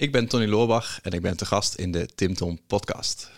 [0.00, 3.30] Ik ben Tony Loorbach en ik ben te gast in de Tim Tom podcast.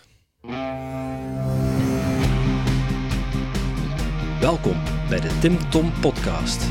[4.39, 6.61] Welkom bij de Tim Tom podcast.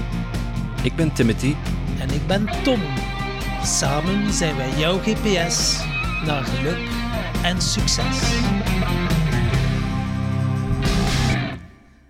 [0.82, 1.54] Ik ben Timothy
[1.98, 2.80] En ik ben Tom.
[3.64, 5.78] Samen zijn wij jouw GPS
[6.24, 6.88] naar geluk
[7.42, 8.18] en succes.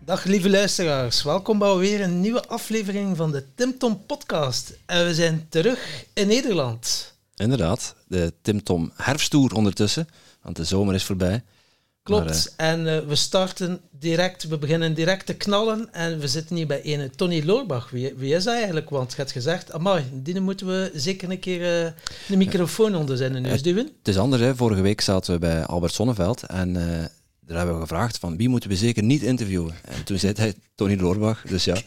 [0.04, 4.78] Dag lieve luisteraars, welkom bij weer een nieuwe aflevering van de Tim Tom podcast.
[4.86, 7.11] En we zijn terug in Nederland.
[7.36, 10.08] Inderdaad, de Tim Tom herfsttoer ondertussen,
[10.42, 11.42] want de zomer is voorbij.
[12.02, 12.24] Klopt.
[12.24, 16.66] Maar, en eh, we starten direct, we beginnen direct te knallen en we zitten hier
[16.66, 17.90] bij ene Tony Loorbach.
[17.90, 18.90] Wie, wie is dat eigenlijk?
[18.90, 21.90] Want je hebt gezegd, amai, die moeten we zeker een keer uh,
[22.28, 23.86] de microfoon onder zijn neus duwen.
[23.98, 24.56] Het is anders, hè.
[24.56, 26.72] vorige week zaten we bij Albert Sonneveld en
[27.40, 29.74] daar hebben we gevraagd van wie moeten we zeker niet interviewen.
[29.84, 31.82] En toen zei hij Tony Loorbach, dus ja, dan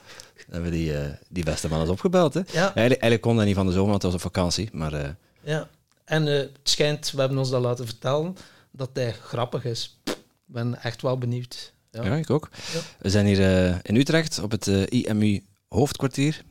[0.50, 0.94] hebben we die,
[1.30, 2.34] die beste man eens opgebeld.
[2.34, 2.40] Hè.
[2.40, 2.46] Ja.
[2.54, 5.18] Eigenlijk, eigenlijk kon dat niet van de zomer, want het was op vakantie, maar...
[5.46, 5.70] Ja,
[6.06, 8.38] en het schijnt, we hebben ons dat laten vertellen,
[8.72, 10.00] dat hij grappig is.
[10.04, 11.74] Ik ben echt wel benieuwd.
[11.92, 12.50] Ja, ja ik ook.
[12.74, 12.80] Ja.
[13.00, 16.42] We zijn hier uh, in Utrecht op het uh, IMU hoofdkwartier.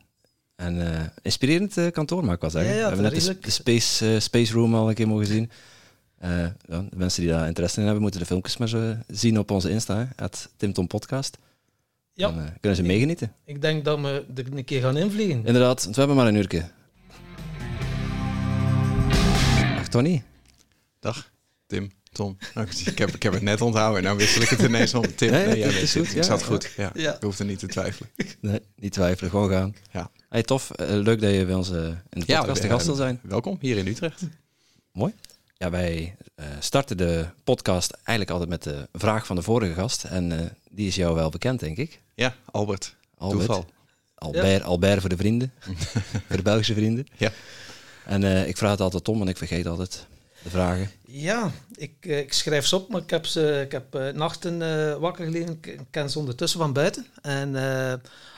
[0.56, 2.74] En inspirerend kantoor, mag ik wel zeggen.
[2.74, 5.50] Ja, we hebben net de, de space, space Room al een keer mogen zien.
[6.66, 9.70] de mensen die daar interesse in hebben, moeten de filmpjes maar zo zien op onze
[9.70, 11.38] Insta, het Tim Podcast.
[12.12, 12.30] Ja.
[12.30, 13.32] Dan kunnen ze meegenieten.
[13.44, 15.46] Ik denk dat we er een keer gaan invliegen.
[15.46, 16.70] Inderdaad, want we hebben maar een uurtje.
[19.94, 20.22] Tony.
[21.00, 21.30] Dag
[21.66, 21.92] Tim.
[22.12, 22.36] Tom.
[22.54, 24.02] Nou, ik, heb, ik heb het net onthouden.
[24.02, 25.14] Nou wissel ik het ineens om.
[25.14, 26.16] Tim, nee, nee, ja, is goed.
[26.16, 26.72] Ik zat goed.
[26.76, 27.14] Ja, ja.
[27.14, 28.10] Ik hoefde niet te twijfelen.
[28.40, 29.30] Nee, niet twijfelen.
[29.30, 29.74] Gewoon gaan.
[29.92, 30.10] Ja.
[30.28, 30.70] Hey, tof.
[30.80, 33.20] Uh, leuk dat je bij ons uh, in de podcast te gast wil zijn.
[33.22, 34.22] Welkom hier in Utrecht.
[34.92, 35.14] Mooi.
[35.56, 40.04] Ja, wij uh, starten de podcast eigenlijk altijd met de vraag van de vorige gast.
[40.04, 42.00] En die is jou wel bekend, denk ik.
[42.14, 42.96] Ja, Albert.
[43.16, 43.46] Albert.
[43.46, 43.66] Toeval.
[44.14, 44.66] Albert, ja.
[44.66, 45.52] Albert voor de vrienden.
[46.28, 47.06] voor de Belgische vrienden.
[47.16, 47.32] Ja.
[48.04, 50.06] En ik vraag het altijd om en ik vergeet altijd
[50.42, 50.90] de vragen.
[51.06, 54.60] Ja, ik, uh, ik schrijf ze op, maar ik heb, ze, ik heb uh, nachten
[54.60, 55.58] uh, wakker gelegen.
[55.62, 57.06] Ik ken ze ondertussen van buiten.
[57.22, 57.56] En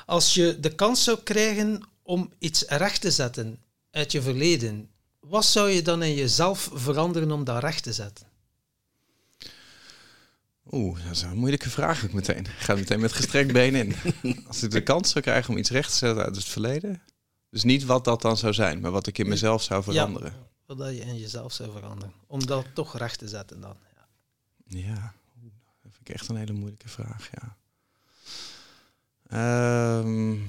[0.07, 3.59] als je de kans zou krijgen om iets recht te zetten
[3.91, 4.91] uit je verleden,
[5.21, 8.27] wat zou je dan in jezelf veranderen om dat recht te zetten?
[10.71, 12.39] Oeh, dat is een moeilijke vraag ook meteen.
[12.39, 13.95] Ik ga meteen met gestrekt been in.
[14.49, 17.03] Als ik de kans zou krijgen om iets recht te zetten uit het verleden.
[17.57, 20.33] Dus niet wat dat dan zou zijn, maar wat ik in mezelf zou veranderen.
[20.67, 22.13] Ja wat je in jezelf zou veranderen.
[22.27, 23.77] Om dat toch recht te zetten dan.
[24.67, 25.15] Ja, ja
[25.83, 27.57] dat vind ik echt een hele moeilijke vraag, ja.
[29.99, 30.49] Um,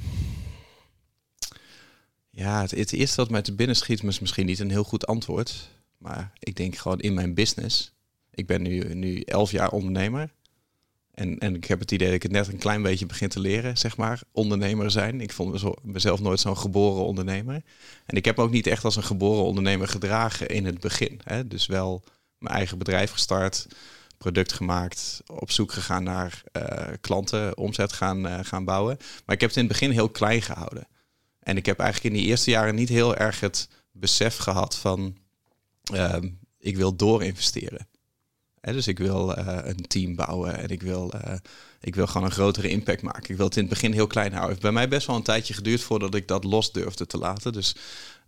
[2.30, 5.08] ja, het, het, eerste wat mij te binnen schiet is misschien niet een heel goed
[5.08, 5.70] antwoord.
[5.98, 7.94] Maar ik denk gewoon in mijn business.
[8.32, 10.34] Ik ben nu, nu elf jaar ondernemer.
[11.18, 13.40] En, en ik heb het idee dat ik het net een klein beetje begin te
[13.40, 15.22] leren, zeg maar, ondernemer zijn.
[15.22, 17.64] Ik vond mezelf nooit zo'n geboren ondernemer.
[18.06, 21.20] En ik heb ook niet echt als een geboren ondernemer gedragen in het begin.
[21.24, 21.48] Hè.
[21.48, 22.04] Dus wel
[22.38, 23.68] mijn eigen bedrijf gestart,
[24.18, 28.98] product gemaakt, op zoek gegaan naar uh, klanten, omzet gaan, uh, gaan bouwen.
[29.26, 30.88] Maar ik heb het in het begin heel klein gehouden.
[31.40, 35.18] En ik heb eigenlijk in die eerste jaren niet heel erg het besef gehad van,
[35.94, 36.16] uh,
[36.58, 37.88] ik wil doorinvesteren.
[38.74, 41.34] Dus ik wil uh, een team bouwen en ik wil, uh,
[41.82, 43.30] ik wil gewoon een grotere impact maken.
[43.30, 44.54] Ik wil het in het begin heel klein houden.
[44.54, 47.18] Het heeft bij mij best wel een tijdje geduurd voordat ik dat los durfde te
[47.18, 47.54] laten.
[47.54, 47.76] Dus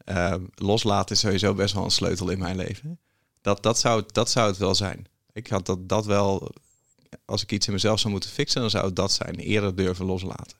[0.05, 3.00] uh, loslaten is sowieso best wel een sleutel in mijn leven.
[3.41, 5.07] Dat, dat, zou, dat zou het wel zijn.
[5.33, 6.51] Ik had dat, dat wel,
[7.25, 9.35] als ik iets in mezelf zou moeten fixen, dan zou het dat zijn.
[9.35, 10.57] Eerder durven loslaten.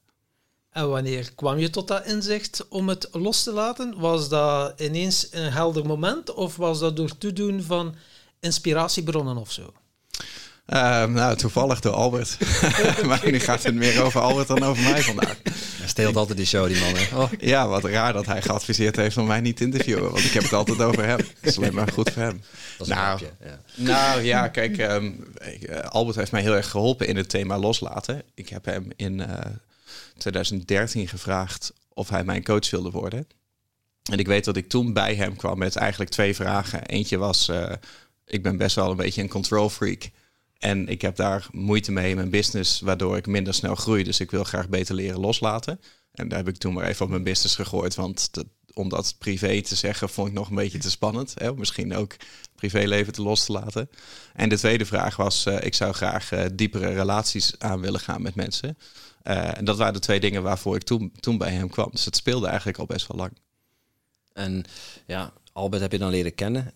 [0.69, 4.00] En wanneer kwam je tot dat inzicht om het los te laten?
[4.00, 7.96] Was dat ineens een helder moment of was dat door toedoen van
[8.40, 9.74] inspiratiebronnen of zo?
[10.74, 12.38] Uh, nou, toevallig door Albert.
[13.08, 15.38] maar nu gaat het meer over Albert dan over mij vandaag.
[15.78, 16.96] Hij steelt altijd die show, die man.
[16.96, 17.18] Hè?
[17.18, 17.32] Oh.
[17.40, 20.12] Ja, wat raar dat hij geadviseerd heeft om mij niet te interviewen.
[20.12, 21.18] Want ik heb het altijd over hem.
[21.18, 22.42] Dat is alleen maar goed voor hem.
[22.86, 23.60] nou, ja.
[23.76, 25.34] nou ja, kijk, um,
[25.90, 28.24] Albert heeft mij heel erg geholpen in het thema loslaten.
[28.34, 29.28] Ik heb hem in uh,
[30.18, 33.28] 2013 gevraagd of hij mijn coach wilde worden.
[34.12, 36.85] En ik weet dat ik toen bij hem kwam met eigenlijk twee vragen.
[36.85, 37.72] Eentje was, uh,
[38.29, 40.09] ik ben best wel een beetje een control freak.
[40.58, 44.03] En ik heb daar moeite mee in mijn business, waardoor ik minder snel groei.
[44.03, 45.79] Dus ik wil graag beter leren loslaten.
[46.11, 47.96] En daar heb ik toen maar even op mijn business gegooid.
[47.96, 51.34] Want dat, om dat privé te zeggen, vond ik nog een beetje te spannend.
[51.37, 51.53] Hè?
[51.53, 52.16] Misschien ook
[52.55, 53.90] privéleven te los te laten.
[54.34, 58.22] En de tweede vraag was, uh, ik zou graag uh, diepere relaties aan willen gaan
[58.22, 58.78] met mensen.
[59.23, 61.90] Uh, en dat waren de twee dingen waarvoor ik toen, toen bij hem kwam.
[61.91, 63.32] Dus het speelde eigenlijk al best wel lang.
[64.34, 64.64] En
[65.05, 66.72] ja, Albert heb je dan leren kennen.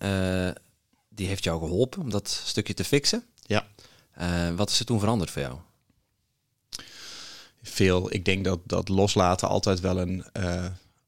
[1.14, 3.24] Die heeft jou geholpen om dat stukje te fixen.
[3.42, 3.66] Ja.
[4.20, 5.58] Uh, wat is er toen veranderd voor jou?
[7.62, 8.12] Veel.
[8.12, 10.64] Ik denk dat, dat loslaten altijd wel een, uh,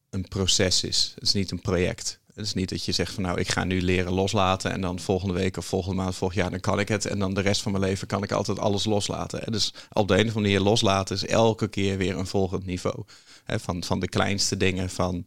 [0.09, 1.11] een proces is.
[1.15, 2.19] Het is niet een project.
[2.33, 4.99] Het is niet dat je zegt van nou, ik ga nu leren loslaten en dan
[4.99, 7.05] volgende week of volgende maand, volgend jaar, dan kan ik het.
[7.05, 9.45] En dan de rest van mijn leven kan ik altijd alles loslaten.
[9.45, 12.65] En dus op de een of andere manier loslaten is elke keer weer een volgend
[12.65, 13.03] niveau.
[13.45, 15.25] van, van de kleinste dingen van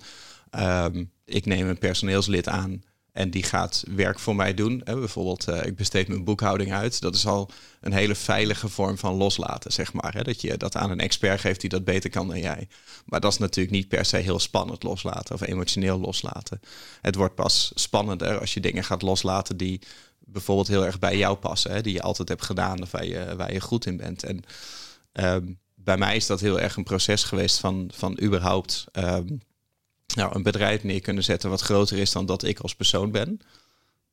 [0.50, 4.82] ehm, ik neem een personeelslid aan en die gaat werk voor mij doen.
[4.84, 7.00] bijvoorbeeld, uh, ik besteed mijn boekhouding uit.
[7.00, 10.24] Dat is al een hele veilige vorm van loslaten, zeg maar.
[10.24, 12.68] Dat je dat aan een expert geeft die dat beter kan dan jij.
[13.04, 16.60] Maar dat is natuurlijk niet per se heel spannend loslaten of emotioneel loslaten.
[17.00, 19.80] Het wordt pas spannender als je dingen gaat loslaten die
[20.18, 21.72] bijvoorbeeld heel erg bij jou passen.
[21.72, 21.80] Hè?
[21.80, 24.24] Die je altijd hebt gedaan of waar je, waar je goed in bent.
[24.24, 24.42] En
[25.12, 28.84] ehm, bij mij is dat heel erg een proces geweest van, van überhaupt...
[28.92, 29.26] Ehm,
[30.14, 33.40] nou, een bedrijf neer kunnen zetten wat groter is dan dat ik als persoon ben.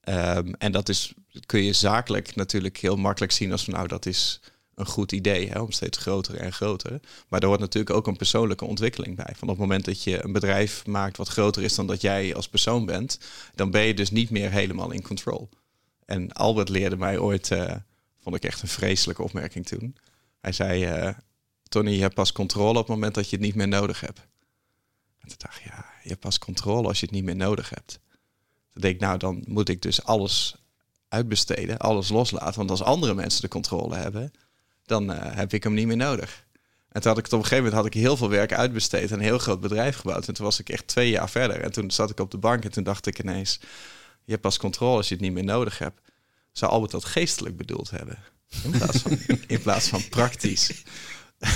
[0.01, 1.13] Ehm, en dat is,
[1.45, 4.39] kun je zakelijk natuurlijk heel makkelijk zien als van nou, dat is
[4.75, 6.99] een goed idee hè, om steeds groter en groter.
[7.27, 9.33] Maar er hoort natuurlijk ook een persoonlijke ontwikkeling bij.
[9.35, 12.35] Van op het moment dat je een bedrijf maakt wat groter is dan dat jij
[12.35, 13.19] als persoon bent,
[13.55, 15.49] dan ben je dus niet meer helemaal in control.
[16.05, 17.73] En Albert leerde mij ooit, uh,
[18.19, 19.95] vond ik echt een vreselijke opmerking toen.
[20.39, 21.13] Hij zei, uh,
[21.63, 24.27] Tony, je hebt pas controle op het moment dat je het niet meer nodig hebt.
[25.27, 27.69] En toen dacht ik, ja, je hebt pas controle als je het niet meer nodig
[27.69, 27.99] hebt.
[28.71, 30.55] Toen denk ik, nou, dan moet ik dus alles
[31.09, 32.57] uitbesteden, alles loslaten.
[32.57, 34.31] Want als andere mensen de controle hebben,
[34.85, 36.45] dan uh, heb ik hem niet meer nodig.
[36.89, 39.11] En toen had ik het op een gegeven moment had ik heel veel werk uitbesteed
[39.11, 40.27] en een heel groot bedrijf gebouwd.
[40.27, 41.61] En toen was ik echt twee jaar verder.
[41.61, 43.59] En toen zat ik op de bank en toen dacht ik ineens,
[44.23, 46.01] je hebt pas controle als je het niet meer nodig hebt.
[46.51, 48.19] Zou Albert dat geestelijk bedoeld hebben?
[48.63, 50.71] In plaats van, in plaats van praktisch.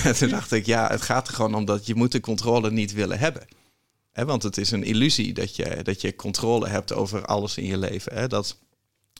[0.04, 2.70] En toen dacht ik, ja, het gaat er gewoon om dat je moet de controle
[2.70, 3.46] niet willen hebben
[4.12, 7.78] want het is een illusie dat je, dat je controle hebt over alles in je
[7.78, 8.28] leven.
[8.28, 8.56] Dat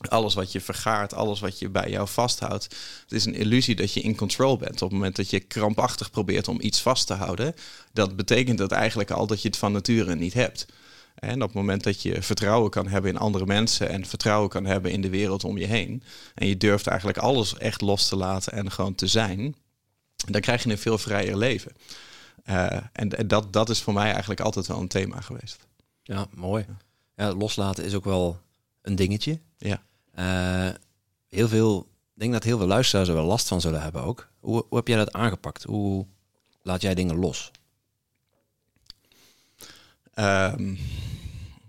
[0.09, 2.63] alles wat je vergaart, alles wat je bij jou vasthoudt.
[3.01, 4.81] Het is een illusie dat je in control bent.
[4.81, 7.55] Op het moment dat je krampachtig probeert om iets vast te houden,
[7.93, 10.65] dat betekent dat eigenlijk al dat je het van nature niet hebt.
[11.15, 14.65] En op het moment dat je vertrouwen kan hebben in andere mensen en vertrouwen kan
[14.65, 16.03] hebben in de wereld om je heen,
[16.35, 19.55] en je durft eigenlijk alles echt los te laten en gewoon te zijn,
[20.31, 21.71] dan krijg je een veel vrijer leven.
[22.49, 25.67] Uh, en, dat, dat is voor mij eigenlijk altijd wel een thema geweest.
[26.03, 26.65] Ja, mooi.
[27.15, 28.39] Ja, loslaten is ook wel
[28.81, 29.39] een dingetje.
[29.57, 29.83] Ja.
[30.15, 30.75] Uh,
[31.29, 31.79] heel veel,
[32.13, 34.29] ik denk dat heel veel luisteraars er wel last van zullen hebben ook.
[34.39, 35.63] Hoe, hoe heb jij dat aangepakt?
[35.63, 36.05] Hoe
[36.61, 37.51] laat jij dingen los?
[40.15, 40.77] Um,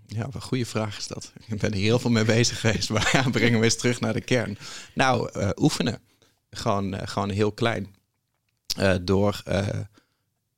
[0.05, 1.33] ja, wat een goede vraag is dat.
[1.47, 4.13] Ik ben er heel veel mee bezig geweest, maar ja, brengen we eens terug naar
[4.13, 4.57] de kern.
[4.93, 5.99] Nou, uh, oefenen.
[6.49, 7.95] Gewoon, gewoon heel klein.
[9.01, 9.43] door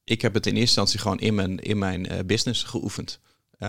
[0.08, 3.20] ik heb het in eerste instantie gewoon in mijn, in mijn uh, business geoefend.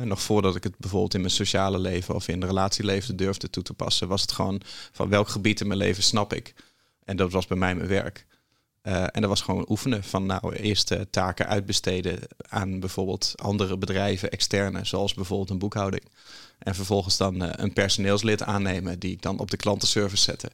[0.04, 3.62] nog voordat ik het bijvoorbeeld in mijn sociale leven of in de relatieleven durfde toe
[3.62, 4.60] te passen, was het gewoon
[4.92, 6.54] van welk gebied in mijn leven snap ik.
[7.04, 8.26] En dat was bij mij mijn werk.
[8.82, 12.18] Uh, en dat was gewoon oefenen van nou eerst taken uitbesteden
[12.48, 16.04] aan bijvoorbeeld andere bedrijven, externe, zoals bijvoorbeeld een boekhouding.
[16.58, 20.50] En vervolgens dan een personeelslid aannemen die ik dan op de klantenservice zette.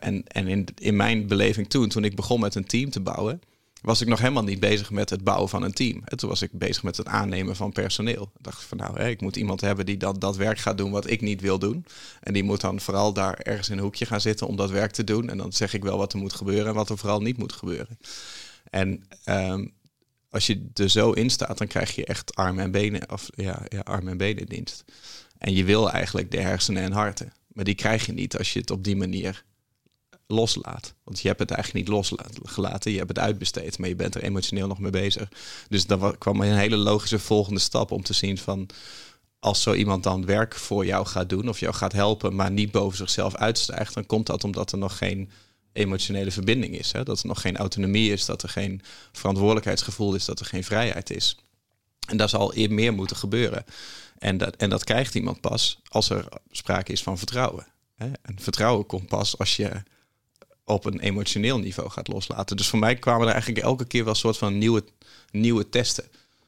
[0.00, 3.40] en en in, in mijn beleving toen, toen ik begon met een team te bouwen,
[3.86, 6.02] was ik nog helemaal niet bezig met het bouwen van een team.
[6.04, 8.22] En toen was ik bezig met het aannemen van personeel.
[8.22, 11.10] Ik dacht van nou, ik moet iemand hebben die dat, dat werk gaat doen wat
[11.10, 11.86] ik niet wil doen.
[12.20, 14.90] En die moet dan vooral daar ergens in een hoekje gaan zitten om dat werk
[14.90, 15.30] te doen.
[15.30, 17.52] En dan zeg ik wel wat er moet gebeuren en wat er vooral niet moet
[17.52, 17.98] gebeuren.
[18.70, 19.72] En um,
[20.30, 23.62] als je er zo in staat, dan krijg je echt armen en benen, of ja,
[23.68, 24.84] ja, armen en benen dienst.
[25.38, 27.32] En je wil eigenlijk de hersenen en harten.
[27.48, 29.44] Maar die krijg je niet als je het op die manier
[30.26, 30.94] loslaat.
[31.04, 34.22] Want je hebt het eigenlijk niet losgelaten, je hebt het uitbesteed, maar je bent er
[34.22, 35.28] emotioneel nog mee bezig.
[35.68, 38.68] Dus dan kwam een hele logische volgende stap om te zien van
[39.38, 42.70] als zo iemand dan werk voor jou gaat doen of jou gaat helpen, maar niet
[42.70, 45.30] boven zichzelf uitstijgt, dan komt dat omdat er nog geen
[45.72, 46.92] emotionele verbinding is.
[46.92, 47.02] Hè?
[47.02, 51.10] Dat er nog geen autonomie is, dat er geen verantwoordelijkheidsgevoel is, dat er geen vrijheid
[51.10, 51.36] is.
[52.06, 53.64] En daar zal meer moeten gebeuren.
[54.18, 57.66] En dat, en dat krijgt iemand pas als er sprake is van vertrouwen.
[57.94, 58.10] Hè?
[58.22, 59.82] En vertrouwen komt pas als je
[60.66, 62.56] op een emotioneel niveau gaat loslaten.
[62.56, 64.84] Dus voor mij kwamen er eigenlijk elke keer wel een soort van nieuwe,
[65.30, 66.04] nieuwe testen.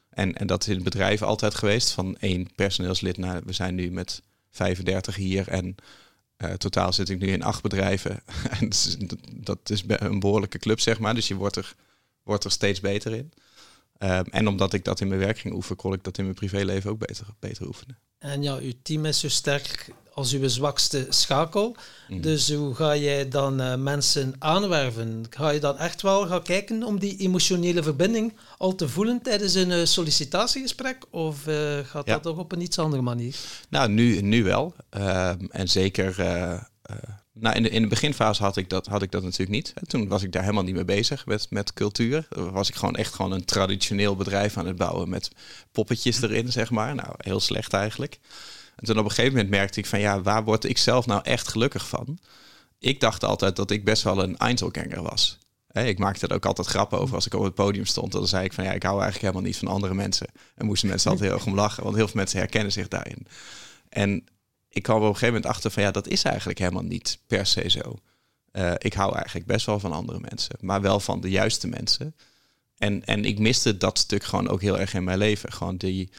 [0.09, 3.75] En, en dat is in het bedrijf altijd geweest, van één personeelslid naar, we zijn
[3.75, 4.21] nu met
[4.51, 5.75] 35 hier en
[6.37, 8.21] uh, totaal zit ik nu in acht bedrijven.
[8.59, 8.69] en
[9.33, 11.15] dat is een behoorlijke club, zeg maar.
[11.15, 11.75] Dus je wordt er,
[12.23, 13.31] wordt er steeds beter in.
[13.99, 16.35] Um, en omdat ik dat in mijn werk ging oefenen, kon ik dat in mijn
[16.35, 17.97] privéleven ook beter, beter oefenen.
[18.19, 21.75] En ja, uw team is zo sterk als uw zwakste schakel.
[22.07, 22.21] Mhm.
[22.21, 25.25] Dus hoe ga jij dan uh, mensen aanwerven?
[25.29, 29.53] Ga je dan echt wel gaan kijken om die emotionele verbinding al te voelen tijdens
[29.53, 31.05] een uh, sollicitatiegesprek?
[31.09, 33.35] Of uh, gaat dat toch op een iets andere manier?
[33.69, 34.73] Nou, nu, nu wel.
[34.89, 36.15] Ehm, en zeker
[37.33, 39.73] nou, in de, in de beginfase had ik, dat, had ik dat natuurlijk niet.
[39.87, 42.27] Toen was ik daar helemaal niet mee bezig met, met cultuur.
[42.29, 45.31] Was ik gewoon echt gewoon een traditioneel bedrijf aan het bouwen met
[45.71, 46.95] poppetjes erin, zeg maar.
[46.95, 48.19] Nou, heel slecht eigenlijk.
[48.79, 51.21] En toen op een gegeven moment merkte ik van ja, waar word ik zelf nou
[51.23, 52.19] echt gelukkig van?
[52.77, 55.37] Ik dacht altijd dat ik best wel een Einzelganger was.
[55.71, 58.11] ik maakte er ook altijd grappen over als ik op het podium stond.
[58.11, 60.27] Dan zei ik van ja, ik hou eigenlijk helemaal niet van andere mensen.
[60.55, 63.27] En moesten mensen altijd heel erg om lachen, want heel veel mensen herkennen zich daarin.
[63.89, 64.23] En
[64.69, 67.45] ik kwam op een gegeven moment achter van ja, dat is eigenlijk helemaal niet per
[67.45, 67.99] se zo.
[68.51, 72.15] Uh, ik hou eigenlijk best wel van andere mensen, maar wel van de juiste mensen.
[72.77, 75.51] En, en ik miste dat stuk gewoon ook heel erg in mijn leven.
[75.51, 76.09] Gewoon die,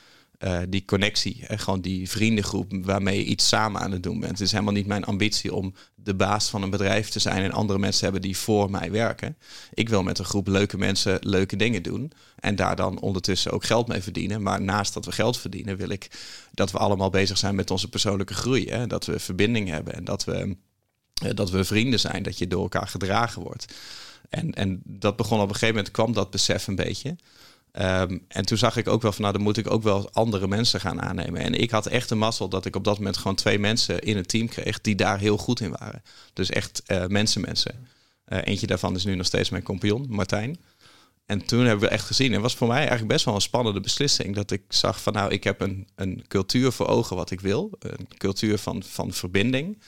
[0.45, 4.33] uh, die connectie, en gewoon die vriendengroep waarmee je iets samen aan het doen bent.
[4.33, 7.53] Het is helemaal niet mijn ambitie om de baas van een bedrijf te zijn en
[7.53, 9.37] andere mensen hebben die voor mij werken.
[9.75, 13.65] Ik wil met een groep leuke mensen leuke dingen doen en daar dan ondertussen ook
[13.65, 14.43] geld mee verdienen.
[14.43, 16.11] Maar naast dat we geld verdienen, wil ik
[16.53, 18.69] dat we allemaal bezig zijn met onze persoonlijke groei.
[18.69, 18.87] Hè?
[18.87, 20.57] Dat we verbinding hebben en dat we,
[21.25, 23.75] uh, dat we vrienden zijn, dat je door elkaar gedragen wordt.
[24.29, 27.17] En, en dat begon op een gegeven moment, kwam dat besef een beetje.
[27.73, 30.49] Ehm, en toen zag ik ook wel van, nou, dan moet ik ook wel andere
[30.49, 31.41] mensen gaan aannemen.
[31.41, 34.17] En ik had echt een mazzel dat ik op dat moment gewoon twee mensen in
[34.17, 36.03] het team kreeg die daar heel goed in waren.
[36.33, 37.89] Dus echt uh, mensen, mensen.
[38.29, 40.59] Uh, eentje daarvan is nu nog steeds mijn compagnon, Martijn.
[41.27, 43.81] En toen hebben we echt gezien, en was voor mij eigenlijk best wel een spannende
[43.81, 47.41] beslissing, dat ik zag van, nou, ik heb een, een cultuur voor ogen wat ik
[47.41, 47.71] wil.
[47.79, 49.83] Een cultuur van, van verbinding.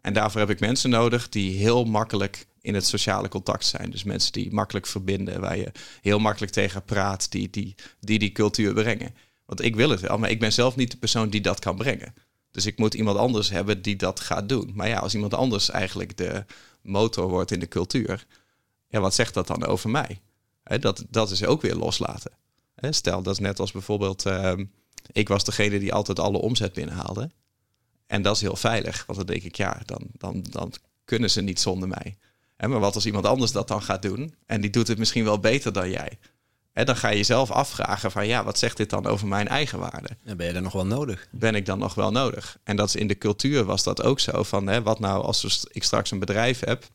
[0.00, 3.90] En daarvoor heb ik mensen nodig die heel makkelijk in het sociale contact zijn.
[3.90, 8.32] Dus mensen die makkelijk verbinden, waar je heel makkelijk tegen praat, die die, die, die
[8.32, 9.14] cultuur brengen.
[9.44, 11.76] Want ik wil het wel, maar ik ben zelf niet de persoon die dat kan
[11.76, 12.14] brengen.
[12.50, 14.72] Dus ik moet iemand anders hebben die dat gaat doen.
[14.74, 16.44] Maar ja, als iemand anders eigenlijk de
[16.82, 18.26] motor wordt in de cultuur,
[18.88, 20.20] ja, wat zegt dat dan over mij?
[20.80, 22.32] dat, dat is ook weer loslaten.
[22.90, 24.52] stel, dat is net als bijvoorbeeld, uh,
[25.12, 27.30] ik was degene die altijd alle omzet binnenhaalde.
[28.06, 30.72] En dat is heel veilig, want dan denk ik, ja, dan, dan, dan
[31.04, 32.16] kunnen ze niet zonder mij.
[32.56, 35.24] En maar wat als iemand anders dat dan gaat doen en die doet het misschien
[35.24, 36.18] wel beter dan jij?
[36.72, 39.78] En dan ga je jezelf afvragen van ja, wat zegt dit dan over mijn eigen
[39.78, 40.08] waarde?
[40.22, 41.28] Ja, ben je er nog wel nodig?
[41.30, 42.58] Ben ik dan nog wel nodig?
[42.64, 45.68] En dat is in de cultuur was dat ook zo van hè, wat nou als
[45.72, 46.88] ik straks een bedrijf heb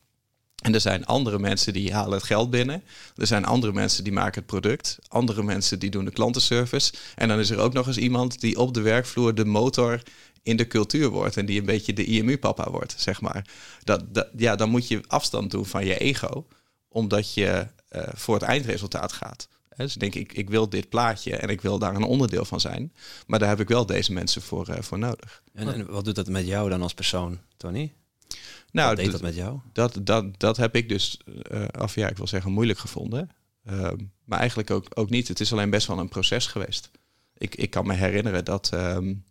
[0.62, 2.82] en er zijn andere mensen die halen het geld binnen.
[3.16, 4.98] Er zijn andere mensen die maken het product.
[5.08, 6.92] Andere mensen die doen de klantenservice.
[7.14, 10.02] En dan is er ook nog eens iemand die op de werkvloer de motor
[10.42, 13.46] in de cultuur wordt en die een beetje de IMU-papa wordt, zeg maar.
[13.84, 16.46] Dat, dat, ja, dan moet je afstand doen van je ego,
[16.88, 19.48] omdat je uh, voor het eindresultaat gaat.
[19.76, 22.92] Dus denk ik, ik wil dit plaatje en ik wil daar een onderdeel van zijn.
[23.26, 25.42] Maar daar heb ik wel deze mensen voor, uh, voor nodig.
[25.52, 27.92] En, en, wat doet dat met jou dan als persoon, Tony?
[28.72, 29.58] Nou, wat deed dat met jou?
[29.72, 31.20] Dat, dat, dat heb ik dus,
[31.52, 33.30] uh, af ja, ik wil zeggen, moeilijk gevonden.
[33.70, 33.90] Uh,
[34.24, 35.28] maar eigenlijk ook, ook niet.
[35.28, 36.90] Het is alleen best wel een proces geweest.
[37.36, 39.24] Ik, ik kan me herinneren dat um,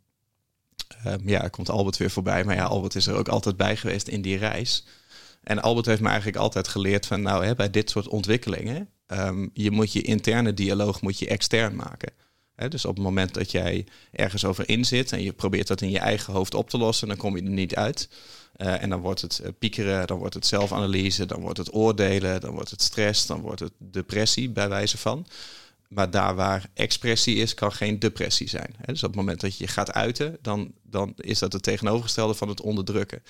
[1.07, 2.43] Um, ja, komt Albert weer voorbij.
[2.43, 4.86] Maar ja, Albert is er ook altijd bij geweest in die reis.
[5.43, 9.50] En Albert heeft me eigenlijk altijd geleerd van, nou, hè, bij dit soort ontwikkelingen, um,
[9.53, 12.13] je moet je interne dialoog moet je extern maken.
[12.69, 16.00] Dus op het moment dat jij ergens over inzit en je probeert dat in je
[16.00, 18.10] eigen hoofd op te lossen, dan kom je er niet uit.
[18.57, 22.41] Uh, en dan wordt het uh, piekeren, dan wordt het zelfanalyse, dan wordt het oordelen,
[22.41, 25.27] dan wordt het stress, dan wordt het depressie bij wijze van.
[25.93, 28.75] Maar daar waar expressie is, kan geen depressie zijn.
[28.86, 32.50] Dus op het moment dat je gaat uiten, dan, dan is dat het tegenovergestelde van
[32.50, 33.24] het onderdrukken.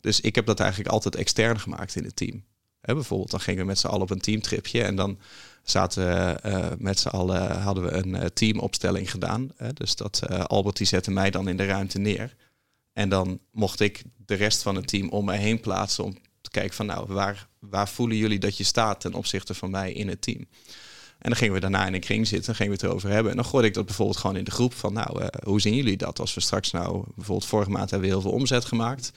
[0.00, 2.44] Dus ik heb dat eigenlijk altijd extern gemaakt in het team.
[2.80, 5.18] bijvoorbeeld, dan gingen we met z'n allen op een teamtripje en dan
[5.62, 9.50] zaten uh, met z'n allen, hadden we een uh, teamopstelling gedaan.
[9.74, 12.36] dus dat uh, Albert die zette mij dan in de ruimte neer.
[12.92, 16.50] En dan mocht ik de rest van het team om mij heen plaatsen om te
[16.50, 20.08] kijken van nou, waar, waar voelen jullie dat je staat ten opzichte van mij in
[20.08, 20.46] het team?
[21.22, 23.30] En dan gingen we daarna in een kring zitten, en gingen we het erover hebben.
[23.30, 25.74] En dan gooide ik dat bijvoorbeeld gewoon in de groep van, nou, uh, hoe zien
[25.74, 29.12] jullie dat als we straks nou, bijvoorbeeld vorige maand hebben we heel veel omzet gemaakt.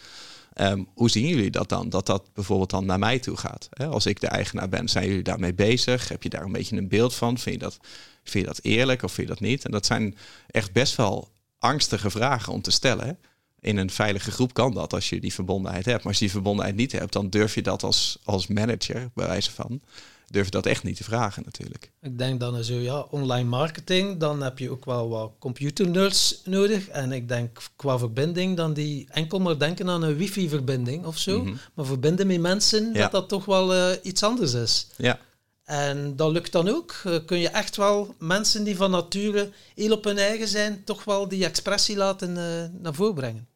[0.61, 1.89] Um, hoe zien jullie dat dan?
[1.89, 3.67] Dat dat bijvoorbeeld dan naar mij toe gaat.
[3.69, 3.87] Hè?
[3.87, 6.09] Als ik de eigenaar ben, zijn jullie daarmee bezig?
[6.09, 7.37] Heb je daar een beetje een beeld van?
[7.37, 7.77] Vind je dat,
[8.23, 9.65] vind je dat eerlijk of vind je dat niet?
[9.65, 13.19] En dat zijn echt best wel angstige vragen om te stellen.
[13.59, 15.97] In een veilige groep kan dat als je die verbondenheid hebt.
[15.97, 19.27] Maar als je die verbondenheid niet hebt, dan durf je dat als, als manager, bij
[19.27, 19.81] wijze van,
[20.27, 21.91] durf dat echt niet te vragen natuurlijk.
[22.01, 26.87] Ik denk dan zo, ja, online marketing, dan heb je ook wel wat computernerds nodig.
[26.87, 31.43] En ik denk qua verbinding dan die enkel maar denken aan een wifi-verbinding of zo.
[31.43, 31.55] Mhm.
[31.73, 34.87] Maar verbinden met mensen, dat dat toch wel uh, iets anders is.
[34.95, 35.19] Ja.
[35.63, 37.01] En dat lukt dan ook.
[37.05, 41.03] Uh, kun je echt wel mensen die van nature heel op hun eigen zijn, toch
[41.03, 43.47] wel die expressie laten uh, naar voren brengen.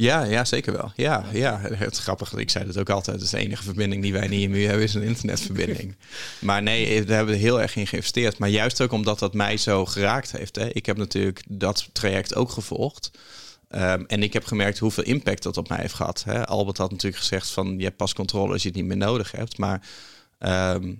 [0.00, 0.92] Ja, ja, zeker wel.
[0.96, 2.32] Ja, ja, het is grappig.
[2.34, 3.30] Ik zei het ook altijd.
[3.30, 5.96] De enige verbinding die wij niet in hebben, is een internetverbinding.
[6.40, 8.38] maar nee, daar hebben we heel erg in geïnvesteerd.
[8.38, 10.56] Maar juist ook omdat dat mij zo geraakt heeft.
[10.56, 10.68] Hè.
[10.72, 13.10] Ik heb natuurlijk dat traject ook gevolgd.
[13.68, 16.24] Ehm, en ik heb gemerkt hoeveel impact dat op mij heeft gehad.
[16.24, 16.46] Hè.
[16.46, 19.32] Albert had natuurlijk gezegd van je hebt pas controle als je het niet meer nodig
[19.32, 19.58] hebt.
[19.58, 19.86] Maar
[20.38, 20.94] ehm,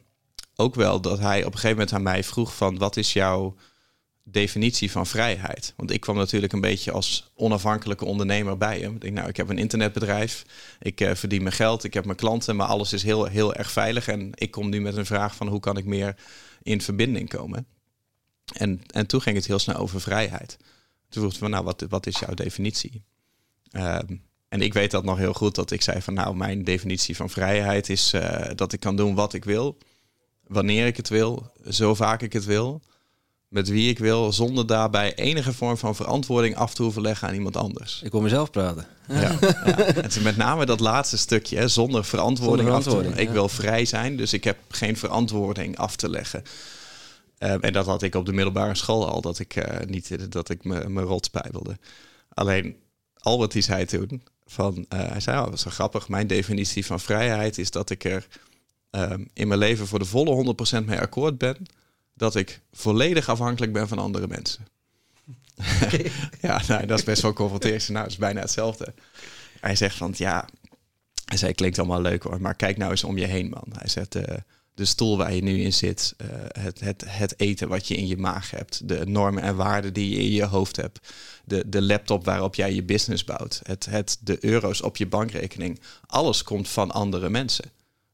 [0.56, 3.56] ook wel dat hij op een gegeven moment aan mij vroeg van wat is jouw
[4.24, 5.72] definitie van vrijheid?
[5.76, 8.94] Want ik kwam natuurlijk een beetje als onafhankelijke ondernemer bij hem.
[8.94, 10.44] Ik denk, nou, ik heb een internetbedrijf,
[10.78, 13.70] ik uh, verdien mijn geld, ik heb mijn klanten, maar alles is heel, heel erg
[13.70, 14.08] veilig.
[14.08, 16.16] En ik kom nu met een vraag van hoe kan ik meer
[16.62, 17.66] in verbinding komen?
[18.52, 20.56] En, en toen ging het heel snel over vrijheid.
[21.08, 23.02] Toen vroeg van, nou, wat, wat is jouw definitie?
[23.70, 24.16] Ehm,
[24.48, 27.30] en ik weet dat nog heel goed, dat ik zei van, nou, mijn definitie van
[27.30, 29.78] vrijheid is uh, dat ik kan doen wat ik wil,
[30.46, 32.82] wanneer ik het wil, zo vaak ik het wil,
[33.50, 37.34] met wie ik wil, zonder daarbij enige vorm van verantwoording af te hoeven leggen aan
[37.34, 38.02] iemand anders.
[38.04, 38.86] Ik wil mezelf praten.
[39.08, 39.38] Ja,
[40.06, 43.48] is met name dat laatste stukje, hè, zonder verantwoording, zonder verantwoording af te Ik wil
[43.48, 46.42] vrij zijn, dus ik heb geen verantwoording af te leggen.
[47.38, 50.50] Uh, en dat had ik op de middelbare school al, dat ik uh, niet dat
[50.50, 51.78] ik me, me rot spijbelde.
[52.28, 52.76] Alleen
[53.14, 56.08] Albert die zei toen van, uh, hij zei, oh, dat is grappig.
[56.08, 58.26] Mijn definitie van vrijheid is dat ik er
[58.90, 61.56] ehm, in mijn leven voor de volle 100% mee akkoord ben
[62.20, 64.66] dat ik volledig afhankelijk ben van andere mensen.
[66.40, 67.88] ja, nou, dat is best wel confronterend.
[67.88, 68.94] Nou, dat is bijna hetzelfde.
[69.60, 70.48] Hij zegt van, ja,
[71.24, 73.66] hij zei, klinkt allemaal leuk hoor, maar kijk nou eens om je heen, man.
[73.72, 74.22] Hij zegt, uh,
[74.74, 78.06] de stoel waar je nu in zit, uh, het, het, het eten wat je in
[78.06, 81.82] je maag hebt, de normen en waarden die je in je hoofd hebt, de, de
[81.82, 86.68] laptop waarop jij je business bouwt, het, het, de euro's op je bankrekening, alles komt
[86.68, 87.70] van andere mensen.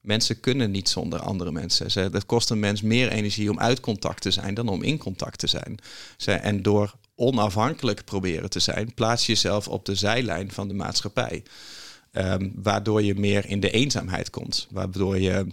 [0.07, 2.13] Mensen kunnen niet zonder andere mensen.
[2.13, 5.39] Het kost een mens meer energie om uit contact te zijn dan om in contact
[5.39, 5.79] te zijn.
[6.25, 11.43] En door onafhankelijk proberen te zijn, plaats je jezelf op de zijlijn van de maatschappij.
[12.13, 14.67] Um, waardoor je meer in de eenzaamheid komt.
[14.71, 15.47] Waardoor je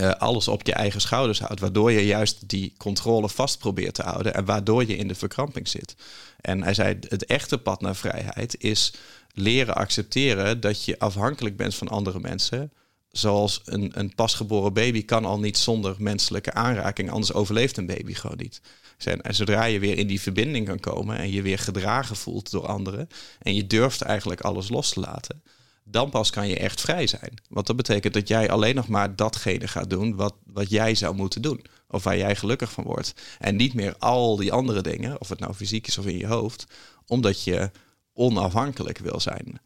[0.00, 1.60] uh, alles op je eigen schouders houdt.
[1.60, 4.34] Waardoor je juist die controle vast probeert te houden.
[4.34, 5.94] En waardoor je in de verkramping zit.
[6.40, 8.92] En hij zei, het echte pad naar vrijheid is
[9.32, 12.72] leren accepteren dat je afhankelijk bent van andere mensen
[13.18, 18.14] zoals een, een pasgeboren baby kan al niet zonder menselijke aanraking, anders overleeft een baby
[18.14, 18.60] gewoon niet.
[19.04, 22.66] En zodra je weer in die verbinding kan komen en je weer gedragen voelt door
[22.66, 23.08] anderen
[23.38, 25.42] en je durft eigenlijk alles los te laten,
[25.84, 27.34] dan pas kan je echt vrij zijn.
[27.48, 31.14] Want dat betekent dat jij alleen nog maar datgene gaat doen wat, wat jij zou
[31.14, 31.64] moeten doen.
[31.90, 33.14] Of waar jij gelukkig van wordt.
[33.38, 36.26] En niet meer al die andere dingen, of het nou fysiek is of in je
[36.26, 36.66] hoofd,
[37.06, 37.70] omdat je
[38.12, 39.60] onafhankelijk wil zijn.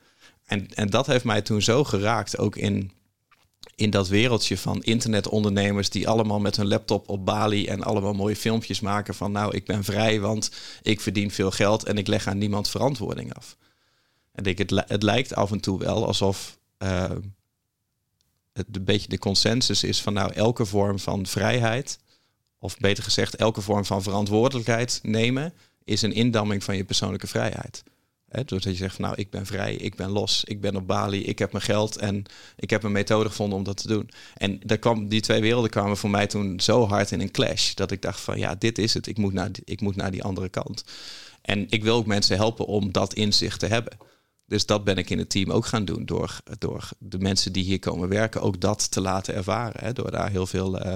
[0.45, 2.93] En, en dat heeft mij toen zo geraakt, ook in
[3.75, 8.37] in dat wereldje van internetondernemers die allemaal met hun laptop op Bali en allemaal mooie
[8.37, 10.51] filmpjes maken van nou, ik ben vrij, want
[10.83, 13.57] ik verdien veel geld en ik leg aan niemand verantwoording af.
[14.33, 17.11] En ik, het, het lijkt af en toe wel alsof uh,
[18.53, 21.99] het een beetje de consensus is van nou, elke vorm van vrijheid,
[22.59, 27.83] of beter gezegd, elke vorm van verantwoordelijkheid nemen, is een indamming van je persoonlijke vrijheid.
[28.33, 30.87] He, doordat je zegt van nou, ik ben vrij, ik ben los, ik ben op
[30.87, 32.25] Bali, ik heb mijn geld en
[32.57, 34.11] ik heb een methode gevonden om dat te doen.
[34.35, 37.75] En daar kwam, die twee werelden kwamen voor mij toen zo hard in een clash,
[37.75, 40.23] dat ik dacht van ja, dit is het, ik moet naar, ik moet naar die
[40.23, 40.85] andere kant.
[41.43, 43.97] En ik wil ook mensen helpen om dat inzicht te hebben.
[44.47, 47.65] Dus dat ben ik in het team ook gaan doen, door, door de mensen die
[47.65, 49.85] hier komen werken ook dat te laten ervaren.
[49.85, 50.93] Hè, door daar heel veel uh,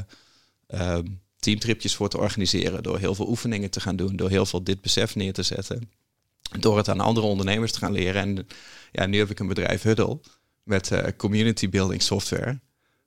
[0.69, 0.99] uh,
[1.39, 4.81] teamtripjes voor te organiseren, door heel veel oefeningen te gaan doen, door heel veel dit
[4.81, 5.91] besef neer te zetten
[6.59, 8.23] door het aan andere ondernemers te gaan leren.
[8.23, 8.47] En
[8.93, 10.21] ja, nu heb ik een bedrijf Huddle
[10.63, 12.61] met uh, community building software.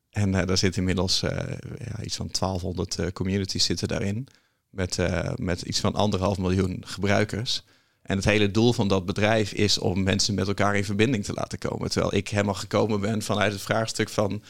[0.10, 1.30] En uh, daar zit inmiddels uh,
[1.78, 4.28] ja, iets van 1200 communities zitten daarin.
[4.69, 4.97] Met,
[5.36, 7.63] met iets van anderhalf miljoen gebruikers.
[8.02, 11.34] En het hele doel van dat bedrijf is om mensen met elkaar in verbinding te
[11.34, 11.89] laten komen.
[11.89, 14.43] Terwijl ik helemaal gekomen ben vanuit het vraagstuk van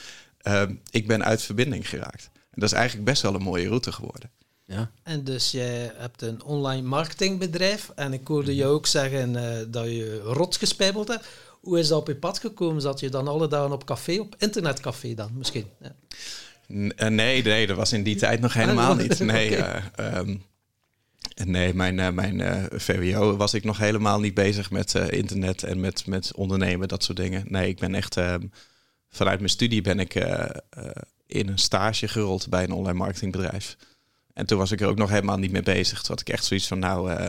[0.90, 2.30] ik ben uit verbinding geraakt.
[2.34, 4.32] En dat is eigenlijk best wel een mooie route geworden.
[4.70, 4.92] Ja.
[5.04, 7.92] En dus jij hebt een online marketingbedrijf.
[7.96, 11.28] En ik hoorde je ook zeggen uh, dat je rot gespijbeld hebt.
[11.62, 12.82] Hoe is dat op je pad gekomen?
[12.82, 15.66] Zat je dan alle dagen op café, op internetcafé dan misschien?
[15.82, 15.96] Ja.
[16.96, 19.20] Eh, nee, nee, dat was in die tijd nog helemaal niet.
[19.20, 19.92] Nee, okay.
[20.00, 20.44] uh, um,
[21.46, 26.34] nee mijn, mijn VWO was ik nog helemaal niet bezig met internet en met, met
[26.36, 27.44] ondernemen, dat soort dingen.
[27.48, 28.48] Nee, ik ben echt ehm,
[29.10, 30.14] vanuit mijn studie ben ik
[31.28, 33.78] in een stage gerold bij een online marketingbedrijf.
[34.34, 35.98] En toen was ik er ook nog helemaal niet mee bezig.
[36.02, 37.28] Toen had ik echt zoiets van, nou, uh,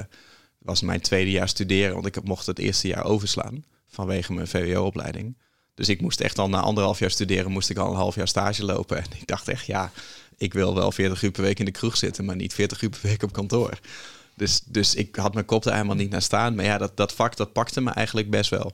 [0.58, 5.36] was mijn tweede jaar studeren, want ik mocht het eerste jaar overslaan vanwege mijn VWO-opleiding.
[5.74, 8.28] Dus ik moest echt al na anderhalf jaar studeren, moest ik al een half jaar
[8.28, 8.96] stage lopen.
[8.96, 9.92] En ik dacht echt, ja,
[10.36, 12.90] ik wil wel 40 uur per week in de kroeg zitten, maar niet 40 uur
[12.90, 13.78] per week op kantoor.
[14.34, 16.54] Dus, dus ik had mijn kop er helemaal niet naar staan.
[16.54, 18.72] Maar ja, dat, dat vak, dat pakte me eigenlijk best wel.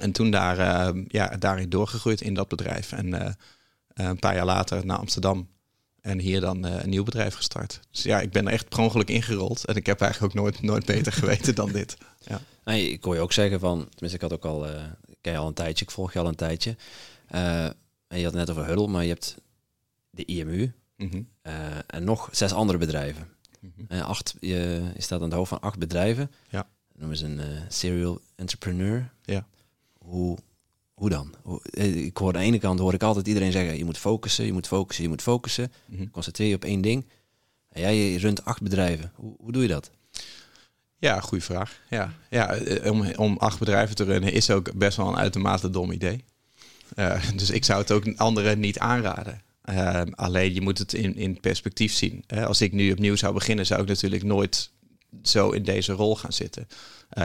[0.00, 0.58] En toen daar,
[0.94, 2.92] uh, ja, daarin doorgegroeid in dat bedrijf.
[2.92, 3.28] En uh,
[3.94, 5.48] een paar jaar later naar Amsterdam
[6.08, 7.80] en hier dan uh, een nieuw bedrijf gestart.
[7.90, 9.64] Dus ja, ik ben er echt per ongeluk ingerold.
[9.66, 11.96] En ik heb eigenlijk ook nooit, nooit beter geweten dan dit.
[12.18, 12.40] Ja.
[12.64, 15.32] Nee, ik hoor je ook zeggen van, tenminste ik had ook al, eh ik ken
[15.32, 16.76] je al een tijdje, ik volg je al een tijdje.
[17.26, 19.36] Eh, en je had het net over Huddle, maar je hebt
[20.10, 21.22] de IMU Mhm.
[21.42, 21.54] eh,
[21.86, 23.28] en nog zes andere bedrijven.
[23.60, 23.72] Mhm.
[23.88, 26.30] Eh, acht, je, je staat aan het hoofd van acht bedrijven.
[26.48, 26.68] Ja.
[26.94, 29.10] Noem eens een eh, serial entrepreneur.
[29.24, 29.46] Ja.
[29.98, 30.38] Hoe,
[30.98, 31.34] hoe dan?
[31.70, 34.44] Eh, ik hoor aan de ene kant hoor ik altijd iedereen zeggen, je moet focussen,
[34.44, 35.72] je moet focussen, je moet focussen.
[35.86, 36.10] Mhm.
[36.10, 37.06] Concentreer je op één ding.
[37.68, 39.12] En jij runt acht bedrijven.
[39.14, 39.90] Hoe, hoe doe je dat?
[40.96, 41.80] Ja, goede vraag.
[41.90, 45.70] Ja, ja eh, om, om acht bedrijven te runnen is ook best wel een uitermate
[45.70, 46.24] dom idee.
[46.94, 49.42] Eh, dus ik zou het ook anderen niet aanraden.
[50.10, 52.24] Alleen je moet het in, in perspectief zien.
[52.26, 54.70] Als ik nu opnieuw zou beginnen, zou ik natuurlijk nooit
[55.22, 56.68] zo in deze rol gaan zitten.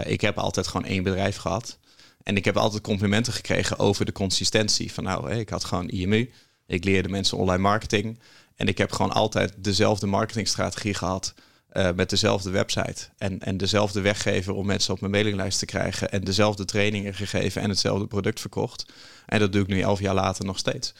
[0.05, 1.77] Ik heb altijd gewoon één bedrijf gehad.
[2.23, 4.93] En ik heb altijd complimenten gekregen over de consistentie.
[4.93, 6.31] Van nou, ik had gewoon IMU.
[6.67, 8.19] Ik leerde mensen online marketing.
[8.55, 11.33] En ik heb gewoon altijd dezelfde marketingstrategie gehad.
[11.69, 13.09] eh, met dezelfde website.
[13.17, 16.11] En, en dezelfde weggever om mensen op mijn mailinglijst te krijgen.
[16.11, 18.85] En dezelfde trainingen gegeven en hetzelfde product verkocht.
[19.25, 20.93] En dat doe ik nu elf jaar later nog steeds.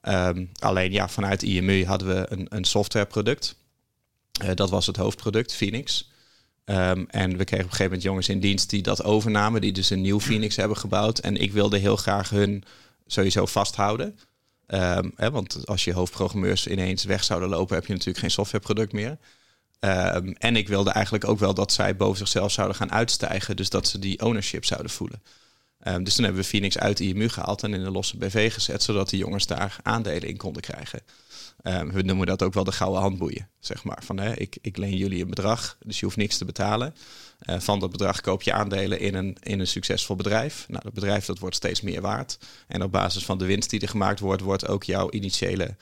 [0.00, 3.56] Ehm, alleen ja, vanuit IMU hadden we een, een softwareproduct.
[4.40, 6.10] Eh, dat was het hoofdproduct, Phoenix.
[6.68, 9.72] Ehm, en we kregen op een gegeven moment jongens in dienst die dat overnamen, die
[9.72, 11.18] dus een nieuw Phoenix hebben gebouwd.
[11.18, 12.64] En ik wilde heel graag hun
[13.06, 14.18] sowieso vasthouden.
[14.66, 18.92] Ehm, hè, want als je hoofdprogrammeurs ineens weg zouden lopen, heb je natuurlijk geen softwareproduct
[18.92, 19.18] meer.
[19.80, 23.56] Ehm, en ik wilde eigenlijk ook wel dat zij boven zichzelf zouden gaan uitstijgen.
[23.56, 25.22] Dus dat ze die ownership zouden voelen.
[26.02, 29.10] Dus toen hebben we Phoenix uit IMU gehaald en in een losse BV gezet, zodat
[29.10, 31.00] die jongens daar aandelen in konden krijgen.
[31.62, 34.02] Ehm, we noemen dat ook wel de gouden handboeien, zeg maar.
[34.04, 36.94] Van, hè, ik, ik leen jullie een bedrag, dus je hoeft niks te betalen.
[37.38, 40.64] Eh, van dat bedrag koop je aandelen in een, in een succesvol bedrijf.
[40.68, 42.38] Nou, dat bedrijf dat wordt steeds meer waard.
[42.66, 45.76] En op basis van de winst die er gemaakt wordt, wordt ook jouw initiële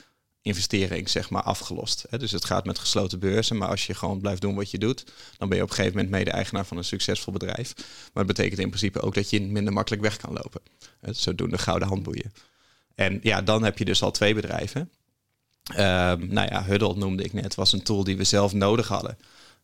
[0.47, 2.05] investering zeg maar afgelost.
[2.11, 2.19] Hè.
[2.19, 5.05] Dus het gaat met gesloten beurzen, maar als je gewoon blijft doen wat je doet,
[5.39, 7.75] dan ben je op een gegeven moment mede-eigenaar van een succesvol bedrijf.
[8.13, 10.61] Maar het betekent in principe ook dat je minder makkelijk weg kan lopen.
[11.01, 12.33] Hè, Zodoende gouden handboeien.
[12.95, 14.91] En ja, dan heb je dus al twee bedrijven.
[15.75, 19.19] Ehm, nou ja, Huddle noemde ik net, was een tool die we zelf nodig hadden.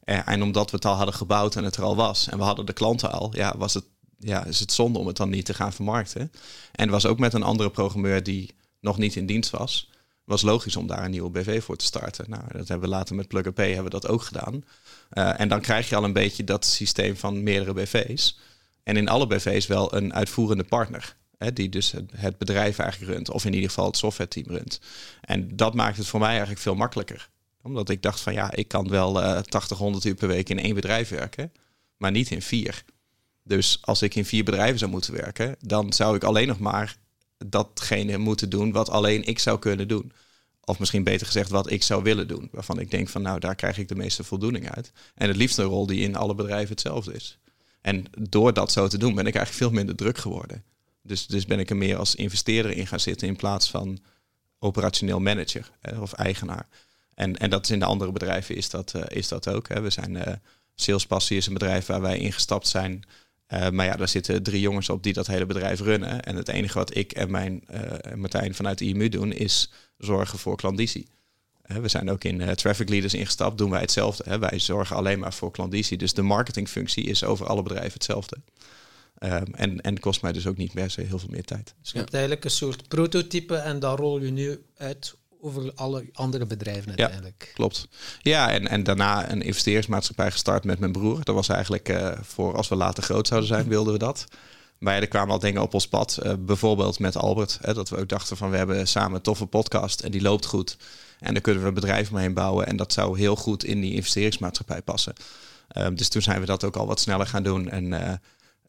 [0.05, 2.67] En, omdat we het al hadden gebouwd en het er al was en we hadden
[2.67, 3.85] de klanten al, ja, was het,
[4.19, 6.33] ja, is het zonde om het dan niet te gaan vermarkten.
[6.73, 9.91] En was ook met een andere programmeur die nog niet in dienst was.
[10.25, 12.31] Was logisch om daar een nieuwe BV voor te starten.
[12.31, 14.65] Nou, dat hebben we later met Plug Pay hebben we dat ook gedaan.
[15.11, 18.38] Eh, en dan krijg je al een beetje dat systeem van meerdere BV's.
[18.83, 21.17] En in alle BV's wel een uitvoerende partner.
[21.51, 23.31] Die dus het- bedrijf eigenlijk runt.
[23.31, 24.81] Of in ieder geval het software team runt.
[25.21, 27.31] En dat maakt het voor mij eigenlijk veel makkelijker.
[27.63, 30.59] Omdat ik dacht van ja, ik kan wel eh 80, 100 uur per week in
[30.59, 31.53] één bedrijf werken.
[31.97, 32.85] Maar niet in vier.
[33.45, 36.97] Dus als ik in vier bedrijven zou moeten werken, dan zou ik alleen nog maar
[37.47, 40.13] datgene moeten doen wat alleen ik zou kunnen doen.
[40.65, 42.49] Of misschien beter gezegd, wat ik zou willen doen.
[42.53, 44.93] Waarvan ik denk van nou, daar krijg ik de meeste voldoening uit.
[45.15, 47.39] En het liefst een rol die in alle bedrijven hetzelfde is.
[47.81, 50.65] En door dat zo te doen, ben ik eigenlijk veel minder druk geworden.
[51.03, 53.99] Dus, dus ben ik er meer als investeerder in gaan zitten in plaats van
[54.59, 56.69] operationeel manager of eigenaar.
[57.15, 59.69] En, en dat is in de andere bedrijven is dat, eh, is dat ook.
[59.69, 59.81] Hè.
[59.81, 60.35] We zijn eh
[60.75, 63.03] Salespassie is een bedrijf waar wij ingestapt zijn.
[63.47, 66.23] Eh, maar ja, daar zitten drie jongens op die dat hele bedrijf runnen.
[66.23, 67.65] En het enige wat ik en mijn
[68.15, 71.09] Martijn vanuit de IMU doen, is zorgen voor klandizie.
[71.62, 74.38] We zijn ook in Traffic Leaders ingestapt, doen wij hetzelfde.
[74.38, 75.99] Wij zorgen alleen maar voor klandizie.
[75.99, 78.37] Dus de marketingfunctie is over alle bedrijven hetzelfde.
[79.23, 81.75] Ehm, en, en kost mij dus ook niet meer zo heel veel meer tijd.
[81.81, 86.05] Dus je hebt eigenlijk een soort prototype en dat rol je nu uit over alle
[86.13, 87.51] andere bedrijven uiteindelijk.
[87.55, 87.89] Klopt.
[88.23, 91.25] Ja, en, en daarna een investeringsmaatschappij gestart met mijn broer.
[91.25, 94.25] Dat was eigenlijk eh, voor als we later groot zouden zijn, wilden we dat.
[94.79, 96.17] Maar ja, er kwamen al dingen op ons pad.
[96.17, 97.59] eh, bijvoorbeeld met Albert.
[97.61, 100.47] Hè, dat we ook dachten van we hebben samen een toffe podcast en die loopt
[100.47, 100.77] goed.
[101.19, 102.67] En daar kunnen we een bedrijf omheen bouwen.
[102.67, 105.13] En dat zou heel goed in die investeringsmaatschappij passen.
[105.69, 107.69] Ehm, dus toen zijn we dat ook al wat sneller gaan doen.
[107.69, 108.13] En eh,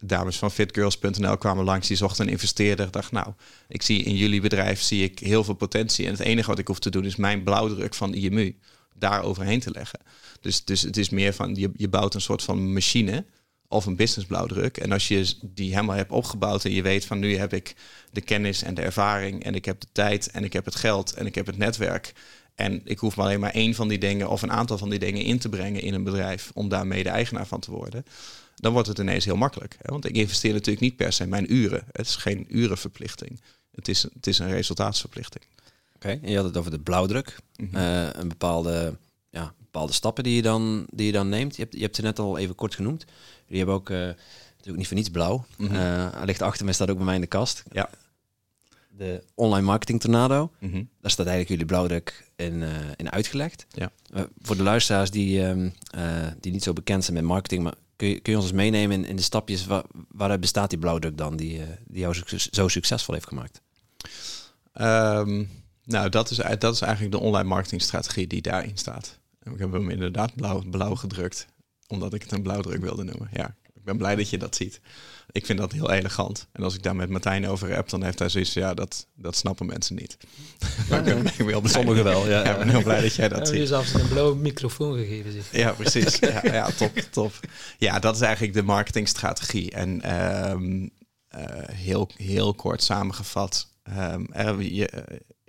[0.08, 1.88] dames van fitgirls.nl kwamen langs.
[1.88, 2.92] Die zochten een investeerder.
[2.92, 3.34] Dacht nou,
[3.68, 6.06] ik zie in jullie bedrijf zie ik heel veel potentie.
[6.06, 8.56] En het enige wat ik hoef te doen is mijn blauwdruk van IMU
[8.96, 10.00] daar overheen te leggen.
[10.42, 13.26] Dus, dus het is meer van je, je bouwt een soort van machine
[13.68, 14.78] of een business blauwdruk.
[14.78, 17.76] En als je die helemaal hebt opgebouwd en je weet van nu heb ik
[18.12, 21.14] de kennis en de ervaring en ik heb de tijd en ik heb het geld
[21.14, 22.14] en ik heb het netwerk.
[22.56, 25.00] En ik hoef maar alleen maar één van die dingen of een aantal van die
[25.00, 28.06] dingen in te brengen in een bedrijf om daar mede eigenaar van te worden.
[28.56, 29.76] Dan wordt het ineens heel makkelijk.
[29.82, 29.92] Hè?
[29.92, 31.84] Want ik investeer natuurlijk niet per se mijn uren.
[31.92, 33.42] Het is geen urenverplichting.
[33.76, 35.44] Het is, het is een resultaatsverplichting.
[35.96, 37.38] Oké, en je had het over de blauwdruk.
[37.56, 37.76] Mhm.
[37.76, 38.98] Eh, een bepaalde,
[39.30, 41.56] ja, bepaalde stappen die je, dan, die je dan neemt.
[41.56, 43.06] Je hebt, je hebt ze net al even kort genoemd.
[43.48, 45.46] Die hebben ook eh, natuurlijk niet voor niets blauw.
[45.58, 47.64] Hij ligt achter mij, staat ook bij mij in de kast.
[47.72, 47.90] Ja.
[48.98, 50.52] De online marketing tornado.
[50.60, 50.84] Mhm.
[51.02, 52.64] Daar staat eigenlijk jullie blauwdruk in,
[52.96, 53.66] in uitgelegd.
[53.70, 53.92] Ja.
[54.42, 58.12] Voor de luisteraars die, ehm, eh, die niet zo bekend zijn met marketing, maar kun
[58.12, 61.18] je, kun je ons eens meenemen in, in de stapjes waar, waaruit bestaat die blauwdruk
[61.18, 62.16] dan, die, uh, die jou
[62.52, 63.62] zo succesvol heeft gemaakt?
[64.74, 65.50] Um,
[65.84, 69.20] nou, dat is, dat is eigenlijk de online marketingstrategie die daarin staat.
[69.44, 71.48] Ik heb hem inderdaad blauw, blauw gedrukt,
[71.88, 73.30] omdat ik het een blauwdruk wilde noemen.
[73.34, 74.82] Ja, ik ben blij dat je dat ziet.
[75.34, 76.48] Ik vind dat heel elegant.
[76.52, 79.36] En als ik daar met Martijn over heb, dan heeft hij zoiets ja, dat, dat
[79.36, 80.18] snappen mensen niet.
[80.90, 81.74] maar ik ben, heel blij.
[81.74, 82.44] Sommigen wel, ja.
[82.44, 83.58] Ik ben heel blij dat jij dat ziet.
[83.58, 85.32] Je zelfs een blauwe microfoon gegeven.
[85.32, 85.52] Zeg.
[85.52, 86.20] Ja, precies.
[86.20, 87.40] ja, ja, top, top.
[87.78, 89.72] Ja, dat is eigenlijk de marketingstrategie.
[89.72, 90.16] En
[90.52, 90.92] um,
[91.36, 91.42] uh,
[91.72, 94.90] heel, heel kort samengevat, um, er, je,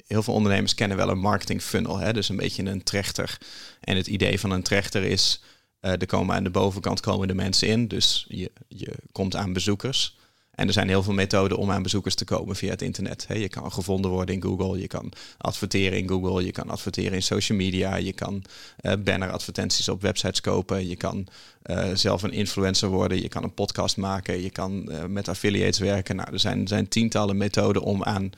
[0.07, 2.13] heel veel ondernemers kennen wel een marketing funnel, hè?
[2.13, 3.39] dus een beetje een trechter.
[3.81, 5.43] En het idee van een trechter is,
[5.85, 9.53] uh, er komen aan de bovenkant komen de mensen in, dus je, je komt aan
[9.53, 10.17] bezoekers.
[10.51, 13.27] En er zijn heel veel methoden om aan bezoekers te komen via het internet.
[13.29, 17.23] je kan gevonden worden in Google, je kan adverteren in Google, je kan adverteren in
[17.23, 18.45] social media, je kan
[18.81, 21.27] uh, banneradvertenties op websites kopen, je kan
[21.67, 26.17] uh, zelf een influencer worden, je kan een podcast maken, je kan met affiliates werken.
[26.17, 28.33] Nou, er zijn, zijn tientallen methoden om aan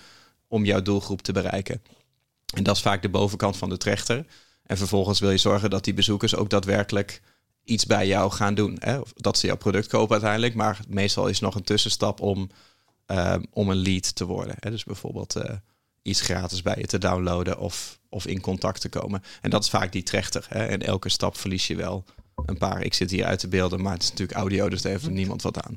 [0.49, 1.83] om jouw doelgroep te bereiken.
[2.55, 4.27] En dat is vaak de bovenkant van de trechter.
[4.67, 7.21] En vervolgens wil je zorgen dat die bezoekers ook daadwerkelijk
[7.67, 8.77] iets bij jou gaan doen.
[8.81, 8.99] Hè?
[8.99, 10.55] Of dat ze jouw product kopen uiteindelijk.
[10.55, 12.51] Maar meestal is nog een tussenstap om,
[13.07, 14.55] uh, om een lead te worden.
[14.59, 14.71] Hè?
[14.71, 15.45] Dus bijvoorbeeld uh,
[16.03, 19.23] iets gratis bij je te downloaden of, of in contact te komen.
[19.41, 20.47] En dat is vaak die trechter.
[20.49, 20.65] Hè?
[20.65, 22.05] En elke stap verlies je wel
[22.47, 22.83] een paar.
[22.83, 25.43] Ik zit hier uit te beelden, maar het is natuurlijk audio, dus daar heeft niemand
[25.43, 25.77] wat aan.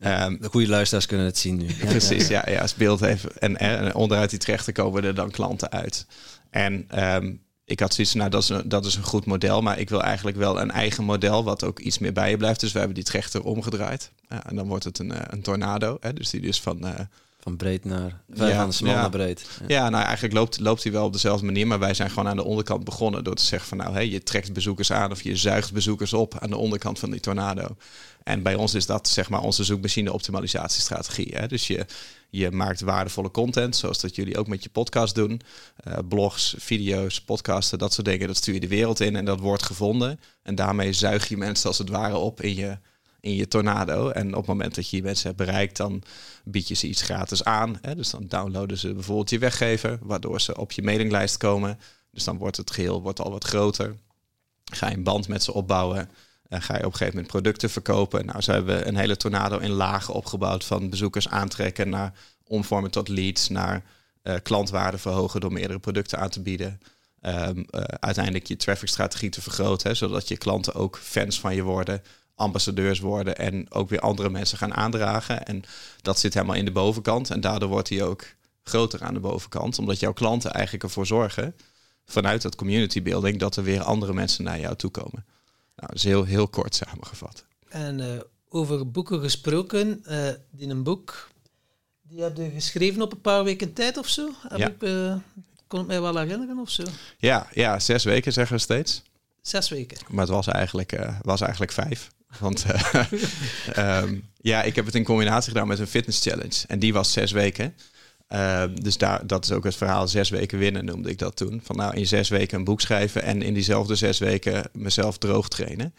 [0.00, 1.66] Um, de goede luisteraars kunnen het zien nu.
[1.84, 3.30] Precies, ja, ja, als beeld even.
[3.38, 6.06] En, en, onderuit die trechter komen er dan klanten uit.
[6.50, 9.78] En um, ik had zoiets nou, dat is, een, dat is een goed model, maar
[9.78, 12.60] ik wil eigenlijk wel een eigen model wat ook iets meer bij je blijft.
[12.60, 14.10] Dus we hebben die trechter omgedraaid.
[14.28, 15.96] Ja, en dan wordt het een, een tornado.
[16.00, 16.90] Hè, dus die dus van, uh,
[17.40, 19.00] van breed naar ja, van smal ja.
[19.00, 19.46] naar breed.
[19.60, 19.64] Ja.
[19.68, 19.88] ja.
[19.88, 22.44] nou eigenlijk loopt, loopt hij wel op dezelfde manier, maar wij zijn gewoon aan de
[22.44, 25.72] onderkant begonnen door te zeggen van nou, hey, je trekt bezoekers aan of je zuigt
[25.72, 27.76] bezoekers op aan de onderkant van die tornado.
[28.22, 31.34] En bij ons is dat zeg maar onze zoekmachine optimalisatiestrategie.
[31.34, 31.46] Hè?
[31.46, 31.86] Dus je,
[32.30, 35.40] je maakt waardevolle content, zoals dat jullie ook met je podcast doen.
[35.88, 38.26] Uh, blogs, video's, podcasten, dat soort dingen.
[38.26, 40.20] Dat stuur je de wereld in en dat wordt gevonden.
[40.42, 42.78] En daarmee zuig je mensen als het ware op in je,
[43.20, 44.08] in je tornado.
[44.08, 46.02] En op het moment dat je die mensen hebt bereikt, dan
[46.44, 47.78] bied je ze iets gratis aan.
[47.82, 47.94] Hè?
[47.94, 51.78] Dus dan downloaden ze bijvoorbeeld je weggever, waardoor ze op je mailinglijst komen.
[52.10, 53.96] Dus dan wordt het geheel wordt al wat groter.
[54.64, 56.10] Ga je een band met ze opbouwen.
[56.50, 58.26] Ga je op een gegeven moment producten verkopen.
[58.26, 62.12] Nou, zo hebben een hele tornado in lagen opgebouwd van bezoekers aantrekken naar
[62.44, 63.84] omvormen tot leads, naar
[64.22, 66.80] uh, klantwaarde verhogen door meerdere producten aan te bieden.
[67.22, 71.62] Um, uh, uiteindelijk je traffic-strategie te vergroten, hè, zodat je klanten ook fans van je
[71.62, 72.02] worden,
[72.34, 75.46] ambassadeurs worden en ook weer andere mensen gaan aandragen.
[75.46, 75.62] En
[76.02, 78.24] dat zit helemaal in de bovenkant en daardoor wordt hij ook
[78.62, 81.54] groter aan de bovenkant, omdat jouw klanten eigenlijk ervoor zorgen
[82.04, 85.24] vanuit dat community building dat er weer andere mensen naar jou toe komen.
[85.78, 87.44] Nou, dat is heel, heel kort samengevat.
[87.68, 88.06] En uh,
[88.48, 91.28] over boeken gesproken, uh, die een boek,
[92.02, 94.30] die heb je geschreven op een paar weken tijd of zo?
[94.48, 94.68] Heb Ja.
[94.68, 95.14] ik, uh,
[95.66, 96.82] kon ik mij wel herinneren of zo?
[97.18, 99.02] Ja, ja, zes weken zeggen we steeds.
[99.42, 99.98] Zes weken.
[100.08, 102.10] Maar het was eigenlijk, eh, was eigenlijk vijf.
[102.40, 103.12] Want eh,
[104.02, 106.64] ehm, ja, ik heb het in combinatie gedaan met een fitness challenge.
[106.66, 107.74] En die was zes weken.
[108.28, 111.60] Ehm, dus daar, dat is ook het verhaal zes weken winnen, noemde ik dat toen.
[111.64, 115.48] Van nou, in zes weken een boek schrijven en in diezelfde zes weken mezelf droog
[115.48, 115.94] trainen.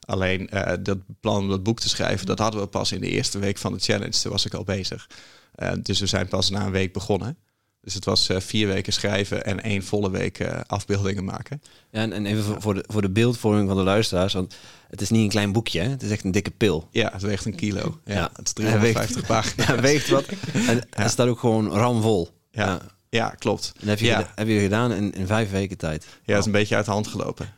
[0.00, 3.08] Alleen eh, dat plan om dat boek te schrijven, dat hadden we pas in de
[3.08, 4.20] eerste week van de challenge.
[4.20, 5.08] Toen was ik al bezig.
[5.54, 7.36] Eh, dus we zijn pas na een week begonnen.
[7.82, 11.62] Dus het was eh, vier weken schrijven en één volle week eh, afbeeldingen maken.
[11.90, 14.32] Ja, en, en even voor- voor de, voor de beeldvorming van de luisteraars.
[14.32, 14.54] Want
[14.88, 15.88] het is niet een klein boekje, hè?
[15.88, 16.88] het is echt een dikke pil.
[16.90, 17.98] Ja, het weegt een kilo.
[18.04, 18.30] Ja, Ja.
[18.34, 19.66] het is 350 pagina's.
[19.68, 20.24] Ja, weegt wat.
[20.66, 22.28] En het staat ook gewoon ramvol.
[22.50, 22.80] Ja.
[23.08, 23.72] Ja, klopt.
[23.80, 24.32] En heb je, Ja.
[24.34, 26.04] heb je gedaan in, in vijf weken tijd.
[26.04, 27.48] Ja, dat is een beetje uit de hand gelopen.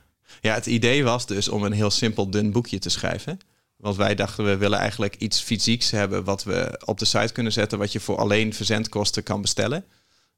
[0.40, 3.38] Ja, het idee was dus om een heel simpel dun boekje te schrijven.
[3.76, 7.52] Want wij dachten, we willen eigenlijk iets fysieks hebben wat we op de site kunnen
[7.52, 9.84] zetten, wat je voor alleen verzendkosten kan bestellen.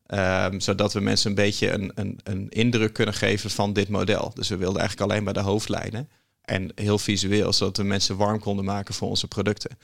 [0.07, 4.33] Ehm, zodat we mensen een beetje een, een, een indruk kunnen geven van dit model.
[4.35, 6.09] Dus we wilden eigenlijk alleen maar de hoofdlijnen.
[6.43, 9.79] En heel visueel, zodat we mensen warm konden maken voor onze producten.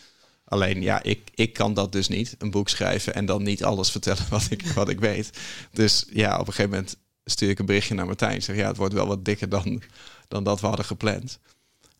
[0.44, 2.34] Alleen ja, ik, ik kan dat dus niet.
[2.38, 5.38] Een boek schrijven en dan niet alles vertellen wat ik, wat ik weet.
[5.72, 8.34] Dus ja, op een gegeven moment stuur ik een berichtje naar Martijn.
[8.34, 9.82] Ik zeg ja, het wordt wel wat dikker dan,
[10.28, 11.38] dan dat we hadden gepland.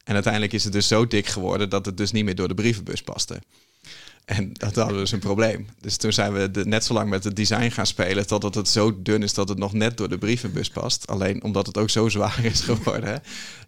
[0.04, 2.54] En uiteindelijk is het dus zo dik geworden dat het dus niet meer door de
[2.54, 3.40] brievenbus paste.
[4.24, 5.68] En dat hadden we dus een probleem.
[5.80, 8.26] Dus toen zijn we de, net zo lang met het design gaan spelen...
[8.26, 11.06] totdat het zo dun is dat het nog net door de brievenbus past.
[11.06, 13.08] Alleen omdat het ook zo zwaar is geworden.
[13.08, 13.16] hè.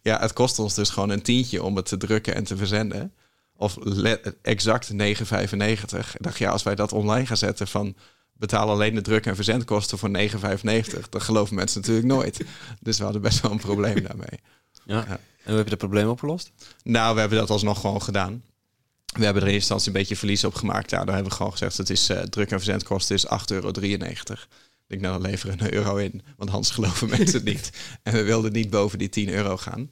[0.02, 3.12] Ja, het kost ons dus gewoon een tientje om het te drukken en te verzenden.
[3.56, 3.76] Of
[4.42, 4.96] exact 9,95.
[4.96, 5.86] Ik
[6.18, 7.94] dacht, ja, als wij dat online gaan zetten van...
[8.32, 11.08] betaal alleen de druk- en verzendkosten voor 9,95...
[11.10, 12.44] dan geloven mensen natuurlijk nooit.
[12.80, 14.40] Dus we hadden best wel een probleem daarmee.
[14.84, 15.06] Ja.
[15.06, 16.52] En hoe heb je dat probleem opgelost?
[16.82, 18.42] Nou, we hebben dat alsnog gewoon gedaan.
[19.14, 20.90] We hebben er in eerste instantie een beetje verlies op gemaakt.
[20.90, 23.68] Ja, dan hebben we gewoon gezegd, het is uh, druk- en verzendkosten is 8,93 euro.
[23.68, 26.22] Ik denk, nou, dan leveren een euro in.
[26.36, 27.70] Want anders geloven mensen het niet.
[28.02, 29.88] En we wilden niet boven die 10 euro gaan.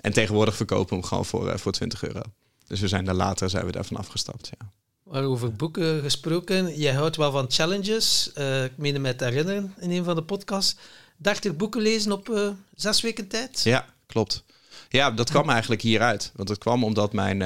[0.00, 2.22] En tegenwoordig verkopen we hem gewoon voor, uh, voor 20 euro.
[2.66, 4.70] Dus we zijn daar later zijn we daarvan afgestapt, ja.
[5.02, 8.30] Maar over boeken gesproken, jij houdt wel van challenges.
[8.38, 10.76] Uh, ik meen me te herinneren in een van de podcasts.
[11.16, 13.60] 30 boeken lezen op uh, zes weken tijd?
[13.64, 14.44] Ja, klopt.
[14.88, 16.32] Ja, dat kwam eigenlijk hieruit.
[16.34, 17.42] Want het kwam omdat mijn...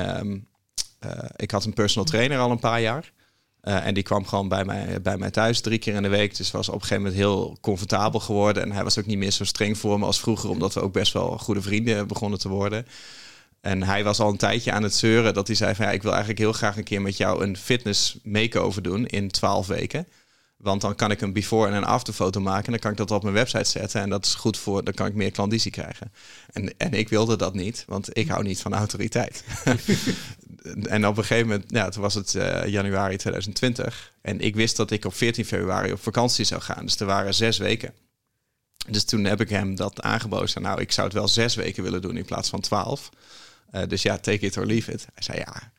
[1.06, 3.12] Uh, ik had een personal trainer al een paar jaar.
[3.62, 6.36] Uh, en die kwam gewoon bij mij, bij mij thuis drie keer in de week.
[6.36, 8.62] Dus was op een gegeven moment heel comfortabel geworden.
[8.62, 10.92] En hij was ook niet meer zo streng voor me als vroeger, omdat we ook
[10.92, 12.86] best wel goede vrienden begonnen te worden.
[13.60, 16.02] En hij was al een tijdje aan het zeuren dat hij zei van ja, ik
[16.02, 20.06] wil eigenlijk heel graag een keer met jou een fitness makeover doen in twaalf weken.
[20.60, 22.64] Want dan kan ik een before en een after foto maken.
[22.64, 24.00] En dan kan ik dat op mijn website zetten.
[24.00, 26.12] En dat is goed voor, dan kan ik meer klandizie krijgen.
[26.52, 29.44] En, en ik wilde dat niet, want ik hou niet van autoriteit.
[30.82, 34.12] en op een gegeven moment, ja, toen was het uh, januari 2020.
[34.22, 36.84] En ik wist dat ik op 14 februari op vakantie zou gaan.
[36.84, 37.94] Dus er waren zes weken.
[38.88, 40.62] Dus toen heb ik hem dat aangeboden.
[40.62, 43.10] Nou, ik zou het wel zes weken willen doen in plaats van twaalf.
[43.74, 45.06] Uh, dus ja, take it or leave it.
[45.14, 45.72] Hij zei ja,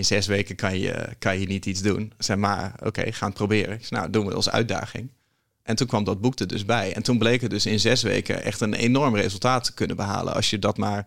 [0.00, 2.12] in zes weken kan je, kan je niet iets doen.
[2.18, 3.80] Zei maar, oké, gaan het proberen.
[3.88, 5.10] Nou, doen we als uitdaging.
[5.62, 6.94] En toen kwam dat boek er dus bij.
[6.94, 10.34] En toen bleek het dus in zes weken echt een enorm resultaat te kunnen behalen.
[10.34, 11.06] Als je dat maar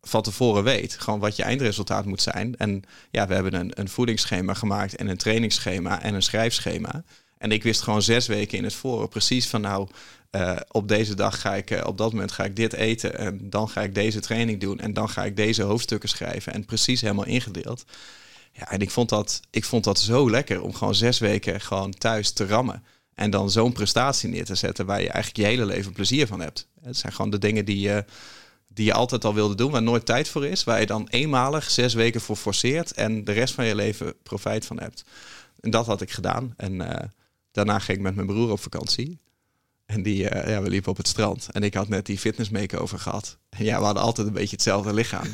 [0.00, 0.98] van tevoren weet.
[0.98, 2.56] Gewoon wat je eindresultaat moet zijn.
[2.56, 7.04] En ja, we hebben een, een voedingsschema gemaakt en een trainingsschema en een schrijfschema.
[7.38, 9.88] En ik wist gewoon zes weken in het voren precies van nou,
[10.30, 13.50] uh, op deze dag ga ik, uh, op dat moment ga ik dit eten en
[13.50, 17.00] dan ga ik deze training doen en dan ga ik deze hoofdstukken schrijven en precies
[17.00, 17.84] helemaal ingedeeld.
[18.52, 21.92] Ja, en ik vond dat, ik vond dat zo lekker om gewoon zes weken gewoon
[21.92, 22.82] thuis te rammen.
[23.14, 26.40] En dan zo'n prestatie neer te zetten waar je eigenlijk je hele leven plezier van
[26.40, 26.68] hebt.
[26.82, 28.04] Het zijn gewoon de dingen die je,
[28.68, 30.64] die je altijd al wilde doen, waar nooit tijd voor is.
[30.64, 34.66] Waar je dan eenmalig zes weken voor forceert en de rest van je leven profijt
[34.66, 35.04] van hebt.
[35.60, 36.54] En dat had ik gedaan.
[36.56, 36.92] En uh,
[37.58, 39.18] daarna ging ik met mijn broer op vakantie.
[39.86, 41.48] En die, uh, ja, we liepen op het strand.
[41.52, 43.38] En ik had net die fitness make-over gehad.
[43.48, 45.26] En ja, we hadden altijd een beetje hetzelfde lichaam.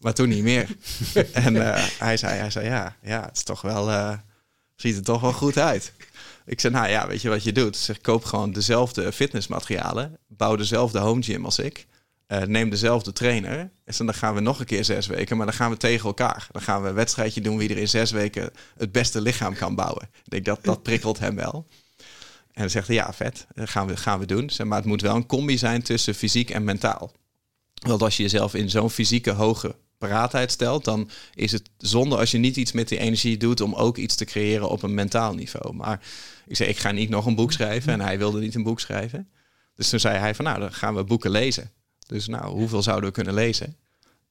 [0.00, 0.76] Maar toen niet meer.
[1.32, 4.18] en uh, hij, zei, hij zei, ja, ja, het is toch wel, uh,
[4.74, 5.92] ziet er toch wel goed uit.
[6.46, 7.76] Ik zei, nou ja, weet je wat je doet?
[7.76, 10.18] Zeg, koop gewoon dezelfde fitnessmaterialen.
[10.28, 11.86] Bouw dezelfde home gym als ik.
[12.28, 13.70] Uh, neem dezelfde trainer.
[13.84, 16.48] En dan gaan we nog een keer zes weken, maar dan gaan we tegen elkaar.
[16.50, 19.74] Dan gaan we een wedstrijdje doen wie er in zes weken het beste lichaam kan
[19.74, 20.08] bouwen.
[20.24, 21.66] Ik denk dat dat prikkelt hem wel.
[22.52, 24.50] En dan zegt hij, ja, vet, dat gaan we, gaan we doen.
[24.64, 27.12] Maar het moet wel een combi zijn tussen fysiek en mentaal.
[27.74, 32.30] Want als je jezelf in zo'n fysieke hoge paraatheid stelt, dan is het zonde als
[32.30, 35.34] je niet iets met die energie doet om ook iets te creëren op een mentaal
[35.34, 35.74] niveau.
[35.74, 36.00] Maar
[36.46, 37.92] ik zei, ik ga niet nog een boek schrijven.
[37.92, 39.28] En hij wilde niet een boek schrijven.
[39.74, 41.70] Dus toen zei hij van, nou, dan gaan we boeken lezen.
[42.06, 43.76] Dus nou, hoeveel zouden we kunnen lezen?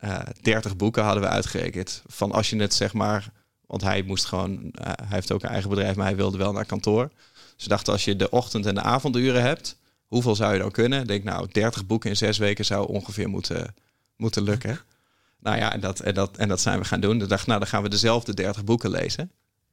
[0.04, 2.02] Uh, 30 boeken hadden we uitgerekend.
[2.08, 3.32] Van als je het zeg maar,
[3.66, 6.52] want hij moest gewoon, uh, hij heeft ook een eigen bedrijf, maar hij wilde wel
[6.52, 7.12] naar kantoor.
[7.56, 11.08] Dus dachten, als je de ochtend- en de avonduren hebt, hoeveel zou je dan kunnen?
[11.08, 13.76] Denk, nou, 30 boeken in zes weken zou ongeveer moeten,
[14.16, 14.80] moeten lukken.
[15.40, 17.18] Nou ja, en dat, en, dat, en dat zijn we gaan doen.
[17.18, 19.32] De dacht, nou, dan gaan we dezelfde 30 boeken lezen.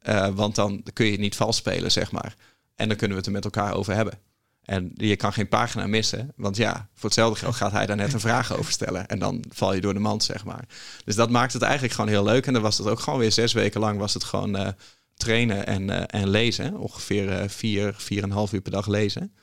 [0.09, 2.37] Uh, want dan kun je niet vals spelen, zeg maar.
[2.75, 4.19] En dan kunnen we het er met elkaar over hebben.
[4.65, 8.13] En je kan geen pagina missen, want ja, voor hetzelfde geld gaat hij daar net
[8.13, 9.07] een vraag over stellen.
[9.07, 10.65] En dan val je door de mand, zeg maar.
[11.05, 12.47] Dus dat maakt het eigenlijk gewoon heel leuk.
[12.47, 14.69] En dan was het ook gewoon weer zes weken lang was het gewoon uh,
[15.15, 16.77] trainen en, uh, en lezen.
[16.77, 19.35] Ongeveer uh, vier, vier en een half uur per dag lezen.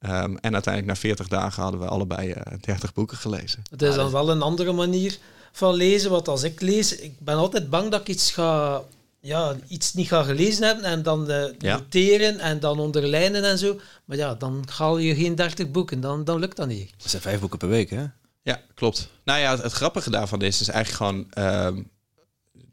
[0.00, 3.62] Um, en uiteindelijk na 40 dagen hadden we allebei 30 boeken gelezen.
[3.70, 5.18] Het is dan wel een andere manier
[5.52, 8.82] van lezen, want als ik lees, ik ben altijd bang dat ik iets ga
[9.20, 11.76] ja, iets niet ga gelezen hebben en dan uh, ja.
[11.76, 13.80] noteren en dan onderlijnen en zo.
[14.04, 16.90] Maar ja, dan haal je geen 30 boeken, dan, dan lukt dat niet.
[16.96, 18.04] Dat zijn vijf boeken per week, hè?
[18.42, 19.08] Ja, klopt.
[19.24, 21.46] Nou ja, het, het grappige daarvan is, is eigenlijk gewoon...
[21.74, 21.82] Uh,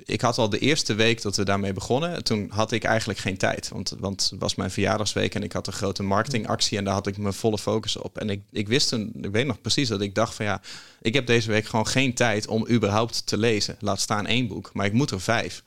[0.08, 3.38] ik had al de eerste week dat we daarmee begonnen, toen had ik eigenlijk geen
[3.38, 3.70] tijd.
[3.70, 7.08] Want, want het was mijn verjaardagsweek en ik had een grote marketingactie en daar had
[7.08, 8.18] ik mijn volle focus op.
[8.18, 10.62] En ik, ik wist toen, ik weet nog precies dat ik dacht van ja,
[11.02, 13.76] ik heb deze week gewoon geen tijd om überhaupt te lezen.
[13.80, 15.64] Laat staan één boek, maar ik moet er vijf.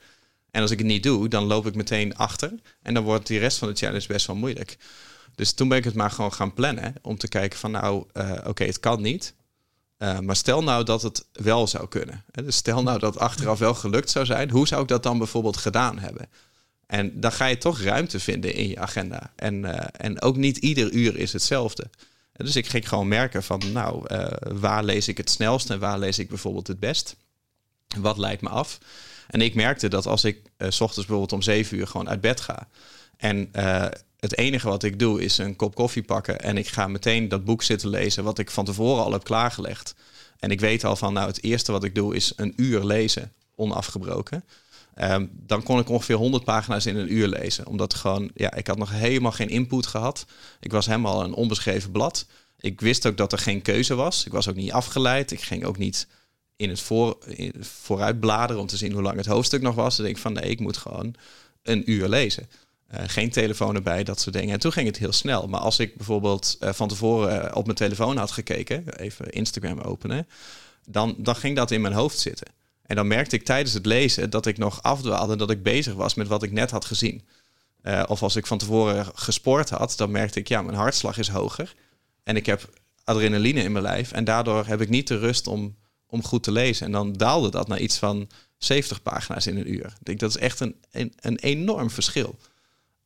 [0.51, 2.51] En als ik het niet doe, dan loop ik meteen achter.
[2.81, 4.77] En dan wordt die rest van de challenge best wel moeilijk.
[5.35, 6.95] Dus toen ben ik het maar gewoon gaan plannen.
[7.01, 9.33] Om te kijken van nou, uh, oké, het kan niet.
[9.97, 12.23] Uh, maar stel nou dat het wel zou kunnen.
[12.31, 14.49] Dus stel nou dat achteraf wel gelukt zou zijn.
[14.49, 16.29] Hoe zou ik dat dan bijvoorbeeld gedaan hebben?
[16.87, 19.31] En dan ga je toch ruimte vinden in je agenda.
[19.35, 19.65] En,
[19.95, 21.89] en ook niet ieder uur is hetzelfde.
[22.33, 24.05] Dus ik ging gewoon merken van, nou,
[24.41, 27.15] waar lees ik het snelst en waar lees ik bijvoorbeeld het best?
[27.97, 28.79] Wat leidt me af?
[29.31, 32.21] En ik merkte dat als ik uh, s ochtends bijvoorbeeld om zeven uur gewoon uit
[32.21, 32.67] bed ga.
[33.17, 33.85] En uh,
[34.19, 36.39] het enige wat ik doe is een kop koffie pakken.
[36.39, 39.95] En ik ga meteen dat boek zitten lezen wat ik van tevoren al heb klaargelegd.
[40.39, 43.33] en ik weet al van, nou, het eerste wat ik doe is een uur lezen,
[43.55, 44.43] onafgebroken.
[44.93, 47.67] Ehm, dan kon ik ongeveer 100 pagina's in een uur lezen.
[47.67, 50.25] Omdat gewoon, ja, ik had nog helemaal geen input gehad.
[50.59, 52.25] Ik was helemaal een onbeschreven blad.
[52.59, 54.25] Ik wist ook dat er geen keuze was.
[54.25, 55.31] Ik was ook niet afgeleid.
[55.31, 56.07] Ik ging ook niet
[56.61, 57.17] in het voor,
[57.59, 59.95] vooruit bladeren om te zien hoe lang het hoofdstuk nog was.
[59.95, 61.15] Dan denk ik van nee, ik moet gewoon
[61.63, 62.49] een uur lezen.
[62.93, 64.53] Uh, geen telefoon erbij, dat soort dingen.
[64.53, 65.47] En toen ging het heel snel.
[65.47, 69.79] Maar als ik bijvoorbeeld uh, van tevoren uh, op mijn telefoon had gekeken, even Instagram
[69.79, 70.27] openen,
[70.85, 72.47] dan, dan ging dat in mijn hoofd zitten.
[72.85, 76.13] En dan merkte ik tijdens het lezen dat ik nog afdwaalde, dat ik bezig was
[76.13, 77.23] met wat ik net had gezien.
[78.07, 81.75] of als ik van tevoren gesport had, dan merkte ik, ja, mijn hartslag is hoger.
[82.23, 82.69] En ik heb
[83.03, 84.11] adrenaline in mijn lijf.
[84.11, 85.75] En daardoor heb ik niet de rust om,
[86.11, 86.85] om goed te lezen.
[86.85, 89.85] En dan daalde dat naar iets van 70 pagina's in een uur.
[89.85, 92.37] Ik denk dat is echt een, een, een enorm verschil.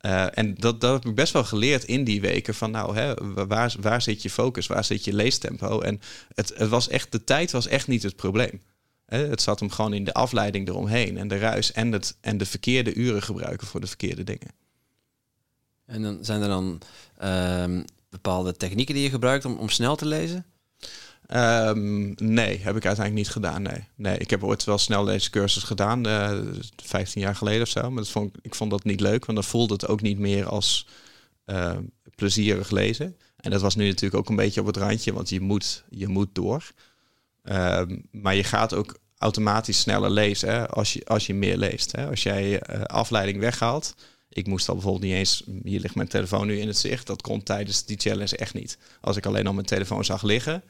[0.01, 2.55] Uh, en dat, dat heb ik best wel geleerd in die weken.
[2.55, 3.13] Van nou, hè,
[3.47, 4.67] waar, waar zit je focus?
[4.67, 5.81] Waar zit je leestempo?
[5.81, 6.01] En
[6.33, 8.61] het, het was echt, de tijd was echt niet het probleem.
[9.05, 12.45] Het zat hem gewoon in de afleiding eromheen en de ruis en, het, en de
[12.45, 14.51] verkeerde uren gebruiken voor de verkeerde dingen.
[15.85, 16.81] En dan zijn er dan
[17.23, 17.79] uh,
[18.09, 20.45] bepaalde technieken die je gebruikt om, om snel te lezen?
[21.33, 23.61] Um, nee, heb ik uiteindelijk niet gedaan.
[23.61, 23.83] Nee.
[23.95, 26.45] nee ik heb ooit wel snel deze cursus gedaan, uh, eh,
[26.83, 27.81] 15 jaar geleden of zo.
[27.81, 30.45] Maar dat vond, ik vond dat niet leuk, want dan voelde het ook niet meer
[30.47, 30.87] als
[31.45, 31.77] uh,
[32.15, 33.17] plezierig lezen.
[33.37, 36.07] En dat was nu natuurlijk ook een beetje op het randje, want je moet, je
[36.07, 36.71] moet door.
[37.43, 41.91] Um, maar je gaat ook automatisch sneller lezen als, je, als je meer leest.
[41.91, 42.09] Hè.
[42.09, 43.95] Als jij uh, afleiding weghaalt,
[44.29, 47.07] ik moest al bijvoorbeeld niet eens, hier ligt mijn telefoon nu in het zicht.
[47.07, 48.77] Dat kon tijdens die challenge echt niet.
[49.01, 50.63] Als ik alleen al mijn telefoon zag liggen,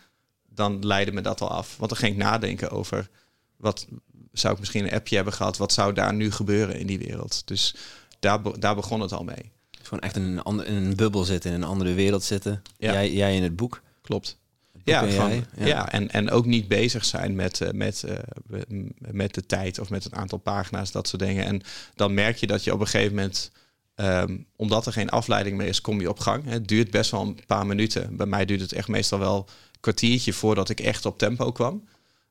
[0.56, 1.78] dan leidde me dat al af.
[1.78, 3.10] Want dan ging ik nadenken over
[3.58, 3.88] wat
[4.32, 5.58] zou ik misschien een appje hebben gehad.
[5.58, 7.42] Wat zou daar nu gebeuren in die wereld?
[7.46, 7.76] Dus
[8.20, 9.52] daar, daar begon het al mee.
[9.82, 12.62] Gewoon echt in een, ander, in een bubbel zitten, in een andere wereld zitten.
[12.78, 12.92] Ja.
[12.92, 13.82] Jij, jij in het boek.
[14.02, 14.38] Klopt.
[14.84, 15.92] Ja, van, ja, ja.
[15.92, 18.04] en, en ook niet bezig zijn met, uh, met,
[18.50, 18.62] uh,
[18.98, 21.46] met de tijd of met het aantal pagina's, dat soort dingen.
[21.46, 21.62] En
[21.96, 23.52] dan merk je dat je op een gegeven moment,
[23.96, 26.44] um, omdat er geen afleiding meer is, kom je op gang.
[26.46, 28.16] Het duurt best wel een paar minuten.
[28.16, 29.38] Bij mij duurt het echt meestal wel
[29.72, 31.84] een kwartiertje voordat ik echt op tempo kwam.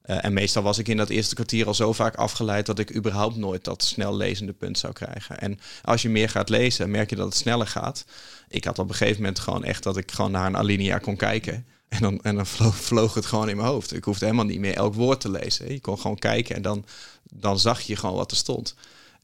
[0.07, 2.97] Uh, en meestal was ik in dat eerste kwartier al zo vaak afgeleid dat ik
[2.97, 5.39] überhaupt nooit dat snel lezende punt zou krijgen.
[5.39, 8.05] En als je meer gaat lezen, merk je dat het sneller gaat.
[8.49, 11.17] Ik had op een gegeven moment gewoon echt dat ik gewoon naar een alinea kon
[11.17, 11.67] kijken.
[11.89, 13.93] En dan, en dan vloog, het gewoon in mijn hoofd.
[13.93, 15.73] Ik hoefde helemaal niet meer elk woord te lezen.
[15.73, 16.85] Je kon gewoon kijken en dan,
[17.33, 18.75] dan zag je gewoon wat er stond.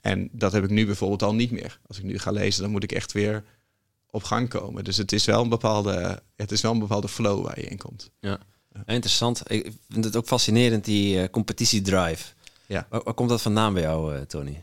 [0.01, 1.79] En dat heb ik nu bijvoorbeeld al niet meer.
[1.89, 3.45] Als ik nu ga lezen, dan moet ik echt weer
[4.11, 4.85] op gang komen.
[4.85, 7.79] Dus het is wel een bepaalde, het is wel een bepaalde flow waar je in
[7.79, 8.11] komt.
[8.21, 8.39] Ja.
[8.87, 9.43] Interessant.
[9.51, 12.25] Ik vind het ook fascinerend, die uh, competitiedrive.
[12.67, 12.87] Ja.
[12.91, 14.63] Waar, waar, komt dat vandaan bij jou, uh, Tony?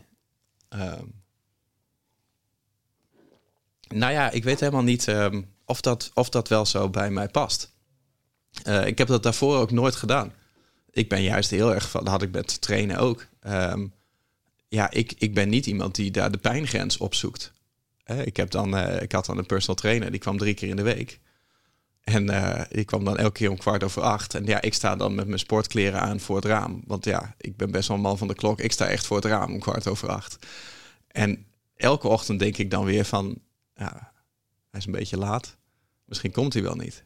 [0.70, 1.14] Um,
[3.88, 7.28] nou ja, ik weet helemaal niet um, of, dat, of dat wel zo bij mij
[7.28, 7.72] past.
[8.68, 10.34] Uh, ik heb dat daarvoor ook nooit gedaan.
[10.92, 13.28] Ik ben juist heel erg van, dat had ik met trainen ook.
[13.48, 13.94] Um,
[14.68, 17.52] ja, ik, ik ben niet iemand die daar de pijngrens opzoekt.
[18.08, 20.76] Ik, heb dan, uh, ik had dan een personal trainer, die kwam drie keer in
[20.76, 21.20] de week.
[22.04, 24.34] En uh, die kwam dan elke keer om kwart over acht.
[24.34, 26.82] En ja, ik sta dan met mijn sportkleren aan voor het raam.
[26.86, 28.60] Want ja, ik ben best wel een man van de klok.
[28.60, 30.38] Ik sta echt voor het raam om kwart over acht.
[31.08, 31.46] En
[31.76, 33.40] elke ochtend denk ik dan weer van,
[33.76, 34.12] ja,
[34.70, 35.58] hij is een beetje laat.
[36.06, 37.04] Misschien komt hij wel niet.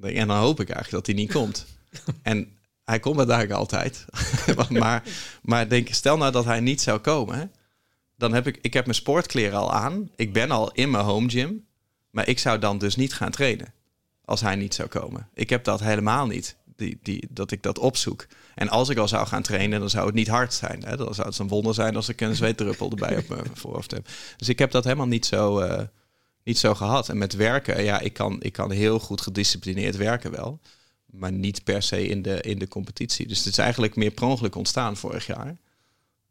[0.00, 1.66] En dan hoop ik eigenlijk dat hij niet komt.
[2.22, 4.04] en hij komt eigenlijk altijd.
[4.68, 5.02] maar,
[5.42, 7.52] maar denk, stel nou dat hij niet zou komen.
[8.16, 10.10] Dan heb ik, ik heb mijn sportkleren al aan.
[10.16, 11.66] Ik ben al in mijn home gym.
[12.10, 13.72] Maar ik zou dan dus niet gaan trainen.
[14.24, 15.28] Als hij niet zou komen.
[15.34, 16.56] Ik heb dat helemaal niet.
[16.76, 18.26] Die, die, dat ik dat opzoek.
[18.54, 20.82] En als ik al zou gaan trainen, dan zou het niet hard zijn.
[20.84, 20.96] Hè?
[20.96, 24.08] Dan zou het een wonder zijn als ik een zweetdruppel erbij op mijn voorhoofd heb.
[24.36, 25.60] Dus ik heb dat helemaal niet zo...
[25.60, 25.80] Uh,
[26.46, 27.08] niet zo gehad.
[27.08, 30.60] En met werken, ja, ik kan, ik kan heel goed gedisciplineerd werken wel.
[31.06, 33.26] Maar niet per se in de, in de competitie.
[33.26, 35.56] Dus het is eigenlijk meer per ongeluk ontstaan vorig jaar.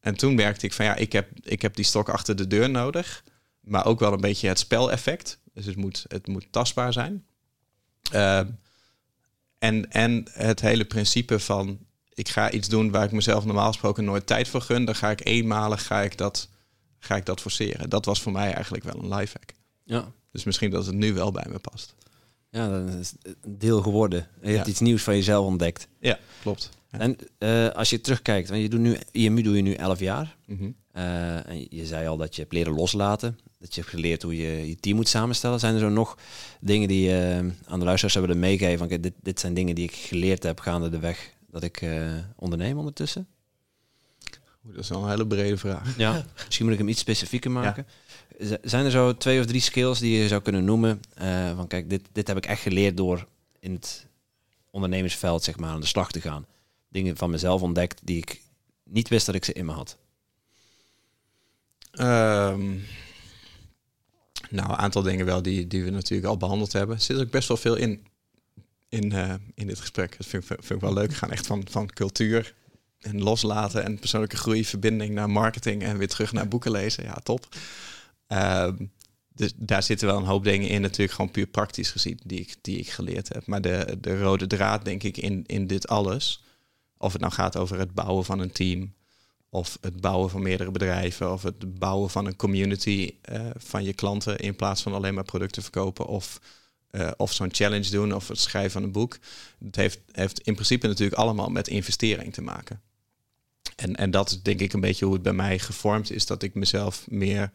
[0.05, 2.69] En toen merkte ik van ja, ik heb, ik heb die stok achter de deur
[2.69, 3.23] nodig.
[3.59, 5.39] Maar ook wel een beetje het speleffect.
[5.53, 7.25] Dus het moet, het moet tastbaar zijn.
[8.13, 8.39] Uh,
[9.57, 11.79] en, en het hele principe van
[12.13, 14.85] ik ga iets doen waar ik mezelf normaal gesproken nooit tijd voor gun.
[14.85, 16.49] Dan ga ik eenmalig ga ik dat,
[16.99, 17.89] ga ik dat forceren.
[17.89, 19.53] Dat was voor mij eigenlijk wel een lifehack.
[19.83, 20.11] Ja.
[20.31, 21.95] Dus misschien dat het nu wel bij me past.
[22.49, 24.27] Ja, dat is een deel geworden.
[24.41, 25.87] Je hebt iets nieuws van jezelf ontdekt.
[25.99, 26.69] Ja, klopt.
[26.99, 30.35] En uh, als je terugkijkt, want je doet nu IMU doe je nu 11 jaar.
[30.45, 30.75] Mm -hmm.
[30.95, 33.39] uh, en je zei al dat je hebt leren loslaten.
[33.59, 35.59] Dat je hebt geleerd hoe je je team moet samenstellen.
[35.59, 36.17] Zijn er zo nog
[36.59, 38.77] dingen die je uh, aan de luisteraars hebben meegeven?
[38.77, 41.85] Van, dit, dit zijn dingen die ik geleerd heb gaande de weg dat ik
[42.35, 43.27] onderneem ondertussen?
[44.61, 45.97] Dat is wel een hele brede vraag.
[45.97, 47.87] Ja, misschien moet ik hem iets specifieker maken.
[48.61, 51.01] Zijn er zo twee of drie skills die je zou kunnen noemen?
[51.55, 53.27] Van kijk, dit, dit heb ik echt geleerd door
[53.59, 54.07] in het
[54.71, 56.45] ondernemersveld zeg maar, aan de slag te gaan.
[56.95, 58.41] Dingen van mezelf ontdekt die ik
[58.83, 59.97] niet wist dat ik ze in me had.
[61.91, 62.73] Ehm,
[64.49, 66.95] nou, een aantal dingen wel die, die we natuurlijk al behandeld hebben.
[66.95, 68.05] Er zit ook best wel veel in,
[68.89, 70.17] in, uh, in dit gesprek.
[70.17, 71.13] Dat vind ik, vind ik wel leuk.
[71.13, 72.55] Gaan echt van, van cultuur
[72.99, 77.03] en loslaten en persoonlijke groei, verbinding naar marketing en weer terug naar boeken lezen.
[77.03, 77.47] Ja, top.
[78.27, 78.91] Um,
[79.33, 82.55] dus daar zitten wel een hoop dingen in, natuurlijk gewoon puur praktisch gezien, die ik,
[82.61, 83.45] die ik geleerd heb.
[83.45, 86.43] Maar de, de rode draad, denk ik, in, in dit alles,
[86.97, 88.93] of het nou gaat over het bouwen van een team,
[89.49, 93.93] of het bouwen van meerdere bedrijven, of het bouwen van een community uh, van je
[93.93, 96.39] klanten in plaats van alleen maar producten verkopen, of,
[96.91, 99.17] uh, of zo'n challenge doen, of het schrijven van een boek.
[99.65, 102.81] Het heeft, heeft in principe natuurlijk allemaal met investering te maken.
[103.75, 106.43] En, en dat is denk ik een beetje hoe het bij mij gevormd is, dat
[106.43, 107.51] ik mezelf meer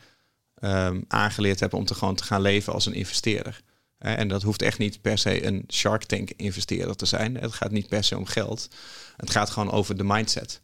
[0.60, 3.60] um, aangeleerd heb om te gewoon te gaan leven als een investeerder.
[4.00, 7.36] En dat hoeft echt niet per se een Shark Tank investeerder te zijn.
[7.36, 8.68] Het gaat niet per se om geld.
[9.16, 10.60] Het gaat gewoon over de mindset.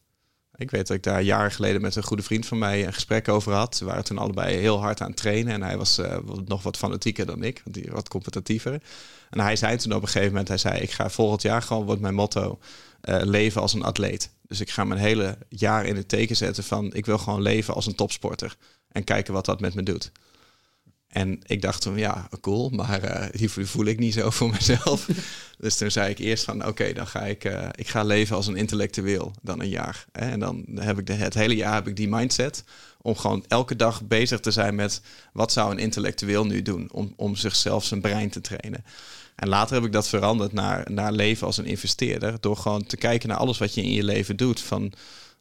[0.55, 3.29] Ik weet dat ik daar jaren geleden met een goede vriend van mij een gesprek
[3.29, 3.79] over had.
[3.79, 5.53] We waren toen allebei heel hard aan het trainen.
[5.53, 8.83] En hij was uh, nog wat fanatieker dan ik, want wat competitiever.
[9.31, 11.85] En hij zei toen op een gegeven moment, hij zei, ik ga volgend jaar gewoon,
[11.85, 12.59] wordt mijn motto,
[13.09, 14.31] uh, leven als een atleet.
[14.43, 17.75] Dus ik ga mijn hele jaar in het teken zetten van, ik wil gewoon leven
[17.75, 18.57] als een topsporter
[18.89, 20.13] en kijken wat dat met me doet.
[21.17, 25.09] En ik dacht toen, ja, cool, maar uh, die voel ik niet zo voor mezelf.
[25.59, 28.47] dus toen zei ik eerst van, oké, dan ga ik, uh, ik ga leven als
[28.47, 30.07] een intellectueel dan een jaar.
[30.13, 30.31] Hè?
[30.31, 32.65] En dan heb ik de, het hele jaar heb ik die mindset
[33.03, 35.01] om gewoon elke dag bezig te zijn met
[35.33, 38.85] wat zou een intellectueel nu doen om, om zichzelf zijn brein te trainen.
[39.35, 42.97] En later heb ik dat veranderd naar, naar leven als een investeerder door gewoon te
[42.97, 44.61] kijken naar alles wat je in je leven doet.
[44.61, 44.93] Van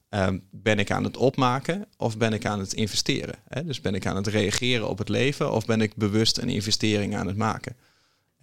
[0.09, 3.35] Um, ben ik aan het opmaken of ben ik aan het investeren?
[3.47, 3.65] Hè?
[3.65, 7.15] Dus ben ik aan het reageren op het leven of ben ik bewust een investering
[7.15, 7.75] aan het maken?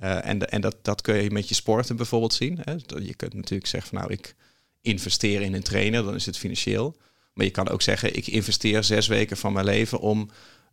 [0.02, 2.58] Uh, en en dat, dat kun je met je sporten bijvoorbeeld zien.
[2.62, 2.72] Hè?
[2.98, 4.34] Je kunt natuurlijk zeggen van nou, ik
[4.80, 6.96] investeer in een trainer, dan is het financieel.
[7.32, 10.30] Maar je kan ook zeggen, ik investeer zes weken van mijn leven om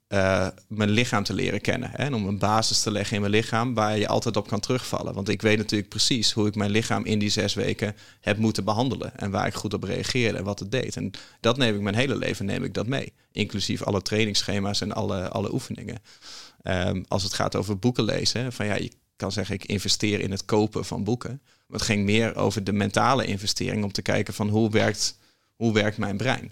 [0.10, 1.89] uh, mijn lichaam te leren kennen.
[1.91, 1.97] Hè?
[1.97, 5.14] En om een basis te leggen in mijn lichaam waar je altijd op kan terugvallen.
[5.14, 8.64] Want ik weet natuurlijk precies hoe ik mijn lichaam in die zes weken heb moeten
[8.64, 9.18] behandelen.
[9.18, 10.95] En waar ik goed op reageerde en wat het deed.
[10.95, 13.14] En dat neem ik mijn hele leven neem ik dat mee.
[13.32, 16.01] Inclusief alle trainingsschema's en alle, alle oefeningen.
[16.64, 20.32] Um, als het gaat over boeken lezen, van ja, je kan zeggen ik investeer in
[20.32, 21.41] het kopen van boeken.
[21.68, 25.18] Maar het ging meer over de mentale investering om te kijken van hoe werkt,
[25.55, 26.51] hoe werkt mijn brein.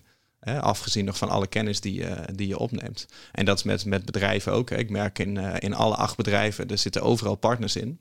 [0.56, 3.06] Afgezien nog van alle kennis die, uh, die je opneemt.
[3.32, 4.72] En dat is met, met bedrijven ook.
[4.72, 8.00] Ik merk in, uh, in alle acht bedrijven, er zitten overal partners in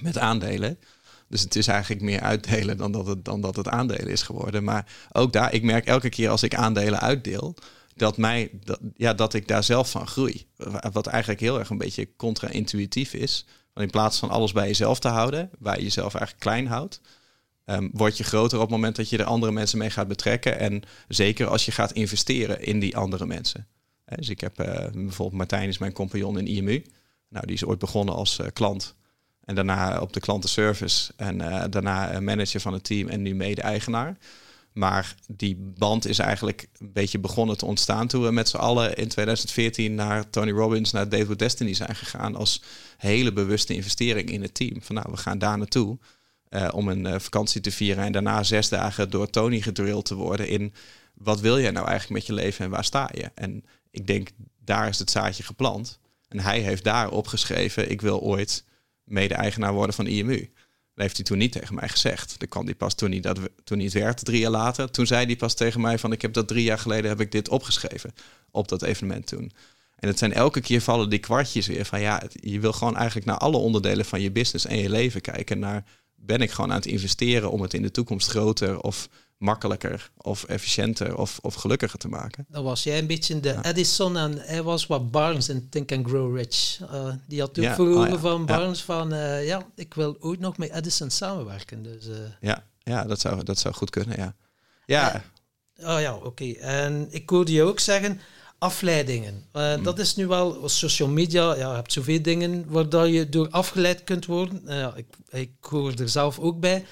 [0.00, 0.78] met aandelen.
[1.28, 4.64] Dus het is eigenlijk meer uitdelen dan dat het, dan dat het aandelen is geworden.
[4.64, 7.54] Maar ook daar, ik merk elke keer als ik aandelen uitdeel,
[7.94, 10.46] dat, mij, dat, ja, dat ik daar zelf van groei.
[10.92, 13.44] Wat eigenlijk heel erg een beetje contra-intuïtief is.
[13.72, 17.00] Want in plaats van alles bij jezelf te houden, waar je jezelf eigenlijk klein houdt,
[17.70, 20.58] um, word je groter op het moment dat je er andere mensen mee gaat betrekken.
[20.58, 23.66] En zeker als je gaat investeren in die andere mensen.
[24.04, 26.84] dus ik heb uh, bijvoorbeeld Martijn is mijn compagnon in IMU.
[27.28, 28.94] Nou, die is ooit begonnen als uh, klant.
[29.44, 31.12] En daarna op de klantenservice.
[31.16, 31.38] En
[31.70, 34.16] daarna manager van het team en nu mede-eigenaar.
[34.72, 38.96] Maar die band is eigenlijk een beetje begonnen te ontstaan toen we met z'n allen
[38.96, 42.62] in 2014 naar Tony Robbins, naar David Destiny zijn gegaan als
[42.96, 44.82] hele bewuste investering in het team.
[44.82, 45.98] Van nou, we gaan daar naartoe.
[46.50, 50.14] Uh, om een uh, vakantie te vieren en daarna zes dagen door Tony gedrild te
[50.14, 50.72] worden in
[51.14, 53.30] wat wil jij nou eigenlijk met je leven en waar sta je?
[53.34, 54.28] En ik denk,
[54.64, 55.98] daar is het zaadje geplant.
[56.28, 58.64] En hij heeft daar opgeschreven, ik wil ooit
[59.04, 60.38] mede-eigenaar worden van IMU.
[60.94, 62.40] Dat heeft hij toen niet tegen mij gezegd.
[62.40, 64.90] Dat kwam hij pas toen hij, dat, toen hij het werkte, drie jaar later.
[64.90, 67.32] Toen zei hij pas tegen mij van, ik heb dat drie jaar geleden heb ik
[67.32, 68.12] dit opgeschreven
[68.50, 69.52] op dat evenement toen.
[69.96, 73.26] En het zijn elke keer vallen die kwartjes weer van ja, je wil gewoon eigenlijk
[73.26, 75.58] naar alle onderdelen van je business en je leven kijken.
[75.58, 75.84] Naar
[76.20, 79.08] ben ik gewoon aan het investeren om het in de toekomst groter of
[79.40, 82.46] makkelijker of efficiënter of, of gelukkiger te maken.
[82.48, 83.64] Dan was jij een beetje de ja.
[83.64, 86.80] Edison en hij was wat Barnes in Think and Grow Rich.
[86.82, 87.76] Uh, die had ook ja.
[87.78, 88.18] oh, ja.
[88.18, 91.82] van Barnes van uh, ja, ik wil ooit nog met Edison samenwerken.
[91.82, 92.16] Dus, uh.
[92.40, 94.34] ja, ja dat, zou, dat zou goed kunnen, ja.
[94.86, 95.24] Ja.
[95.76, 96.26] Oh ja, oké.
[96.26, 96.52] Okay.
[96.54, 98.20] En ik hoorde je ook zeggen,
[98.60, 99.44] afleidingen.
[99.52, 99.82] Uh, mm.
[99.82, 101.56] Dat is nu wel social media.
[101.56, 104.62] Ja, je hebt zoveel dingen waar dat je door afgeleid kunt worden.
[104.66, 106.84] Uh, ik, ik hoor er zelf ook bij.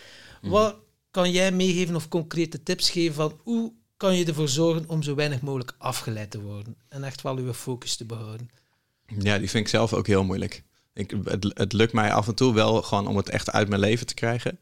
[0.42, 0.50] Mm.
[0.50, 0.76] Wat
[1.10, 5.14] kan jij meegeven of concrete tips geven van hoe kan je ervoor zorgen om zo
[5.14, 8.50] weinig mogelijk afgeleid te worden en echt wel je focus te behouden?
[9.18, 10.62] Ja, die vind ik zelf ook heel moeilijk.
[10.92, 13.80] Ik, het, het lukt mij af en toe wel gewoon om het echt uit mijn
[13.80, 14.58] leven te krijgen.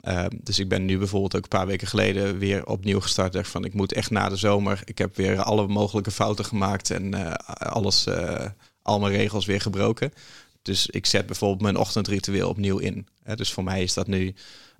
[0.00, 3.32] Uh, dus ik ben nu bijvoorbeeld ook een paar weken geleden weer opnieuw gestart.
[3.32, 4.80] Dacht van ik moet echt na de zomer.
[4.84, 8.44] Ik heb weer alle mogelijke fouten gemaakt en uh, alles, uh,
[8.82, 10.12] al mijn regels weer gebroken.
[10.62, 13.06] Dus ik zet bijvoorbeeld mijn ochtendritueel opnieuw in.
[13.34, 14.34] Dus voor mij is dat nu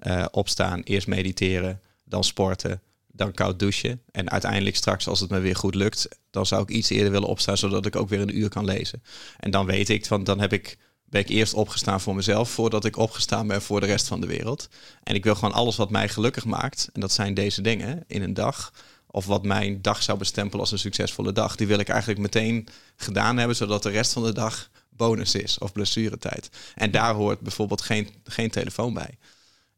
[0.06, 4.02] uh, opstaan, eerst mediteren, dan sporten, dan koud douchen.
[4.10, 7.28] En uiteindelijk straks, als het me weer goed lukt, dan zou ik iets eerder willen
[7.28, 9.02] opstaan, zodat ik ook weer een uur kan lezen.
[9.38, 10.78] En dan weet ik, van dan heb ik,
[11.10, 14.26] ben ik eerst opgestaan voor mezelf, voordat ik opgestaan ben voor de rest van de
[14.26, 14.68] wereld.
[15.02, 18.22] En ik wil gewoon alles wat mij gelukkig maakt, en dat zijn deze dingen in
[18.22, 18.72] een dag,
[19.10, 22.68] of wat mijn dag zou bestempelen als een succesvolle dag, die wil ik eigenlijk meteen
[22.96, 26.50] gedaan hebben, zodat de rest van de dag bonus is of blessuretijd.
[26.74, 29.18] En daar hoort bijvoorbeeld geen, geen telefoon bij.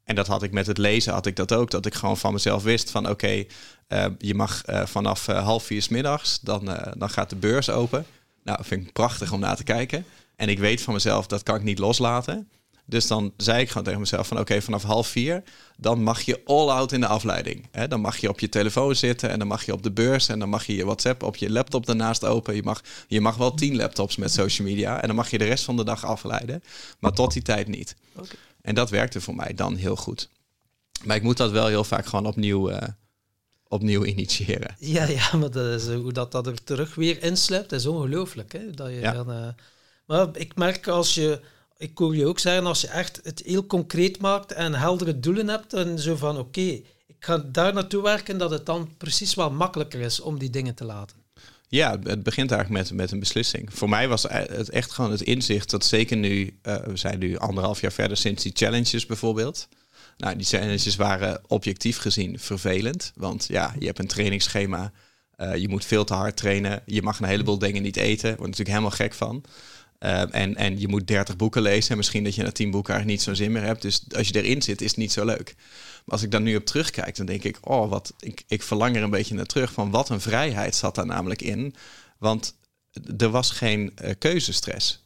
[0.05, 1.71] En dat had ik met het lezen, had ik dat ook.
[1.71, 3.45] Dat ik gewoon van mezelf wist van oké,
[3.87, 6.65] eh, je mag uh, vanaf uh, half vier s middags, dan,
[6.97, 8.07] dan gaat de beurs open.
[8.45, 10.05] Nou, vind ik prachtig om naar te kijken.
[10.41, 12.49] En ik weet van mezelf, dat kan ik niet loslaten.
[12.85, 15.43] Dus dan zei ik gewoon tegen mezelf van oké, vanaf half vier,
[15.77, 17.69] dan mag je all out in de afleiding.
[17.71, 17.89] Hè?
[17.89, 20.39] Dan mag je op je telefoon zitten en dan mag je op de beurs en
[20.39, 22.55] dan mag je je WhatsApp op je laptop daarnaast open.
[22.55, 25.45] Je mag, je mag wel tien laptops met social media en dan mag je de
[25.45, 26.63] rest van de dag afleiden.
[26.99, 27.97] Maar tot die tijd niet.
[28.63, 30.29] En dat werkte voor mij dan heel goed.
[31.05, 32.79] Maar ik moet dat wel heel vaak gewoon opnieuw, uh,
[33.69, 34.77] opnieuw initiëren.
[34.79, 38.53] Ja, ja, maar dat is, hoe dat, dat er terug weer insluipt, is ongelooflijk.
[38.53, 38.71] Hè?
[38.71, 39.49] Dat je dan, uh,
[40.11, 41.41] maar ik merk als je
[41.77, 45.49] ik hoor je ook zeggen, als je echt het heel concreet maakt en heldere doelen
[45.49, 46.61] hebt, dan zo van oké,
[47.07, 50.75] ik ga daar naartoe werken, dat het dan precies wel makkelijker is om die dingen
[50.75, 51.17] te laten.
[51.69, 53.69] Ja, het begint eigenlijk met, met een beslissing.
[53.73, 57.39] Voor mij was het echt gewoon het inzicht dat zeker nu, uh, we zijn nu
[57.39, 59.69] anderhalf jaar verder sinds die challenges bijvoorbeeld.
[60.17, 64.93] Nou, die challenges waren objectief gezien vervelend, want ja, je hebt een trainingsschema,
[65.37, 68.41] uh, je moet veel te hard trainen, je mag een heleboel dingen niet eten, word
[68.41, 69.45] natuurlijk helemaal gek van.
[70.05, 71.91] Uh, en, en je moet 30 boeken lezen.
[71.91, 73.83] En misschien dat je na 10 boeken eigenlijk niet zo'n zin meer hebt.
[73.83, 75.55] Dus als je erin zit, is het niet zo leuk.
[76.05, 78.97] Maar als ik dan nu op terugkijk, dan denk ik, oh, wat, ik, ik verlang
[78.97, 79.73] er een beetje naar terug.
[79.73, 81.75] Van wat een vrijheid zat daar namelijk in.
[82.19, 82.55] Want
[83.19, 85.05] er was geen uh, keuzestress.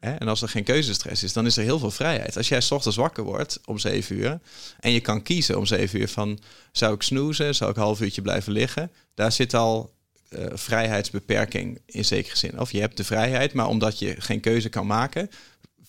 [0.00, 0.14] Hè?
[0.14, 2.36] En als er geen keuzestress is, dan is er heel veel vrijheid.
[2.36, 4.40] Als jij s ochtends wakker wordt om 7 uur
[4.80, 6.38] en je kan kiezen om 7 uur van
[6.72, 9.94] zou ik snoezen, zou ik een half uurtje blijven liggen, daar zit al
[10.30, 12.60] uh, vrijheidsbeperking in zekere zin.
[12.60, 15.30] Of je hebt de vrijheid, maar omdat je geen keuze kan maken,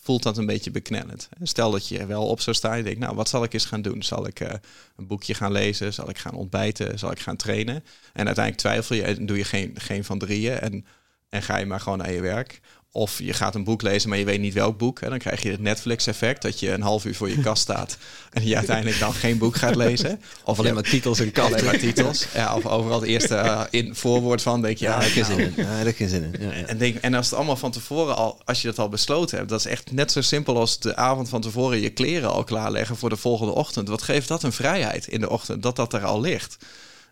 [0.01, 1.29] voelt dat een beetje beknellend.
[1.41, 3.65] Stel dat je er wel op zou staan, je denkt, nou, wat zal ik eens
[3.65, 4.03] gaan doen?
[4.03, 4.49] Zal ik uh,
[4.95, 5.93] een boekje gaan lezen?
[5.93, 6.99] Zal ik gaan ontbijten?
[6.99, 7.83] Zal ik gaan trainen?
[8.13, 10.85] En uiteindelijk twijfel je en doe je geen, geen van drieën en,
[11.29, 12.59] en ga je maar gewoon naar je werk.
[12.97, 14.99] Of je gaat een boek lezen, maar je weet niet welk boek.
[14.99, 17.97] En dan krijg je het Netflix-effect dat je een half uur voor je kast staat
[18.33, 20.21] en je uiteindelijk dan geen boek gaat lezen.
[20.43, 22.27] Of alleen maar titels en Alleen maar titels.
[22.33, 25.39] Ja, of overal het eerste uh, in voorwoord van denk je, ja, ja geen zin
[25.39, 25.53] in.
[25.55, 26.35] Ja, geen zin in.
[26.39, 26.51] Ja.
[26.51, 29.49] En, denk, en als het allemaal van tevoren al, als je dat al besloten hebt,
[29.49, 32.97] dat is echt net zo simpel als de avond van tevoren je kleren al klaarleggen
[32.97, 33.87] voor de volgende ochtend.
[33.87, 36.57] Wat geeft dat een vrijheid in de ochtend, dat dat er al ligt?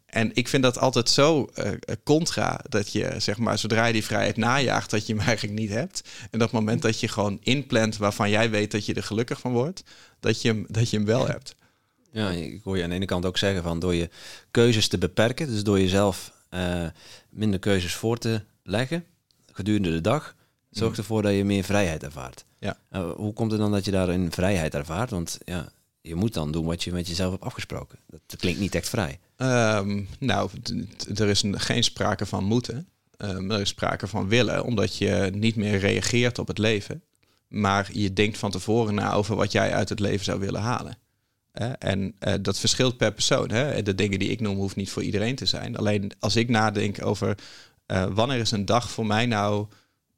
[0.06, 1.72] En ik vind dat altijd zo uh,
[2.04, 5.70] contra dat je, zeg maar, zodra je die vrijheid najaagt, dat je hem eigenlijk niet
[5.70, 6.02] hebt.
[6.32, 9.52] En dat moment dat je gewoon inplant waarvan jij weet dat je er gelukkig van
[9.52, 9.84] wordt,
[10.20, 11.56] dat je hem, dat je hem wel hebt.
[12.12, 14.10] Ja, ik hoor je aan de ene kant ook zeggen van door je
[14.52, 16.86] keuzes te beperken, dus door jezelf uh,
[17.30, 19.06] minder keuzes voor te leggen
[19.56, 20.36] gedurende de dag,
[20.70, 22.46] zorgt ervoor dat je meer vrijheid ervaart.
[22.60, 22.78] Ja.
[22.92, 25.10] Uh, hoe komt het dan dat je daarin vrijheid ervaart?
[25.10, 25.70] Want ja,
[26.06, 28.00] je moet dan doen wat je met jezelf hebt afgesproken.
[28.26, 29.20] Dat klinkt niet echt vrij.
[29.38, 30.50] Um, nou,
[31.16, 32.88] er is geen sprake van moeten.
[33.18, 37.04] Um, er is sprake van willen, omdat je niet meer reageert op het leven.
[37.48, 40.98] Maar je denkt van tevoren na over wat jij uit het leven zou willen halen.
[41.80, 43.52] En uh, dat verschilt per persoon.
[43.52, 43.82] Hè?
[43.82, 45.78] De dingen die ik noem, hoeft niet voor iedereen te zijn.
[45.78, 47.38] Alleen als ik nadenk over
[47.88, 49.68] uh, wanneer is een dag voor mij nou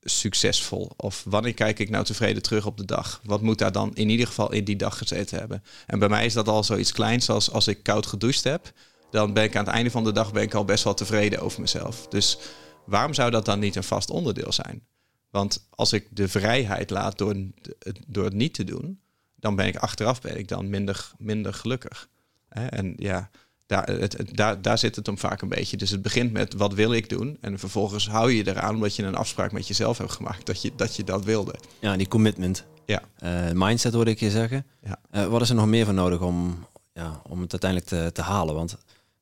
[0.09, 0.91] succesvol?
[0.95, 3.21] Of wanneer kijk ik nou tevreden terug op de dag?
[3.23, 5.63] Wat moet daar dan in ieder geval in die dag gezeten hebben?
[5.85, 8.71] En bij mij is dat al zoiets kleins als als ik koud gedoucht heb,
[9.11, 11.39] dan ben ik aan het einde van de dag ben ik al best wel tevreden
[11.39, 12.07] over mezelf.
[12.07, 12.37] Dus
[12.85, 14.85] waarom zou dat dan niet een vast onderdeel zijn?
[15.29, 17.35] Want als ik de vrijheid laat door,
[18.07, 18.99] door het niet te doen,
[19.35, 22.09] dan ben ik achteraf ben ik dan minder, minder gelukkig.
[22.49, 23.29] En ja,
[23.67, 25.77] daar, het, het, daar, daar zit het hem vaak een beetje.
[25.77, 27.37] Dus het begint met wat wil ik doen?
[27.41, 30.71] En vervolgens hou je eraan omdat je een afspraak met jezelf hebt gemaakt dat je
[30.75, 31.55] dat, je dat wilde.
[31.79, 32.65] Ja, die commitment.
[32.85, 33.01] Ja.
[33.23, 34.65] Uh, mindset hoorde ik je zeggen.
[34.83, 34.99] Ja.
[35.11, 38.21] Uh, wat is er nog meer voor nodig om, ja, om het uiteindelijk te, te
[38.21, 38.55] halen?
[38.55, 38.77] Want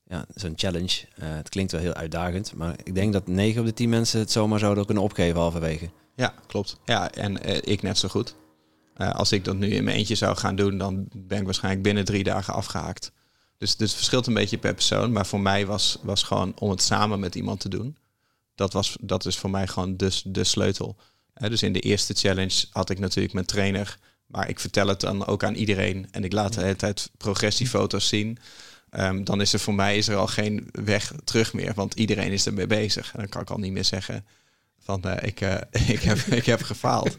[0.08, 3.68] ja, zo'n challenge, uh, het klinkt wel heel uitdagend, maar ik denk dat 9 op
[3.68, 5.90] de 10 mensen het zomaar zouden kunnen opgeven halverwege.
[6.16, 6.78] Ja, klopt.
[6.86, 8.36] Ja, en ik net zo goed.
[8.96, 12.06] als ik dat nu in mijn eentje zou gaan doen, dan ben ik waarschijnlijk binnen
[12.06, 13.12] drie dagen afgehaakt.
[13.58, 15.12] Dus, het verschilt een beetje per persoon.
[15.12, 17.98] Maar voor mij was, was gewoon om het samen met iemand te doen.
[18.56, 20.96] Dat, was, dat is voor mij gewoon de, de sleutel.
[21.34, 23.98] Dus in de eerste challenge had ik natuurlijk mijn trainer.
[24.26, 26.08] Maar ik vertel het dan ook aan iedereen.
[26.12, 28.38] En ik laat de hele tijd progressiefoto's zien.
[28.92, 31.74] Um, dan is er voor mij is er al geen weg terug meer.
[31.74, 33.12] Want iedereen is ermee bezig.
[33.14, 34.26] En dan kan ik al niet meer zeggen
[34.80, 35.56] van uh, ik, uh,
[35.96, 37.16] ik, heb, ik heb gefaald.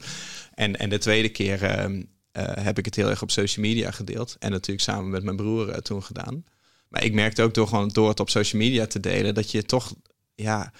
[0.54, 2.02] En, en de tweede keer ehm,
[2.42, 4.36] heb ik het heel erg op social media gedeeld.
[4.38, 6.44] En natuurlijk samen met mijn broer toen gedaan.
[6.88, 9.62] Maar ik merkte ook door, gewoon, door het op social media te delen, dat je
[9.62, 9.94] toch,
[10.34, 10.72] ja,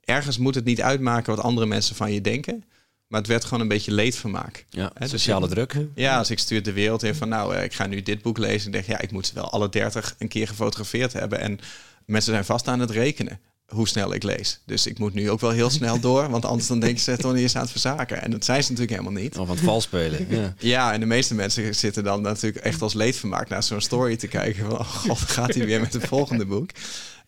[0.00, 2.64] ergens moet het niet uitmaken wat andere mensen van je denken.
[3.06, 4.64] Maar het werd gewoon een beetje leedvermaak.
[4.70, 5.76] Ja, He, dus sociale druk.
[5.94, 8.66] Ja, als ik stuur de wereld in van nou, ik ga nu dit boek lezen.
[8.66, 11.38] En denk ja, ik moet ze wel alle dertig een keer gefotografeerd hebben.
[11.38, 11.58] En
[12.04, 14.60] mensen zijn vast aan het rekenen hoe snel ik lees.
[14.66, 17.34] Dus ik moet nu ook wel heel snel door, want anders dan denken ze toch
[17.34, 18.22] niet aan het verzaken.
[18.22, 19.38] En dat zijn ze natuurlijk helemaal niet.
[19.38, 20.26] Of aan het vals spelen.
[20.34, 20.54] Ja.
[20.58, 24.26] ja, en de meeste mensen zitten dan natuurlijk echt als leedvermaak naar zo'n story te
[24.26, 24.64] kijken.
[24.64, 26.70] Van, oh god, gaat hij weer met het volgende boek.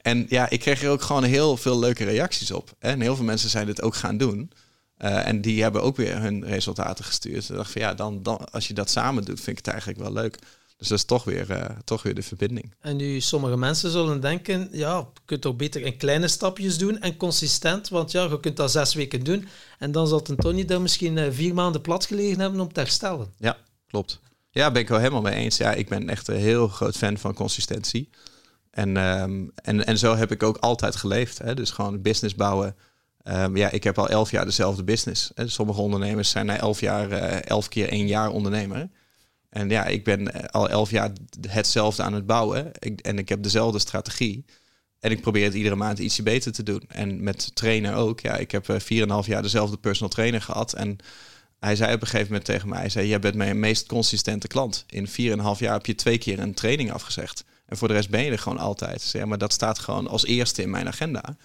[0.02, 2.74] En ja, ik kreeg er ook gewoon heel veel leuke reacties op.
[2.78, 4.50] En heel veel mensen zijn dit ook gaan doen.
[4.98, 7.48] Uh, en die hebben ook weer hun resultaten gestuurd.
[7.48, 9.98] Ik dacht van ja, dan, dan, als je dat samen doet, vind ik het eigenlijk
[10.00, 10.38] wel leuk.
[10.76, 12.74] Dus dat is toch weer, uh, toch weer de verbinding.
[12.80, 17.00] En nu sommige mensen zullen denken, ja, je kunt toch beter in kleine stapjes doen
[17.00, 19.48] en consistent, want ja, je kunt dat zes weken doen
[19.78, 23.32] en dan zal Tony dan misschien uh, vier maanden plat gelegen hebben om te herstellen.
[23.38, 23.56] Ja,
[23.86, 24.20] klopt.
[24.50, 25.56] Ja, ben ik wel helemaal mee eens.
[25.56, 28.10] Ja, ik ben echt een heel groot fan van consistentie.
[28.70, 31.38] En, um, en, en zo heb ik ook altijd geleefd.
[31.38, 31.54] Hè?
[31.54, 32.76] Dus gewoon business bouwen.
[33.24, 35.30] Um, ja, ik heb al elf jaar dezelfde business.
[35.34, 35.48] Hè?
[35.48, 38.88] Sommige ondernemers zijn na elf jaar, uh, elf keer één jaar ondernemer.
[39.56, 41.12] En ja, ik ben eh, al elf jaar
[41.48, 42.70] hetzelfde aan het bouwen.
[42.78, 44.44] Ik, en ik heb dezelfde strategie.
[45.00, 46.82] En ik probeer het iedere maand ietsje beter te doen.
[46.88, 48.20] En met trainen ook.
[48.20, 50.72] Ja, ik heb 4,5 uh, jaar dezelfde personal trainer gehad.
[50.72, 50.98] En
[51.58, 54.46] hij zei op een gegeven moment tegen mij: hij zei, Jij bent mijn meest consistente
[54.46, 54.84] klant.
[54.88, 55.12] In 4,5
[55.58, 57.44] jaar heb je twee keer een training afgezegd.
[57.66, 59.02] En voor de rest ben je er gewoon altijd.
[59.02, 61.36] Zeg maar dat staat gewoon als eerste in mijn agenda.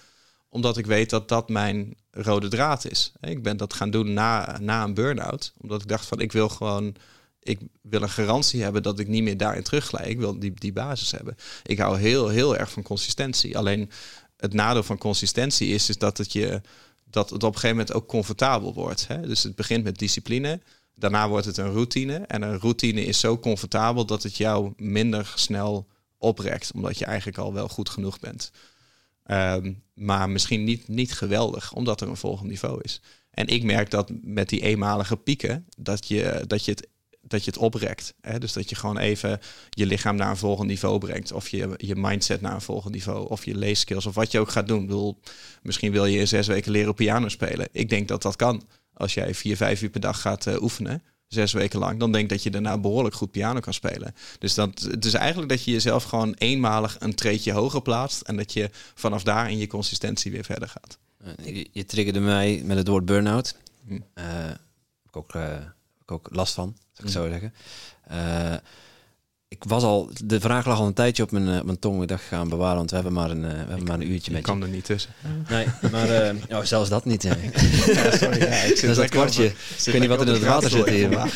[0.48, 3.12] Omdat ik weet dat dat mijn rode draad is.
[3.20, 5.52] Ik ben dat gaan doen na, na een burn-out.
[5.60, 6.96] Omdat ik dacht van ik wil gewoon
[7.42, 10.08] ik wil een garantie hebben dat ik niet meer daarin terugglij.
[10.08, 11.36] Ik wil die, die basis hebben.
[11.62, 13.58] Ik hou heel, heel erg van consistentie.
[13.58, 13.90] Alleen
[14.36, 16.60] het nadeel van consistentie is, is dat, het je,
[17.04, 19.08] dat op een gegeven moment ook comfortabel wordt.
[19.08, 19.20] Hè?
[19.20, 20.60] Dus het begint met discipline.
[20.94, 22.14] Daarna wordt het een routine.
[22.16, 25.86] En een routine is zo comfortabel dat het jou minder snel
[26.18, 26.72] oprekt.
[26.74, 28.50] Omdat je eigenlijk al wel goed genoeg bent.
[29.22, 33.00] Ehm, maar misschien niet, niet geweldig, omdat er een volgend niveau is.
[33.30, 36.88] En ik merk dat met die eenmalige pieken, dat je, dat je het
[37.22, 38.14] dat je het oprekt.
[38.20, 38.38] Hè?
[38.38, 41.32] Dus dat je gewoon even je lichaam naar een volgend niveau brengt.
[41.32, 43.28] Of je, je mindset naar een volgend niveau.
[43.28, 44.06] Of je leeskills.
[44.06, 44.80] Of wat je ook gaat doen.
[44.80, 45.18] Ik bedoel,
[45.62, 47.68] misschien wil je in zes weken leren piano spelen.
[47.72, 48.62] Ik denk dat dat kan.
[48.94, 51.02] Als jij vier, vijf uur per dag gaat uh, oefenen.
[51.26, 51.98] Zes weken lang.
[51.98, 54.14] Dan denk ik dat je daarna behoorlijk goed piano kan spelen.
[54.38, 58.20] Dus dat, het is eigenlijk dat je jezelf gewoon eenmalig een treetje hoger plaatst.
[58.20, 60.98] En dat je vanaf daar in je consistentie weer verder gaat.
[61.44, 63.56] Je, je triggerde mij met het woord burn-out.
[63.86, 63.92] Hm.
[64.14, 64.50] Uh,
[65.04, 65.34] ik ook...
[65.34, 65.56] Uh
[66.12, 67.52] ook last van, zou ik zo zeggen.
[68.10, 68.54] Uh,
[69.48, 72.02] ik was al, de vraag lag al een tijdje op mijn, uh, mijn tong.
[72.02, 74.32] Ik dacht, gaan bewaren, want we hebben maar een, uh, we hebben maar een uurtje
[74.32, 74.46] met je.
[74.46, 75.10] kan er niet tussen.
[75.48, 77.22] Nee, maar oh, zelfs dat niet.
[77.22, 77.36] ja,
[78.16, 79.44] sorry, ja, ik zit dat is kwartje.
[79.44, 81.08] ik weet niet wat er in het water zit hier.
[81.08, 81.32] Maar.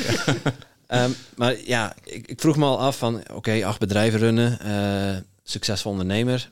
[1.05, 4.59] um, maar ja, ik, ik, vroeg me al af van, oké, acht bedrijven runnen,
[5.43, 6.51] succesvol ondernemer,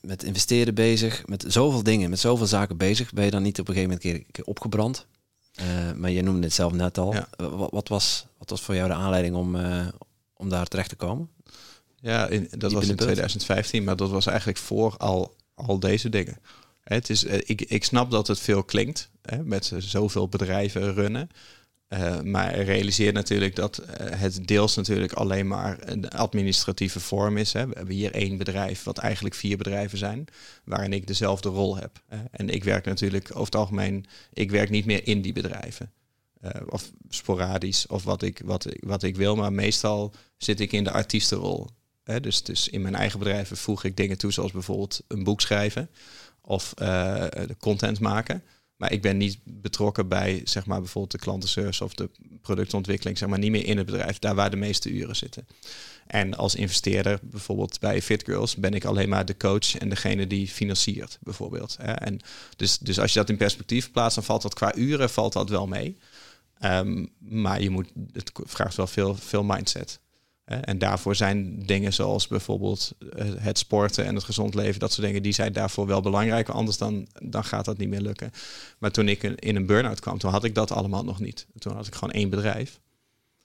[0.00, 3.12] met investeren bezig, met zoveel dingen, met zoveel zaken bezig.
[3.12, 5.06] Ben je dan niet op een gegeven moment een keer opgebrand?
[5.60, 7.12] Uh, maar je noemde het zelf net al.
[7.12, 7.28] Ja.
[7.36, 9.88] Eh, wat, wat, was, wat was voor jou de aanleiding om, uh,
[10.36, 11.30] om daar terecht te komen?
[12.00, 16.38] Ja, in, dat was in 2015, maar dat was eigenlijk voor al, al deze dingen.
[16.82, 21.28] Het is, ik, ik snap dat het veel klinkt, hè, met zoveel bedrijven runnen.
[21.92, 27.52] Uh, maar realiseer natuurlijk dat uh, het deels natuurlijk alleen maar een administratieve vorm is.
[27.52, 27.66] Hè.
[27.66, 30.24] We hebben hier één bedrijf, wat eigenlijk vier bedrijven zijn,
[30.64, 32.02] waarin ik dezelfde rol heb.
[32.30, 35.92] En ik werk natuurlijk over het algemeen, ik werk niet meer in die bedrijven.
[36.44, 40.84] Uh, of sporadisch, of wat ik, wat, wat ik wil, maar meestal zit ik in
[40.84, 41.68] de artiestenrol.
[42.04, 42.20] Hè.
[42.20, 45.90] Dus, dus in mijn eigen bedrijven voeg ik dingen toe, zoals bijvoorbeeld een boek schrijven
[46.40, 48.42] of de content maken.
[48.82, 52.10] Maar ik ben niet betrokken bij zeg maar, bijvoorbeeld de klantenservice of de
[52.40, 55.46] productontwikkeling, zeg maar niet meer in het bedrijf, daar waar de meeste uren zitten.
[56.06, 60.48] En als investeerder, bijvoorbeeld bij FitGirls, ben ik alleen maar de coach en degene die
[60.48, 61.76] financiert, bijvoorbeeld.
[61.80, 62.20] En
[62.56, 65.48] dus, dus als je dat in perspectief plaatst, dan valt dat qua uren valt dat
[65.48, 65.96] wel mee.
[66.64, 70.00] Um, maar je moet, het vraagt wel veel, veel mindset.
[70.44, 75.06] En daarvoor zijn dingen zoals bijvoorbeeld eh, het sporten en het gezond leven, dat soort
[75.06, 76.48] dingen, die zijn daarvoor wel belangrijk.
[76.48, 78.30] Anders dan, dan gaat dat niet meer lukken.
[78.78, 81.46] Maar toen ik in een burn-out kwam, toen had ik dat allemaal nog niet.
[81.58, 82.80] Toen had ik gewoon één bedrijf.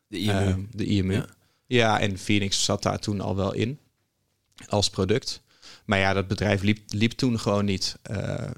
[0.08, 0.48] De IMU.
[0.48, 1.14] Uh, de IMU.
[1.14, 1.26] Ja.
[1.66, 2.00] ja.
[2.00, 3.80] en Phoenix zat daar toen al wel in
[4.68, 5.42] als product.
[5.86, 7.98] Maar ja, dat bedrijf liep, liep toen gewoon niet.
[8.12, 8.50] Uh,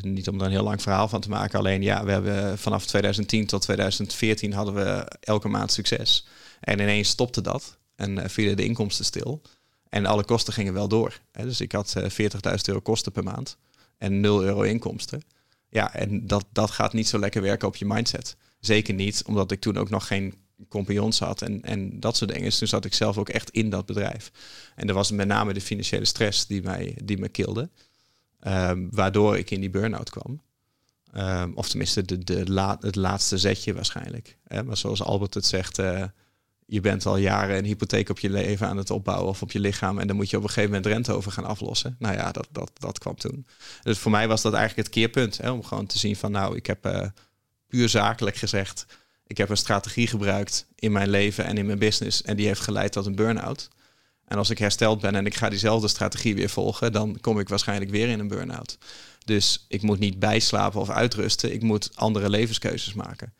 [0.00, 1.58] niet om er een heel lang verhaal van te maken.
[1.58, 6.26] Alleen ja, we hebben vanaf 2010 tot 2014 hadden we elke maand succes.
[6.60, 9.42] En ineens stopte dat en uh, vielen de inkomsten stil.
[9.88, 11.20] En alle kosten gingen wel door.
[11.32, 11.44] Hè.
[11.44, 13.56] Dus ik had uh, eh, 40.000 euro kosten per maand
[13.98, 15.22] en 0 euro inkomsten.
[15.68, 18.36] Ja, en dat, dat gaat niet zo lekker werken op je mindset.
[18.60, 20.34] Zeker niet, omdat ik toen ook nog geen
[20.68, 22.46] compagnons had en, en dat soort dingen.
[22.46, 24.30] Dus toen zat ik zelf ook echt in dat bedrijf.
[24.74, 27.70] En er was met name de financiële stress die, mij, die me kilde.
[28.40, 30.42] Ehm, waardoor ik in die burn-out kwam.
[31.12, 34.36] Ehm, of tenminste de, de het laatste zetje waarschijnlijk.
[34.64, 36.04] Maar zoals Albert het zegt, uh,
[36.72, 39.60] je bent al jaren een hypotheek op je leven aan het opbouwen of op je
[39.60, 39.98] lichaam.
[39.98, 41.96] En dan moet je op een gegeven moment rente over gaan aflossen.
[41.98, 43.46] Nou ja, dat, dat, dat kwam toen.
[43.82, 45.38] Dus voor mij was dat eigenlijk het keerpunt.
[45.38, 45.50] Hè?
[45.50, 47.06] Om gewoon te zien van nou, ik heb uh,
[47.68, 48.86] puur zakelijk gezegd.
[49.26, 52.22] Ik heb een strategie gebruikt in mijn leven en in mijn business.
[52.22, 53.68] En die heeft geleid tot een burn-out.
[54.24, 57.48] En als ik hersteld ben en ik ga diezelfde strategie weer volgen, dan kom ik
[57.48, 58.78] waarschijnlijk weer in een burn-out.
[59.24, 61.52] Dus ik moet niet bijslapen of uitrusten.
[61.52, 63.32] Ik moet andere levenskeuzes maken.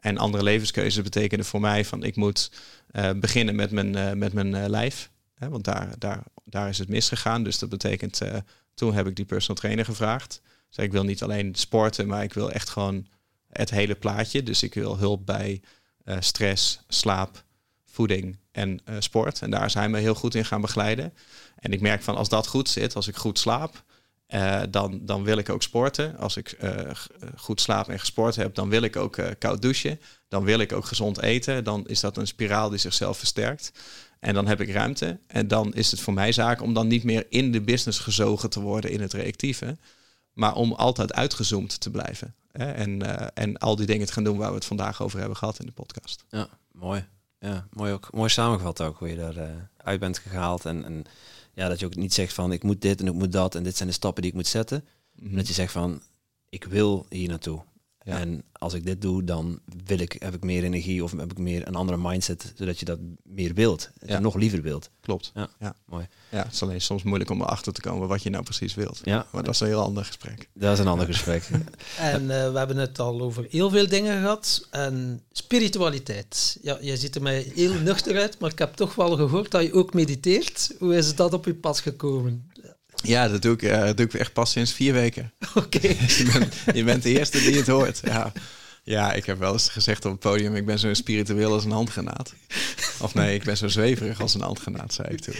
[0.00, 2.50] En andere levenskeuzes betekenen voor mij van ik moet
[2.92, 5.10] uh, beginnen met mijn, uh, met mijn uh, lijf.
[5.34, 7.42] Hè, want daar, daar, daar is het misgegaan.
[7.42, 8.20] Dus dat betekent,
[8.74, 10.42] toen heb ik die personal trainer gevraagd.
[10.68, 13.06] Dus ik wil niet alleen sporten, maar ik wil echt gewoon
[13.48, 14.42] het hele plaatje.
[14.42, 15.60] Dus ik wil hulp bij
[16.18, 17.44] stress, slaap,
[17.84, 19.42] voeding en sport.
[19.42, 21.14] En daar hij me heel goed in gaan begeleiden.
[21.56, 23.84] En ik merk van als dat goed zit, als ik goed slaap,
[24.34, 26.16] uh, dan, dan wil ik ook sporten.
[26.18, 26.70] Als ik uh,
[27.36, 30.00] goed slaap en gesport heb, dan wil ik ook koud douchen.
[30.28, 31.64] Dan wil ik ook gezond eten.
[31.64, 33.72] Dan is dat een spiraal die zichzelf versterkt.
[34.20, 35.18] En dan heb ik ruimte.
[35.26, 38.50] En dan is het voor mij zaak om dan niet meer in de business gezogen
[38.50, 39.76] te worden in het reactieve.
[40.32, 42.34] Maar om altijd uitgezoomd te blijven.
[42.52, 42.70] Hè?
[42.70, 43.02] En,
[43.34, 45.66] en al die dingen te gaan doen waar we het vandaag over hebben gehad in
[45.66, 46.24] de podcast.
[46.28, 47.06] Ja, mooi.
[47.40, 50.64] Ja, mooi, ook, mooi samengevat ook, hoe je daar uit bent gehaald.
[50.64, 51.04] En, en
[51.58, 53.62] ja, dat je ook niet zegt van ik moet dit en ik moet dat en
[53.62, 54.84] dit zijn de stappen die ik moet zetten.
[55.14, 56.02] Mm Dat je zegt van
[56.48, 57.62] ik wil hier naartoe.
[58.04, 61.38] En als ik dit doe, dan wil ik, heb ik meer energie of heb ik
[61.38, 63.90] meer een andere mindset, zodat je dat meer wilt.
[64.06, 64.18] Ja.
[64.18, 64.90] nog liever wilt.
[65.00, 65.30] Klopt.
[65.34, 65.48] Ja.
[65.58, 65.74] ja.
[65.84, 66.06] Mooi.
[66.30, 69.00] Ja, het is alleen soms moeilijk om erachter te komen wat je nou precies wilt.
[69.04, 69.26] Ja.
[69.32, 70.48] Maar dat is een heel ander gesprek.
[70.52, 71.48] Dat is een ander gesprek.
[71.98, 74.66] en uh, we hebben het al over heel veel dingen gehad.
[74.70, 76.58] En spiritualiteit.
[76.62, 79.62] Ja, jij ziet er mij heel nuchter uit, maar ik heb toch wel gehoord dat
[79.62, 80.74] je ook mediteert.
[80.78, 82.50] Hoe is dat op je pad gekomen?
[83.02, 85.32] Ja, dat doe ik, uh, doe ik echt pas sinds vier weken.
[85.54, 85.58] Oké.
[85.58, 85.90] Okay.
[86.18, 88.00] je, bent, je, bent, de eerste die het hoort.
[88.04, 88.32] Ja.
[88.82, 90.54] ja, ik heb wel eens gezegd op het podium...
[90.54, 92.34] ik ben zo spiritueel als een handgenaad.
[93.00, 95.34] Of nee, ik ben zo zweverig als een handgenaad, zei ik toen.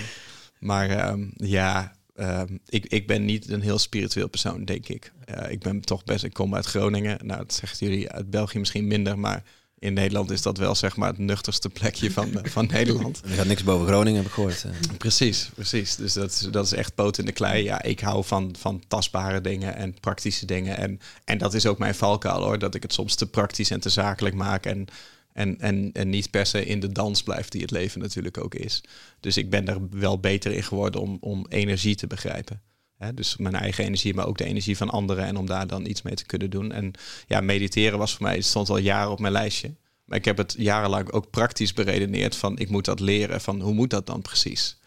[0.59, 5.13] Maar um, ja, um, ik, ik ben niet een heel spiritueel persoon, denk ik.
[5.39, 6.25] Uh, ik ben toch best...
[6.25, 7.27] Ik kom uit Groningen.
[7.27, 9.43] Nou, dat zeggen jullie uit België misschien minder, maar
[9.79, 13.21] in Nederland is dat wel zeg maar het nuchterste plekje van, van Nederland.
[13.25, 14.65] Er gaat niks boven Groningen, heb ik gehoord.
[14.99, 15.97] Precies, precies.
[15.97, 17.63] Dus dat is, dat is echt poot in de klei.
[17.63, 20.77] Ja, ik hou van, van tastbare dingen en praktische dingen.
[20.77, 23.81] En, en dat is ook mijn valkuil hoor, dat ik het soms te praktisch en
[23.81, 24.67] te zakelijk maak.
[24.67, 24.87] En,
[25.33, 28.55] en, en, en niet per se in de dans blijft die het leven natuurlijk ook
[28.55, 28.83] is.
[29.21, 32.63] Dus ik ben er wel beter in geworden om, om energie te begrijpen.
[32.99, 35.25] Hè, dus mijn eigen energie, maar ook de energie van anderen.
[35.25, 36.73] En om daar dan iets mee te kunnen doen.
[36.73, 36.93] En
[37.27, 39.75] ja, mediteren was voor mij, het stond al jaren op mijn lijstje.
[40.05, 43.41] Maar ik heb het jarenlang ook praktisch beredeneerd van ik moet dat leren.
[43.41, 44.79] Van hoe moet dat dan precies?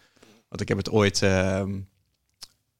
[0.48, 1.22] Want ik heb het ooit.
[1.22, 1.62] Uh,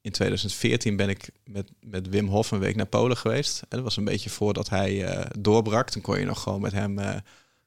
[0.01, 3.61] in 2014 ben ik met, met Wim Hof een week naar Polen geweest.
[3.61, 5.91] En dat was een beetje voordat hij uh, doorbrak.
[5.91, 7.15] Toen kon je nog gewoon met hem uh,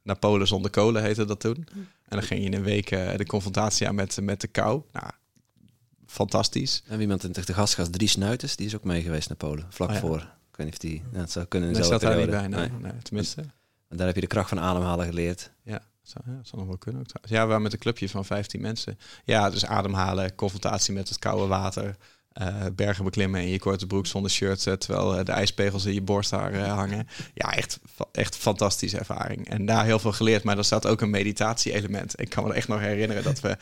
[0.03, 1.67] naar Polen zonder kolen, heette dat toen.
[1.75, 4.81] En dan ging je in een week uh, de confrontatie aan met, met de kou.
[4.91, 5.09] Nou,
[6.15, 6.83] fantastisch.
[6.87, 9.89] En iemand in de gastgast Drie Snuiters, die is ook mee geweest naar Polen, vlak
[9.89, 10.01] oh, ja.
[10.01, 10.19] voor.
[10.19, 12.41] Ik weet niet of die, nou, het zou kunnen nee, dezelfde periode.
[12.41, 13.41] Niet bij, nee, tenminste.
[13.87, 15.51] En daar heb je de kracht van ademhalen geleerd.
[15.63, 15.81] Ja,
[16.13, 17.01] dat ja, zal nog wel kunnen.
[17.01, 18.99] Ook ja, we waren met een clubje van 15 mensen.
[19.23, 21.95] Ja, dus ademhalen, confrontatie met het koude water.
[22.41, 25.93] Uh, bergen beklimmen in je korte broek zonder shirt, uh, terwijl uh, de ijspegels in
[25.93, 27.07] je borsthaar hangen.
[27.33, 27.79] Ja, echt,
[28.11, 29.49] echt fantastische ervaring.
[29.49, 32.19] En daar heel veel geleerd, maar er staat ook een meditatie-element.
[32.21, 33.57] Ik kan me echt nog herinneren dat we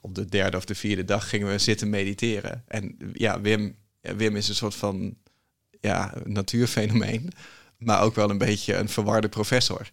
[0.00, 2.64] op de derde of de vierde dag gingen we zitten mediteren.
[2.66, 5.16] En ja, Wim, Wim is een soort van
[5.80, 7.30] ja, natuurfenomeen,
[7.78, 9.90] maar ook wel een beetje een verwarde professor.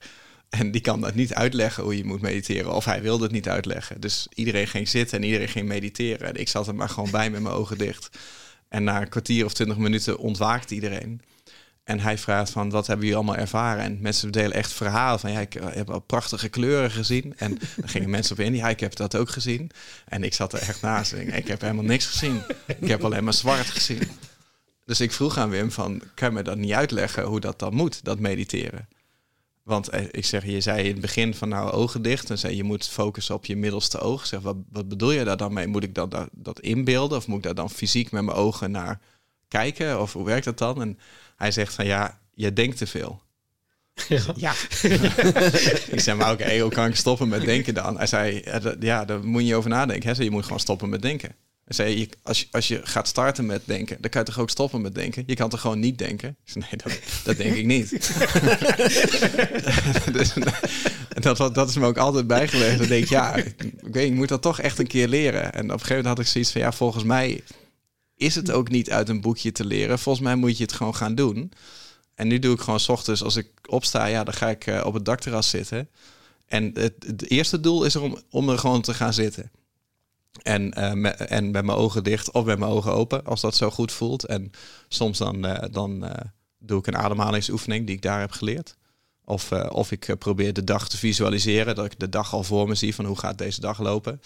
[0.50, 2.74] En die kan dat niet uitleggen hoe je moet mediteren.
[2.74, 4.02] Of hij wilde het niet uitleggen.
[4.02, 6.28] Dus iedereen ging zitten en iedereen ging mediteren.
[6.28, 8.18] En ik zat er maar gewoon bij met mijn ogen dicht.
[8.68, 11.22] En na een kwartier of twintig minuten ontwaakt iedereen.
[11.86, 13.84] En hij vraagt van, wat hebben jullie allemaal ervaren?
[13.84, 17.34] En mensen delen echt verhalen van, ja, ik heb al prachtige kleuren gezien.
[17.38, 19.72] En dan gingen mensen op in, ja, ik heb dat ook gezien.
[20.06, 22.42] En ik zat er echt naast en ik heb helemaal niks gezien.
[22.80, 24.08] Ik heb alleen maar zwart gezien.
[24.86, 27.74] Dus ik vroeg aan Wim van, kan je me dat niet uitleggen hoe dat dan
[27.74, 28.88] moet, dat mediteren?
[29.64, 32.56] Want eh, ik zeg, je zei in het begin van nou ogen dicht en zei
[32.56, 34.26] je moet focussen op je middelste oog.
[34.26, 35.68] Zeg, wat, wat bedoel je daar dan mee?
[35.68, 38.72] Moet ik dat, dat, dat inbeelden of moet ik daar dan fysiek met mijn ogen
[38.72, 39.00] naar
[39.48, 40.02] kijken?
[40.02, 40.82] Of hoe werkt dat dan?
[40.82, 41.00] En
[41.36, 43.24] hij zegt van ja, je denkt te veel.
[44.08, 44.22] Ja.
[44.36, 44.54] ja.
[45.90, 47.98] ik zeg maar oké, hoe kan ik stoppen met denken dan?
[47.98, 48.44] Hij zei
[48.80, 50.06] ja, daar moet je over nadenken.
[50.06, 51.36] Hij zei, je moet gewoon stoppen met denken.
[51.66, 54.50] En zei als je, als je gaat starten met denken, dan kan je toch ook
[54.50, 55.24] stoppen met denken?
[55.26, 56.36] Je kan toch gewoon niet denken?
[56.54, 57.90] nee, dat, dat denk ik niet.
[60.14, 60.34] dus,
[61.20, 62.78] dat, dat is me ook altijd bijgeweest.
[62.78, 65.54] Dan denk ik, ja, ik, weet, ik moet dat toch echt een keer leren.
[65.54, 67.44] En op een gegeven moment had ik zoiets van, ja, volgens mij
[68.18, 70.00] is het ook niet uit een boekje te leren.
[70.00, 71.52] Volgens mij moet je het gewoon gaan doen.
[72.16, 74.82] En nu doe ik gewoon s ochtends, als ik opsta, ja, dan ga ik uh,
[74.86, 75.90] op het dakterras zitten.
[76.46, 79.52] En het, het, eerste doel is er om, om er gewoon te gaan zitten.
[80.42, 83.72] En, met, en met mijn ogen dicht of met mijn ogen open, als dat zo
[83.72, 84.26] goed voelt.
[84.26, 84.52] En
[84.88, 86.12] soms dan, uh, dan
[86.60, 88.76] doe ik een ademhalingsoefening die ik daar heb geleerd.
[89.26, 92.76] Of, of ik probeer de dag te visualiseren, dat ik de dag al voor me
[92.76, 94.22] zie van hoe gaat deze dag lopen.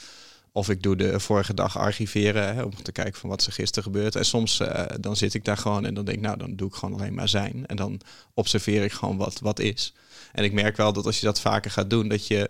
[0.52, 3.84] Of ik doe de vorige dag archiveren hè, om te kijken van wat er gisteren
[3.84, 4.16] gebeurt.
[4.16, 6.68] En soms uh, dan zit ik daar gewoon en dan denk ik, nou dan doe
[6.68, 7.66] ik gewoon alleen maar zijn.
[7.66, 8.02] En dan
[8.34, 9.94] observeer ik gewoon wat, wat is.
[10.32, 12.50] En ik merk wel dat als je dat vaker gaat doen, dat je,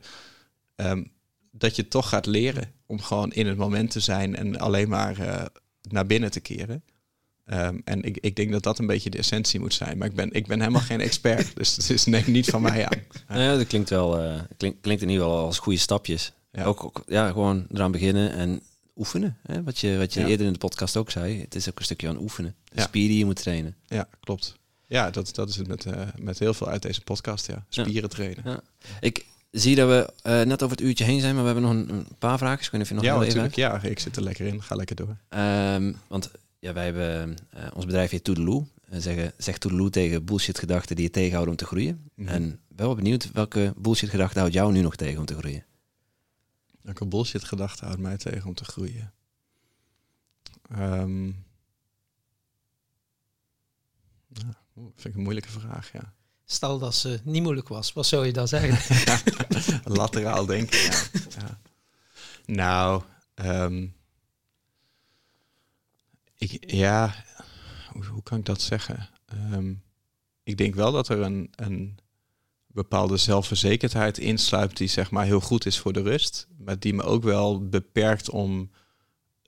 [0.75, 1.11] um,
[1.51, 5.19] dat je toch gaat leren om gewoon in het moment te zijn en alleen maar
[5.19, 5.45] uh,
[5.89, 6.83] naar binnen te keren.
[7.53, 9.97] Um, en ik, ik denk dat dat een beetje de essentie moet zijn.
[9.97, 12.85] Maar ik ben, ik ben helemaal geen expert, dus het is neem niet van mij
[12.85, 13.37] aan.
[13.39, 16.33] Ja, dat klinkt wel, uh, klinkt, klinkt in ieder geval als goede stapjes.
[16.51, 16.63] Ja.
[16.63, 18.61] Ook, ook, ja, gewoon eraan beginnen en
[18.95, 19.37] oefenen.
[19.41, 19.63] Hè?
[19.63, 20.27] Wat je, wat je ja.
[20.27, 21.41] eerder in de podcast ook zei.
[21.41, 22.55] Het is ook een stukje aan oefenen.
[22.63, 22.83] De ja.
[22.83, 23.75] spier die je moet trainen.
[23.85, 24.57] Ja, klopt.
[24.87, 27.47] Ja, dat, dat is het met, uh, met heel veel uit deze podcast.
[27.47, 27.65] Ja.
[27.69, 28.43] Spieren trainen.
[28.45, 28.61] Ja.
[28.99, 31.73] Ik zie dat we uh, net over het uurtje heen zijn, maar we hebben nog
[31.73, 32.65] een, een paar vragen.
[32.65, 33.55] Ik weet niet of je nog ja, even natuurlijk.
[33.55, 34.63] Ja, ik zit er lekker in.
[34.63, 35.17] Ga lekker door.
[35.39, 38.65] Um, want ja, wij hebben uh, ons bedrijf heet Toedeloe.
[38.89, 42.09] En zeggen, zegt Toedeloe tegen bullshit gedachten die je tegenhouden om te groeien.
[42.15, 42.35] Mm -hmm.
[42.35, 45.63] En wel benieuwd welke bullshit gedachten houdt jou nu nog tegen om te groeien?
[46.89, 49.13] Welke bullshit gedachte houdt mij tegen om te groeien?
[50.71, 51.45] Um,
[54.27, 56.13] ja, vind ik een moeilijke vraag, ja.
[56.45, 59.83] Stel dat ze niet moeilijk was, wat zou je dan zeggen?
[59.99, 61.03] lateraal denken, ja.
[61.29, 61.59] ja.
[62.45, 63.03] Nou,
[63.35, 63.95] um,
[66.37, 67.25] ik, ja,
[67.91, 69.09] hoe, hoe, kan ik dat zeggen?
[69.51, 69.83] Um,
[70.43, 71.99] ik denk wel dat er een, een
[72.73, 77.03] bepaalde zelfverzekerdheid insluipt die zeg maar heel goed is voor de rust, maar die me
[77.03, 78.71] ook wel beperkt om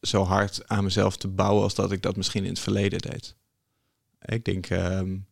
[0.01, 3.36] zo hard aan mezelf te bouwen als dat ik dat misschien in het verleden deed.
[4.26, 5.26] Ik denk, um,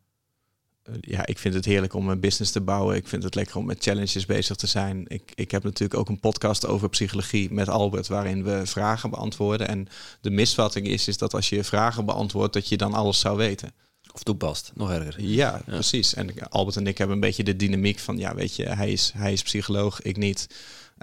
[1.01, 2.95] ja, ik vind het heerlijk om een business te bouwen.
[2.95, 5.05] Ik vind het lekker om met challenges bezig te zijn.
[5.07, 9.67] Ik, ik heb natuurlijk ook een podcast over psychologie met Albert, waarin we vragen beantwoorden.
[9.67, 9.87] En
[10.21, 13.73] de misvatting is, is dat als je vragen beantwoordt, dat je dan alles zou weten.
[14.13, 15.21] Of toepast, nog erger.
[15.21, 16.13] Ja, ja, precies.
[16.13, 19.11] En Albert en ik hebben een beetje de dynamiek van, ja, weet je, hij is,
[19.15, 20.47] hij is psycholoog, ik niet.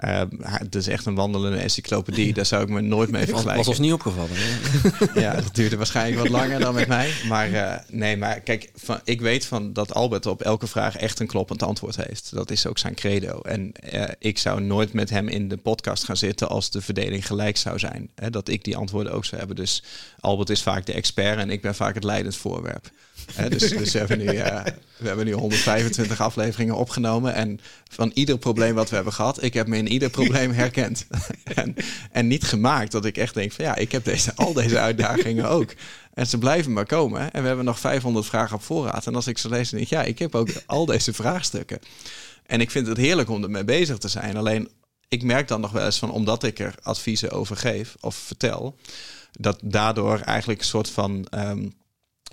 [0.05, 2.33] Uh, het is echt een wandelende encyclopedie.
[2.33, 3.57] Daar zou ik me nooit mee vergelijken.
[3.57, 4.31] Was ons niet opgevallen.
[5.23, 7.11] ja, dat duurde waarschijnlijk wat langer dan met mij.
[7.27, 11.19] Maar uh, nee, maar kijk, van, ik weet van dat Albert op elke vraag echt
[11.19, 12.33] een kloppend antwoord heeft.
[12.33, 13.41] Dat is ook zijn credo.
[13.41, 17.27] En uh, ik zou nooit met hem in de podcast gaan zitten als de verdeling
[17.27, 18.09] gelijk zou zijn.
[18.15, 19.55] Hè, dat ik die antwoorden ook zou hebben.
[19.55, 19.83] Dus
[20.19, 22.91] Albert is vaak de expert en ik ben vaak het leidend voorwerp.
[23.49, 24.25] Dus, dus we, hebben nu,
[24.97, 27.33] we hebben nu 125 afleveringen opgenomen.
[27.33, 27.59] En
[27.91, 31.07] van ieder probleem wat we hebben gehad, ik heb me in ieder probleem herkend.
[31.55, 31.75] en,
[32.11, 35.49] en, niet gemaakt dat ik echt denk van ja, ik heb deze, al deze uitdagingen
[35.49, 35.73] ook.
[36.13, 37.31] En ze blijven maar komen.
[37.31, 39.07] En we hebben nog 500 vragen op voorraad.
[39.07, 41.79] En als ik ze lees, denk ik ja, ik heb ook al deze vraagstukken.
[42.45, 44.37] En ik vind het heerlijk om ermee bezig te zijn.
[44.37, 44.69] Alleen
[45.07, 48.75] ik merk dan nog wel eens van, omdat ik er adviezen over geef of vertel,
[49.31, 51.73] dat daardoor eigenlijk een soort van um,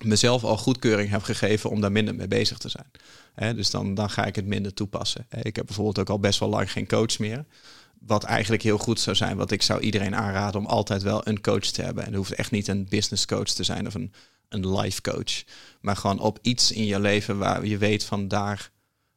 [0.02, 3.56] mezelf al goedkeuring heb gegeven om daar minder mee bezig te zijn.
[3.56, 5.26] Dus dan, dan ga ik het minder toepassen.
[5.42, 7.44] Ik heb bijvoorbeeld ook al best wel lang geen coach meer.
[8.00, 9.36] Wat eigenlijk heel goed zou zijn.
[9.36, 12.02] Want ik zou iedereen aanraden om altijd wel een coach te hebben.
[12.02, 14.12] En het hoeft echt niet een business coach te zijn of een,
[14.48, 15.44] een life coach.
[15.80, 18.70] Maar gewoon op iets in je leven waar je weet van daar,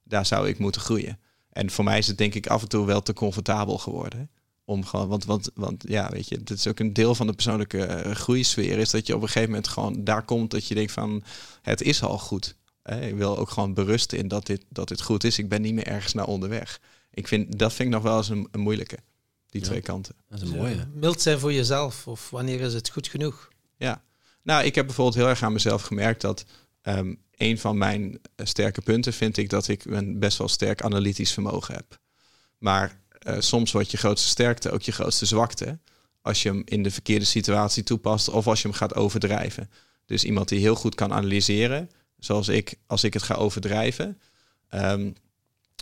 [0.03, 1.19] daar zou ik moeten groeien.
[1.49, 4.30] En voor mij is het denk ik af en toe wel te comfortabel geworden.
[4.70, 7.34] Om gewoon, want, want, want ja, weet je, het is ook een deel van de
[7.34, 8.78] persoonlijke groeisfeer.
[8.78, 11.24] Is dat je op een gegeven moment gewoon daar komt dat je denkt van
[11.61, 12.55] het is al goed.
[12.99, 15.38] Ik wil ook gewoon berust in dat dit, dat dit goed is.
[15.38, 16.80] Ik ben niet meer ergens naar onderweg.
[17.11, 18.97] Ik vind, dat vind ik nog wel eens een, een moeilijke,
[19.49, 20.15] die ja, twee kanten.
[20.30, 20.76] Dat is een mooie.
[20.76, 23.49] Ja, mild zijn voor jezelf, of wanneer is het goed genoeg?
[23.78, 24.03] Ja,
[24.43, 26.45] nou, ik heb bijvoorbeeld heel erg aan mezelf gemerkt dat
[26.84, 31.34] um, een van mijn sterke punten vind ik dat ik een best wel sterk analytisch
[31.34, 31.99] vermogen heb.
[32.57, 35.78] Maar uh, soms wordt je grootste sterkte ook je grootste zwakte.
[36.21, 39.69] Als je hem in de verkeerde situatie toepast of als je hem gaat overdrijven.
[40.05, 44.19] Dus iemand die heel goed kan analyseren, zoals ik, als ik het ga overdrijven,
[44.69, 45.15] um,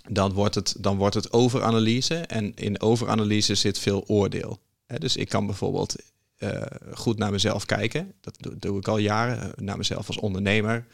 [0.10, 2.16] dan, wordt het, dan wordt het overanalyse.
[2.16, 4.60] En in overanalyse zit veel oordeel.
[4.98, 5.96] Dus ik kan bijvoorbeeld
[6.40, 6.62] uh,
[6.94, 8.14] goed naar mezelf kijken.
[8.22, 9.52] Dat doe, doe ik al jaren.
[9.56, 10.86] Naar mezelf als ondernemer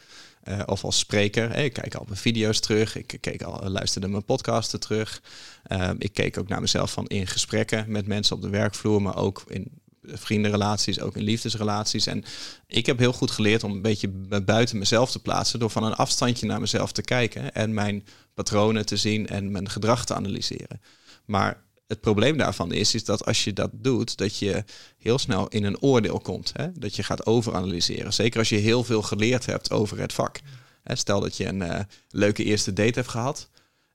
[0.48, 1.50] uh, of als spreker.
[1.50, 2.96] Hey, ik kijk al mijn video's terug.
[2.96, 5.22] Ik keek al, luisterde mijn podcasten terug.
[5.66, 9.16] Uh, ik keek ook naar mezelf van in gesprekken met mensen op de werkvloer, maar
[9.16, 12.06] ook in vriendenrelaties, ook in liefdesrelaties.
[12.06, 12.24] En
[12.66, 14.08] ik heb heel goed geleerd om een beetje
[14.44, 18.86] buiten mezelf te plaatsen door van een afstandje naar mezelf te kijken en mijn patronen
[18.86, 20.80] te zien en mijn gedrag te analyseren.
[21.24, 21.62] Maar
[21.92, 24.64] het probleem daarvan is, is dat als je dat doet, dat je
[24.98, 26.52] heel snel in een oordeel komt.
[26.56, 26.72] Hè?
[26.72, 28.12] Dat je gaat overanalyseren.
[28.12, 30.40] Zeker als je heel veel geleerd hebt over het vak.
[30.82, 30.96] Hè?
[30.96, 31.78] Stel dat je een uh,
[32.08, 33.48] leuke eerste date hebt gehad.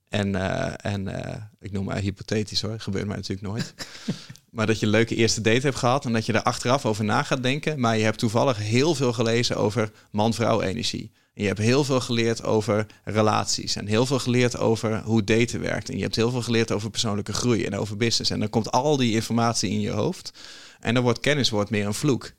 [0.09, 3.73] En, uh, en uh, ik noem maar hypothetisch hoor, gebeurt mij natuurlijk nooit.
[4.55, 7.03] maar dat je een leuke eerste date hebt gehad en dat je er achteraf over
[7.03, 7.79] na gaat denken.
[7.79, 11.11] Maar je hebt toevallig heel veel gelezen over man-vrouw energie.
[11.33, 15.59] En je hebt heel veel geleerd over relaties en heel veel geleerd over hoe daten
[15.59, 15.89] werkt.
[15.89, 18.31] En je hebt heel veel geleerd over persoonlijke groei en over business.
[18.31, 20.31] En dan komt al die informatie in je hoofd.
[20.79, 22.31] En dan wordt kennis wordt meer een vloek.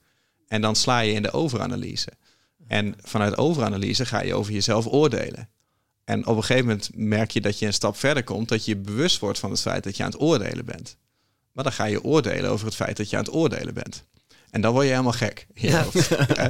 [0.48, 2.12] En dan sla je in de overanalyse.
[2.66, 5.48] En vanuit overanalyse ga je over jezelf oordelen.
[6.08, 8.76] En op een gegeven moment merk je dat je een stap verder komt, dat je
[8.76, 10.96] bewust wordt van het feit dat je aan het oordelen bent.
[11.52, 14.04] Maar dan ga je oordelen over het feit dat je aan het oordelen bent.
[14.50, 15.46] En dan word je helemaal gek.
[15.54, 15.84] Ja.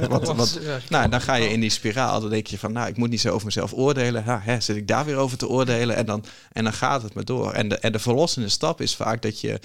[0.07, 2.21] want, want, nou, dan ga je in die spiraal.
[2.21, 4.23] Dan denk je van, nou, ik moet niet zo over mezelf oordelen.
[4.23, 5.95] Ha, hè, zit ik daar weer over te oordelen?
[5.95, 7.51] En dan, en dan gaat het maar door.
[7.51, 9.59] En de, en de verlossende stap is vaak dat je,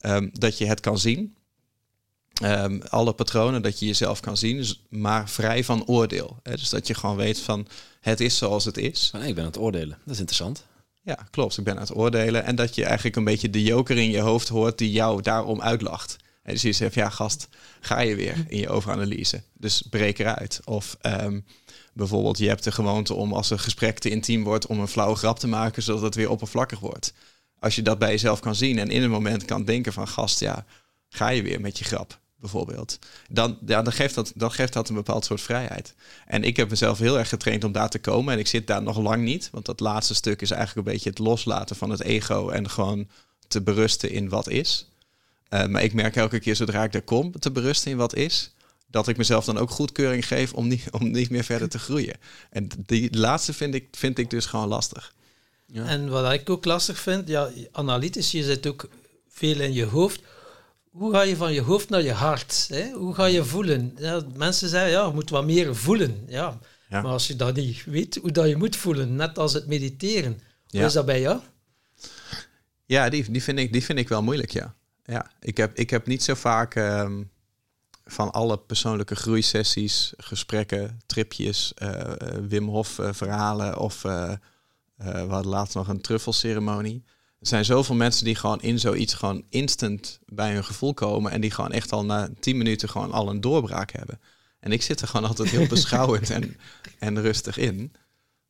[0.00, 1.36] um, dat je het kan zien.
[2.44, 6.38] Um, alle patronen, dat je jezelf kan zien, dus, maar vrij van oordeel.
[6.42, 6.52] Hè?
[6.52, 7.66] Dus dat je gewoon weet van,
[8.00, 9.12] het is zoals het is.
[9.24, 9.98] ik ben aan het oordelen.
[10.04, 10.64] Dat is interessant.
[11.02, 11.58] Ja, klopt.
[11.58, 12.44] Ik ben aan het oordelen.
[12.44, 15.60] En dat je eigenlijk een beetje de joker in je hoofd hoort die jou daarom
[15.60, 16.16] uitlacht.
[16.42, 17.48] En dus je zegt, ja gast,
[17.80, 19.42] ga je weer in je overanalyse.
[19.52, 20.60] Dus breek eruit.
[20.64, 21.44] Of um,
[21.92, 25.16] bijvoorbeeld, je hebt de gewoonte om als een gesprek te intiem wordt, om een flauwe
[25.16, 27.12] grap te maken, zodat het weer oppervlakkig wordt.
[27.58, 30.40] Als je dat bij jezelf kan zien en in een moment kan denken van gast,
[30.40, 30.64] ja,
[31.08, 32.98] ga je weer met je grap bijvoorbeeld.
[33.30, 35.94] Dan, ja, dan, geeft dat, dan geeft dat een bepaald soort vrijheid.
[36.26, 38.32] En ik heb mezelf heel erg getraind om daar te komen.
[38.32, 39.48] En ik zit daar nog lang niet.
[39.52, 42.48] Want dat laatste stuk is eigenlijk een beetje het loslaten van het ego.
[42.48, 43.08] En gewoon
[43.48, 44.90] te berusten in wat is.
[45.50, 48.54] Uh, maar ik merk elke keer zodra ik daar kom, te berusten in wat is,
[48.86, 52.16] dat ik mezelf dan ook goedkeuring geef om niet, om niet meer verder te groeien.
[52.50, 55.14] En die laatste vind ik, vind ik dus gewoon lastig.
[55.66, 55.84] Ja.
[55.84, 58.88] En wat ik ook lastig vind, ja, analytisch, je zit ook
[59.28, 60.20] veel in je hoofd.
[60.96, 62.66] Hoe ga je van je hoofd naar je hart?
[62.68, 62.90] Hè?
[62.90, 63.92] Hoe ga je voelen?
[63.96, 66.24] Ja, mensen zeggen, ja, je moet wat meer voelen.
[66.28, 66.58] Ja.
[66.88, 67.02] ja.
[67.02, 70.40] Maar als je dat niet weet, hoe dat je moet voelen, net als het mediteren.
[70.68, 71.40] Hoe is dat bij jou?
[72.84, 74.74] Ja, die, die, vind ik, die vind ik wel moeilijk, ja
[75.06, 75.30] ja.
[75.40, 77.22] Ik heb, ik heb niet zo vaak ehm,
[78.04, 82.00] van alle persoonlijke groeisessies, gesprekken, tripjes, uh,
[82.48, 84.32] Wim Hof uh, verhalen of uh,
[84.96, 87.04] we hadden laatst nog een truffelceremonie.
[87.40, 91.40] Er zijn zoveel mensen die gewoon in zoiets gewoon instant bij hun gevoel komen en
[91.40, 94.20] die gewoon echt al na tien minuten gewoon al een doorbraak hebben.
[94.60, 96.56] En ik zit er gewoon altijd heel beschouwend en,
[96.98, 97.92] en rustig in.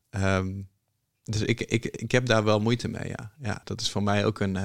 [0.09, 0.69] Um,
[1.23, 3.31] dus ik, ik, ik heb daar wel moeite mee, ja.
[3.41, 4.57] Ja, dat is voor mij ook een,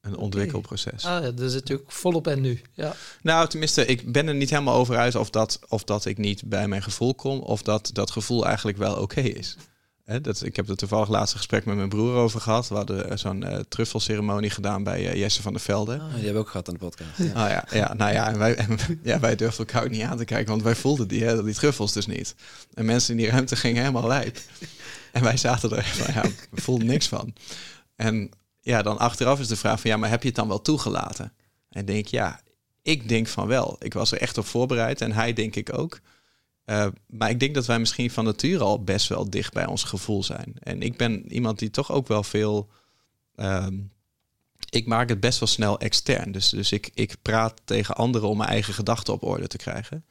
[0.00, 1.04] een ontwikkelproces.
[1.04, 2.60] Ah, ja, dat zit natuurlijk volop en nu.
[2.72, 2.94] Ja.
[3.22, 6.42] Nou, tenminste, ik ben er niet helemaal over uit of dat, of dat ik niet
[6.44, 9.56] bij mijn gevoel kom, of dat dat gevoel eigenlijk wel oké is.
[10.04, 12.68] Dat, ik heb er toevallig laatste gesprek met mijn broer over gehad.
[12.68, 15.92] We hadden zo'n uh, truffelceremonie gedaan bij uh, Jesse van der Velde.
[15.92, 17.18] Ah, die hebben we ook gehad aan de podcast.
[17.18, 17.24] Ja.
[17.24, 20.16] Oh, ja, ja, nou ja, en wij, en, ja, wij durfden elkaar ook niet aan
[20.16, 22.34] te kijken, want wij voelden die, hè, die truffels dus niet.
[22.74, 24.38] En mensen in die ruimte gingen helemaal lijp.
[25.12, 27.34] En wij zaten er van, ja, we voelden niks van.
[27.96, 28.30] En
[28.60, 31.32] ja, dan achteraf is de vraag van ja, maar heb je het dan wel toegelaten?
[31.68, 32.40] En denk ja,
[32.82, 33.76] ik denk van wel.
[33.78, 36.00] Ik was er echt op voorbereid en hij denk ik ook.
[36.66, 39.84] Uh, maar ik denk dat wij misschien van nature al best wel dicht bij ons
[39.84, 40.54] gevoel zijn.
[40.58, 42.70] En ik ben iemand die toch ook wel veel.
[43.36, 43.66] Uh,
[44.68, 46.32] ik maak het best wel snel extern.
[46.32, 50.04] Dus, dus ik, ik praat tegen anderen om mijn eigen gedachten op orde te krijgen.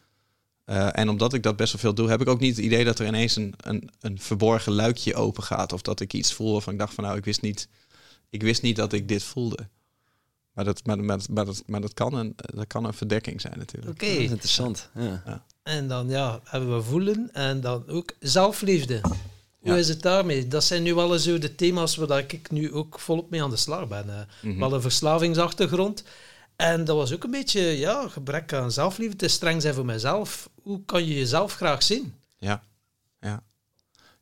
[0.66, 2.84] Uh, en omdat ik dat best wel veel doe, heb ik ook niet het idee
[2.84, 5.74] dat er ineens een, een, een verborgen luikje open gaat.
[5.74, 7.68] Of dat ik iets voel waarvan ik dacht van nou, ik wist niet
[8.34, 9.70] ik wist niet dat ik dit voelde.
[10.54, 13.58] Maar dat, maar, maar, maar, dat, maar dat, kan een, dat kan een verdekking zijn
[13.58, 13.92] natuurlijk.
[13.92, 14.06] Oké.
[14.06, 14.90] interessant.
[14.94, 15.24] Ja.
[15.26, 15.46] ja.
[15.64, 19.02] En dan ja, hebben we voelen en dan ook zelfliefde.
[19.60, 20.48] Hoe is het daarmee?
[20.48, 23.56] Dat zijn nu wel zo de thema's waar ik nu ook volop mee aan de
[23.56, 24.28] slag ben.
[24.42, 26.04] Mm Wel een verslavingsachtergrond.
[26.56, 29.16] En dat was ook een beetje ja, gebrek aan zelfliefde.
[29.16, 30.50] Te streng zijn voor mezelf.
[30.62, 32.14] Hoe kan je jezelf graag zien?
[32.38, 32.64] Ja,
[33.20, 33.44] ja.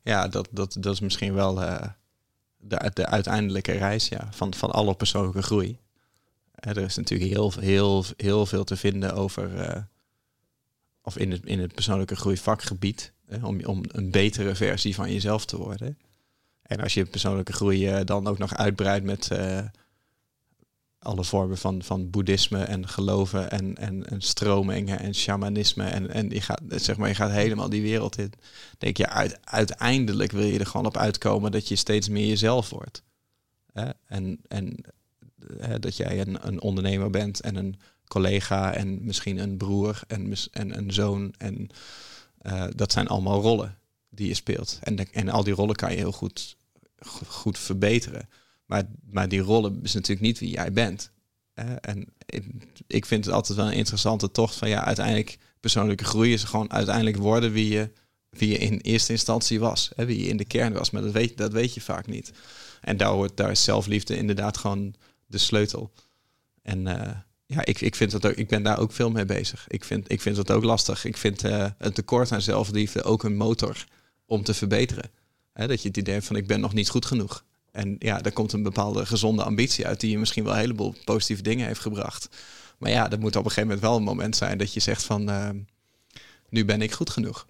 [0.02, 1.62] ja dat, dat, dat is misschien wel...
[1.62, 1.82] Uh
[2.62, 5.78] de, de uiteindelijke reis ja, van, van alle persoonlijke groei.
[6.54, 9.82] er is natuurlijk heel, heel, heel veel te vinden over, uh,
[11.02, 15.44] of in het, in het persoonlijke groeivakgebied, uh, om, om een betere versie van jezelf
[15.44, 15.98] te worden.
[16.62, 19.28] En als je persoonlijke groei uh, dan ook nog uitbreidt met
[21.02, 25.84] alle vormen van, van boeddhisme en geloven en, en, en stromingen en shamanisme.
[25.84, 28.32] En, en je, gaat, zeg maar, je gaat helemaal die wereld in.
[28.78, 32.70] Denk je, uit, uiteindelijk wil je er gewoon op uitkomen dat je steeds meer jezelf
[32.70, 33.02] wordt.
[34.06, 34.84] En, en
[35.80, 37.76] dat jij een, een ondernemer bent en een
[38.12, 41.34] collega en misschien een broer en, en een zoon.
[41.38, 41.68] En
[42.38, 43.78] eh, dat zijn allemaal rollen
[44.10, 44.78] die je speelt.
[44.82, 46.56] En, de- en al die rollen kan je heel goed,
[46.98, 48.28] go- goed verbeteren.
[48.66, 51.10] Maar, maar die rollen is natuurlijk niet wie jij bent.
[51.80, 52.44] En ik,
[52.86, 56.72] ik vind het altijd wel een interessante tocht van ja, uiteindelijk persoonlijke groei is gewoon
[56.72, 57.90] uiteindelijk worden wie je,
[58.30, 59.90] wie je in eerste instantie was.
[59.96, 60.90] Hè, wie je in de kern was.
[60.90, 62.32] Maar dat weet, dat weet je vaak niet.
[62.80, 64.94] En daar, hoort, daar is zelfliefde inderdaad gewoon
[65.26, 65.92] de sleutel.
[66.62, 67.16] En eh,
[67.52, 69.64] ja, ik, ik, vind dat ook, ik ben daar ook veel mee bezig.
[69.68, 71.04] Ik vind, ik vind dat ook lastig.
[71.04, 73.84] Ik vind eh, een tekort aan zelfliefde ook een motor
[74.26, 75.10] om te verbeteren.
[75.52, 77.44] Dat je het idee hebt van ik ben nog niet goed genoeg.
[77.70, 80.94] En ja, daar komt een bepaalde gezonde ambitie uit die je misschien wel een heleboel
[81.04, 82.28] positieve dingen heeft gebracht.
[82.78, 85.02] Maar ja, er moet op een gegeven moment wel een moment zijn dat je zegt
[85.02, 85.50] van eh,
[86.48, 87.46] nu ben ik goed genoeg.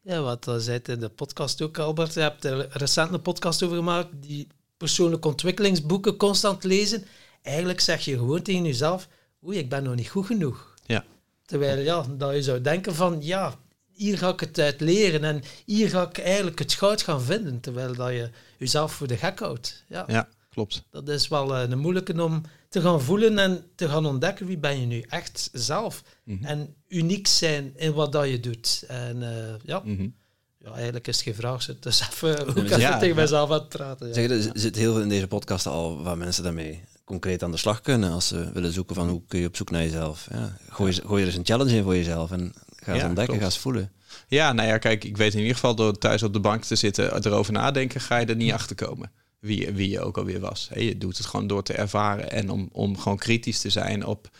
[0.00, 2.14] Ja, wat uh, zei het in de podcast ook, Albert.
[2.14, 7.04] Je hebt er recent een podcast over gemaakt, die persoonlijke ontwikkelingsboeken constant lezen.
[7.42, 9.08] Eigenlijk zeg je gewoon tegen jezelf,
[9.46, 10.74] oei, ik ben nog niet goed genoeg.
[10.86, 11.04] Ja.
[11.44, 13.54] Terwijl ja, dat je zou denken van, ja,
[13.92, 17.60] hier ga ik het uit leren en hier ga ik eigenlijk het goud gaan vinden,
[17.60, 19.84] terwijl dat je jezelf voor de gek houdt.
[19.88, 20.82] Ja, ja klopt.
[20.90, 24.58] Dat is wel uh, een moeilijke om te gaan voelen en te gaan ontdekken wie
[24.58, 26.02] ben je nu echt zelf.
[26.24, 26.46] Mm -hmm.
[26.46, 28.84] En uniek zijn in wat dat je doet.
[28.88, 30.14] En uh, ja, mm -hmm.
[30.58, 31.78] ja, eigenlijk is het geen vraag.
[31.80, 34.06] Dus even, hoe kan ja, tegen mijzelf aan het praten.
[34.06, 34.14] Ja.
[34.14, 37.56] Zeg, er zit heel veel in deze podcast al waar mensen daarmee concreet aan de
[37.56, 40.28] slag kunnen als ze willen zoeken van hoe kun je op zoek naar jezelf.
[40.30, 43.40] Ja, gooi, gooi er eens een challenge in voor jezelf en ga eens ontdekken, klopt.
[43.40, 43.92] ga eens voelen.
[44.28, 46.76] Ja, nou ja, kijk, ik weet in ieder geval door thuis op de bank te
[46.76, 49.10] zitten, erover nadenken, ga je er niet achter komen
[49.44, 50.70] wie, wie je ook alweer was.
[50.74, 54.30] Je doet het gewoon door te ervaren en om, om gewoon kritisch te zijn op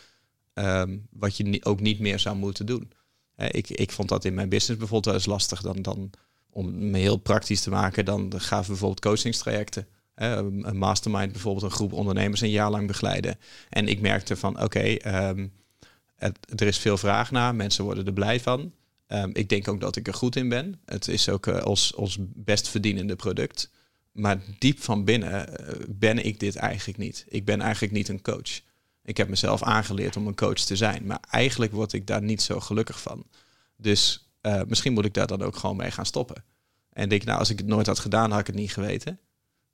[0.54, 2.92] um, wat je ook niet meer zou moeten doen.
[3.36, 5.60] Ik, ik vond dat in mijn business bijvoorbeeld wel eens lastig.
[5.60, 6.10] Dan, dan,
[6.50, 9.86] om me heel praktisch te maken, dan gaven we bijvoorbeeld coachingstrajecten.
[10.14, 13.38] Een mastermind bijvoorbeeld, een groep ondernemers een jaar lang begeleiden.
[13.68, 14.96] En ik merkte van, oké,
[15.28, 15.52] um,
[16.56, 18.72] er is veel vraag naar, mensen worden er blij van.
[19.08, 20.80] Um, ik denk ook dat ik er goed in ben.
[20.84, 23.70] Het is ook uh, ons, ons best verdienende product.
[24.12, 27.24] Maar diep van binnen uh, ben ik dit eigenlijk niet.
[27.28, 28.60] Ik ben eigenlijk niet een coach.
[29.04, 31.06] Ik heb mezelf aangeleerd om een coach te zijn.
[31.06, 33.26] Maar eigenlijk word ik daar niet zo gelukkig van.
[33.76, 36.44] Dus uh, misschien moet ik daar dan ook gewoon mee gaan stoppen.
[36.92, 39.18] En denk, nou, als ik het nooit had gedaan, had ik het niet geweten.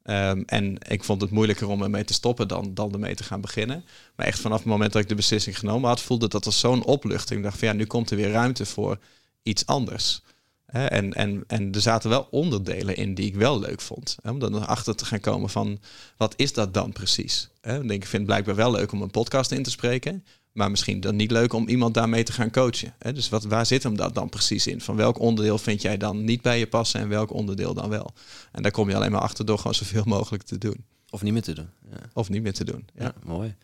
[0.04, 3.40] Um, en ik vond het moeilijker om ermee te stoppen dan, dan ermee te gaan
[3.40, 3.84] beginnen.
[4.16, 6.84] Maar echt vanaf het moment dat ik de beslissing genomen had, voelde dat als zo'n
[6.84, 7.38] opluchting.
[7.38, 8.98] Ik dacht van ja, nu komt er weer ruimte voor
[9.42, 10.22] iets anders.
[10.66, 14.16] En, en, en er zaten wel onderdelen in die ik wel leuk vond.
[14.22, 15.78] Om dan erachter te gaan komen van,
[16.16, 17.48] wat is dat dan precies?
[17.62, 20.24] Ik denk, ik vind het blijkbaar wel leuk om een podcast in te spreken.
[20.52, 22.94] Maar misschien dan niet leuk om iemand daarmee te gaan coachen.
[23.12, 24.80] Dus wat, waar zit hem dat dan precies in?
[24.80, 28.12] Van welk onderdeel vind jij dan niet bij je passen en welk onderdeel dan wel?
[28.52, 30.84] En daar kom je alleen maar achter door gewoon zoveel mogelijk te doen.
[31.10, 31.68] Of niet meer te doen.
[31.90, 31.96] Ja.
[32.12, 32.88] Of niet meer te doen.
[32.94, 33.54] Ja, ja mooi.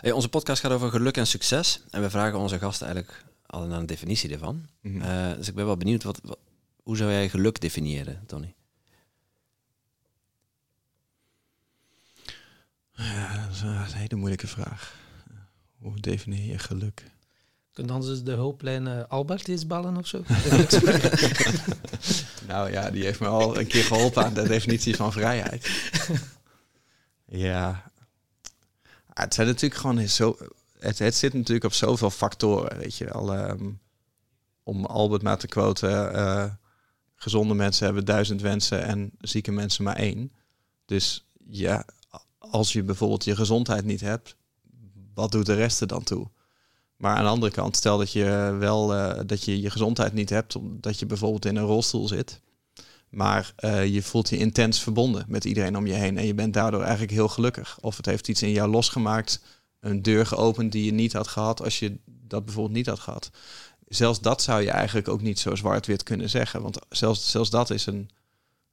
[0.00, 1.80] Hey, onze podcast gaat over geluk en succes.
[1.90, 4.66] En we vragen onze gasten eigenlijk al naar een definitie ervan.
[4.80, 5.10] Mm -hmm.
[5.10, 6.38] uh, dus ik ben wel benieuwd, wat, wat,
[6.82, 8.54] hoe zou jij geluk definiëren, Tony?
[12.92, 15.03] Ja, dat is een hele moeilijke vraag.
[15.84, 17.04] Hoe definieer je geluk?
[17.72, 20.22] Kunt anders de hulplijn uh, Albert eens bellen of zo?
[22.52, 25.90] nou ja, die heeft me al een keer geholpen aan de definitie van vrijheid.
[27.24, 27.90] ja,
[29.12, 30.36] het zijn natuurlijk gewoon zo.
[30.78, 33.48] Het, het zit natuurlijk op zoveel factoren, weet je wel.
[33.48, 33.80] Um,
[34.62, 36.50] om Albert maar te quoten, uh,
[37.14, 40.32] gezonde mensen hebben duizend wensen en zieke mensen maar één.
[40.84, 41.84] Dus ja,
[42.38, 44.36] als je bijvoorbeeld je gezondheid niet hebt,
[45.14, 46.28] wat doet de rest er dan toe?
[46.96, 50.30] Maar aan de andere kant, stel dat je wel uh, dat je je gezondheid niet
[50.30, 52.40] hebt, omdat je bijvoorbeeld in een rolstoel zit.
[53.08, 56.18] Maar uh, je voelt je intens verbonden met iedereen om je heen.
[56.18, 57.78] En je bent daardoor eigenlijk heel gelukkig.
[57.80, 59.40] Of het heeft iets in jou losgemaakt,
[59.80, 63.30] een deur geopend die je niet had gehad als je dat bijvoorbeeld niet had gehad.
[63.88, 66.62] Zelfs dat zou je eigenlijk ook niet zo zwart-wit kunnen zeggen.
[66.62, 68.10] Want zelfs, zelfs dat is een,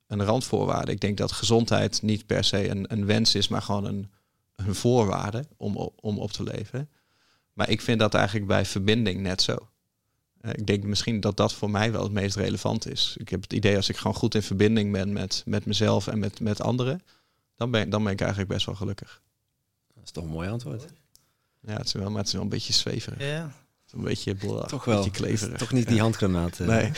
[0.07, 0.91] een randvoorwaarde.
[0.91, 4.11] Ik denk dat gezondheid niet per se een, een wens is, maar gewoon een,
[4.67, 6.89] een voorwaarde om, om op te leven.
[7.53, 9.55] Maar ik vind dat eigenlijk bij verbinding net zo.
[10.41, 13.15] Uh, ik denk misschien dat dat voor mij wel het meest relevant is.
[13.19, 16.19] Ik heb het idee als ik gewoon goed in verbinding ben met, met mezelf en
[16.19, 17.01] met, met anderen,
[17.55, 19.21] dan ben, dan ben ik eigenlijk best wel gelukkig.
[19.93, 20.85] Dat is toch een mooi antwoord.
[21.59, 23.19] Ja, het is wel, maar het is wel een beetje zweverig.
[23.19, 23.51] Ja.
[23.91, 24.95] Een beetje, blah, toch wel.
[24.95, 25.57] beetje kleverig.
[25.57, 26.59] Toch niet die handgranaat.
[26.59, 26.67] Uh.
[26.67, 26.91] Nee.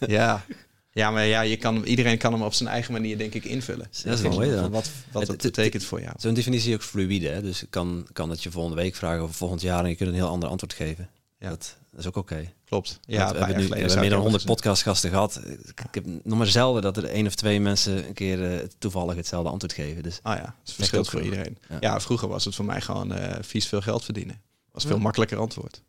[0.18, 0.44] ja.
[0.92, 3.88] Ja, maar ja, je kan, iedereen kan hem op zijn eigen manier, denk ik, invullen.
[4.02, 4.50] Dat is wel mooi.
[4.68, 6.14] Wat, wat het, het, betekent voor jou.
[6.18, 7.28] Zo'n definitie is ook fluïde.
[7.28, 7.42] Hè?
[7.42, 10.14] Dus kan, kan het je volgende week vragen of volgend jaar en je kunt een
[10.14, 11.08] heel ander antwoord geven.
[11.38, 11.48] Ja.
[11.48, 12.32] Dat, dat is ook oké.
[12.34, 12.54] Okay.
[12.64, 13.00] Klopt.
[13.06, 15.40] Ja, we hebben nu we hebben meer dan 100 podcastgasten gehad.
[15.44, 18.58] Ik, ik heb nog maar zelden dat er één of twee mensen een keer uh,
[18.78, 20.02] toevallig hetzelfde antwoord geven.
[20.02, 21.58] Dus ah ja, het verschilt voor iedereen.
[21.68, 21.76] Ja.
[21.80, 22.00] ja.
[22.00, 24.40] vroeger was het voor mij gewoon uh, vies veel geld verdienen.
[24.72, 25.82] Dat is een veel makkelijker antwoord.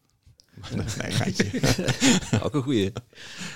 [0.76, 2.42] nee.
[2.44, 2.92] Ook een goeie.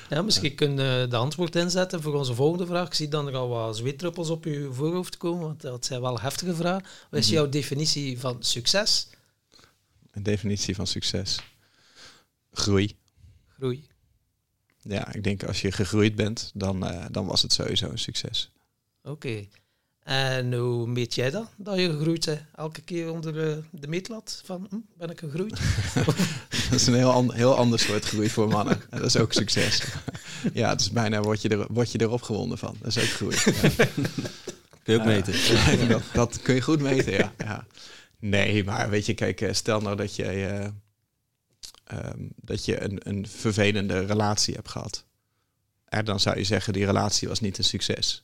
[0.09, 2.87] Ja, misschien kun je de antwoord inzetten voor onze volgende vraag.
[2.87, 6.19] Ik zie dan er al wat zweetdruppels op je voorhoofd komen, want dat zijn wel
[6.19, 6.85] heftige vragen.
[7.09, 7.35] Wat is Mhm.
[7.35, 9.07] jouw definitie van succes?
[10.11, 11.39] Een definitie van succes.
[12.51, 12.97] Groei.
[13.57, 13.87] Groei.
[14.81, 18.51] Ja, ik denk als je gegroeid bent, dan, eh, dan was het sowieso een succes.
[19.03, 19.47] Oké.
[20.03, 22.41] En hoe meet jij dat, dat je gegroeid bent?
[22.55, 25.59] Elke keer onder eh, de meetlat van, hm, ben ik gegroeid?
[26.69, 28.81] Dat is een heel, ander, heel ander soort groei voor mannen.
[28.89, 29.83] En dat is ook succes.
[30.53, 32.75] Ja, het is bijna, word je, er, word je erop gewonnen van.
[32.81, 33.35] Dat is ook groei.
[33.45, 33.87] Ja.
[34.83, 35.33] Kun je ook meten.
[35.79, 37.33] ja, dat, dat kun je goed meten, ja.
[37.37, 37.65] ja.
[38.19, 40.67] Nee, maar weet je, kijk, eh, stel nou dat je, eh,
[41.83, 45.05] ehm, dat je een, een vervelende relatie hebt gehad.
[45.85, 48.23] En dan zou je zeggen, die relatie was niet een succes.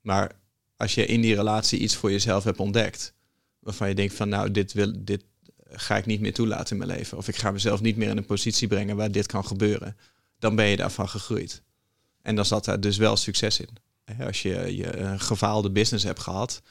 [0.00, 0.32] Maar
[0.78, 3.12] als je in die relatie iets voor jezelf hebt ontdekt,
[3.58, 5.24] waarvan je denkt van nou, dit, wil, dit
[5.70, 7.18] ga ik niet meer toelaten in mijn leven.
[7.18, 9.96] Of ik ga mezelf niet meer in een positie brengen waar dit kan gebeuren.
[10.38, 11.62] Dan ben je daarvan gegroeid.
[12.22, 13.68] En dan zat daar dus wel succes in.
[14.26, 16.62] Als je, je een gefaalde business hebt gehad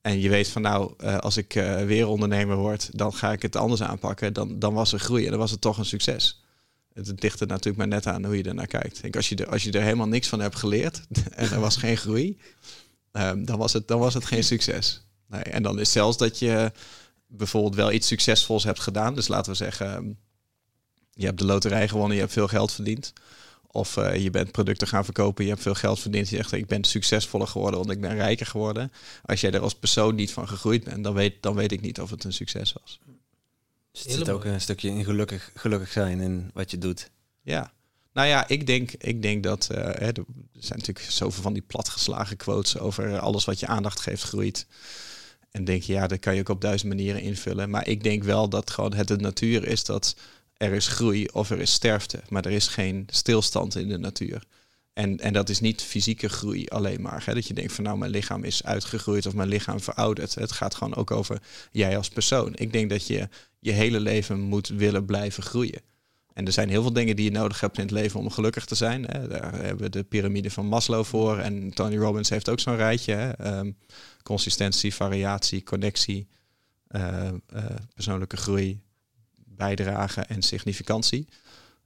[0.00, 3.42] en je weet van nou, eh, als ik eh, weer ondernemer word, dan ga ik
[3.42, 4.32] het anders aanpakken.
[4.32, 6.42] Dan, dan was er groei en dan was het toch een succes.
[6.92, 8.96] Het er natuurlijk maar net aan hoe je er naar kijkt.
[8.96, 11.60] Ik denk, als, je er, als je er helemaal niks van hebt geleerd en er
[11.60, 12.38] was geen groei,
[13.12, 15.02] ehm, dan, was het, dan was het geen succes.
[15.26, 16.72] Nee, en dan is zelfs dat je
[17.26, 19.14] bijvoorbeeld wel iets succesvols hebt gedaan.
[19.14, 20.12] Dus laten we zeggen, ehm,
[21.12, 23.12] je hebt de loterij gewonnen, je hebt veel geld verdiend.
[23.66, 26.28] Of eh, je bent producten gaan verkopen, je hebt veel geld verdiend.
[26.28, 28.92] Je zegt, ik ben succesvoller geworden, want ik ben rijker geworden.
[29.24, 32.00] Als jij er als persoon niet van gegroeid bent, dan weet, dan weet ik niet
[32.00, 33.00] of het een succes was.
[33.92, 37.10] Dus het zit ook een stukje in gelukkig, gelukkig zijn in wat je doet.
[37.42, 37.72] Ja.
[38.12, 42.36] Nou ja, ik denk, ik denk dat eh, er zijn natuurlijk zoveel van die platgeslagen
[42.36, 44.66] quotes over alles wat je aandacht geeft groeit.
[45.50, 47.70] En denk je, ja, dat kan je ook op duizend manieren invullen.
[47.70, 50.16] Maar ik denk wel dat gewoon het de natuur is dat
[50.56, 52.22] er is groei of er is sterfte.
[52.28, 54.42] Maar er is geen stilstand in de natuur.
[54.92, 57.22] En, en dat is niet fysieke groei alleen maar.
[57.26, 57.34] Hè?
[57.34, 60.34] Dat je denkt van nou, mijn lichaam is uitgegroeid of mijn lichaam verouderd.
[60.34, 62.52] Het gaat gewoon ook over jij als persoon.
[62.54, 63.28] Ik denk dat je
[63.58, 65.80] je hele leven moet willen blijven groeien.
[66.34, 68.64] En er zijn heel veel dingen die je nodig hebt in het leven om gelukkig
[68.64, 69.04] te zijn.
[69.04, 69.28] Hè.
[69.28, 71.38] Daar hebben we de piramide van Maslow voor.
[71.38, 73.12] En Tony Robbins heeft ook zo'n rijtje.
[73.12, 73.30] Hè.
[73.30, 73.70] Ehm,
[74.22, 76.28] consistentie, variatie, connectie,
[76.86, 77.34] eh, eh,
[77.94, 78.80] persoonlijke groei,
[79.44, 81.28] bijdrage en significantie.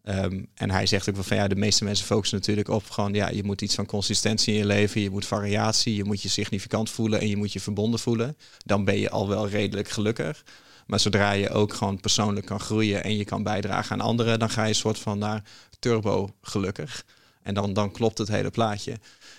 [0.02, 3.14] Ehm, en hij zegt ook wel van ja, de meeste mensen focussen natuurlijk op gewoon
[3.14, 6.28] ja, je moet iets van consistentie in je leven, je moet variatie, je moet je
[6.28, 8.36] significant voelen en je moet je verbonden voelen.
[8.64, 10.44] Dan ben je al wel redelijk gelukkig.
[10.86, 14.50] Maar zodra je ook gewoon persoonlijk kan groeien en je kan bijdragen aan anderen, dan
[14.50, 15.42] ga je een soort van naar
[15.78, 17.04] turbo gelukkig.
[17.42, 18.96] En dan, dan klopt het hele plaatje.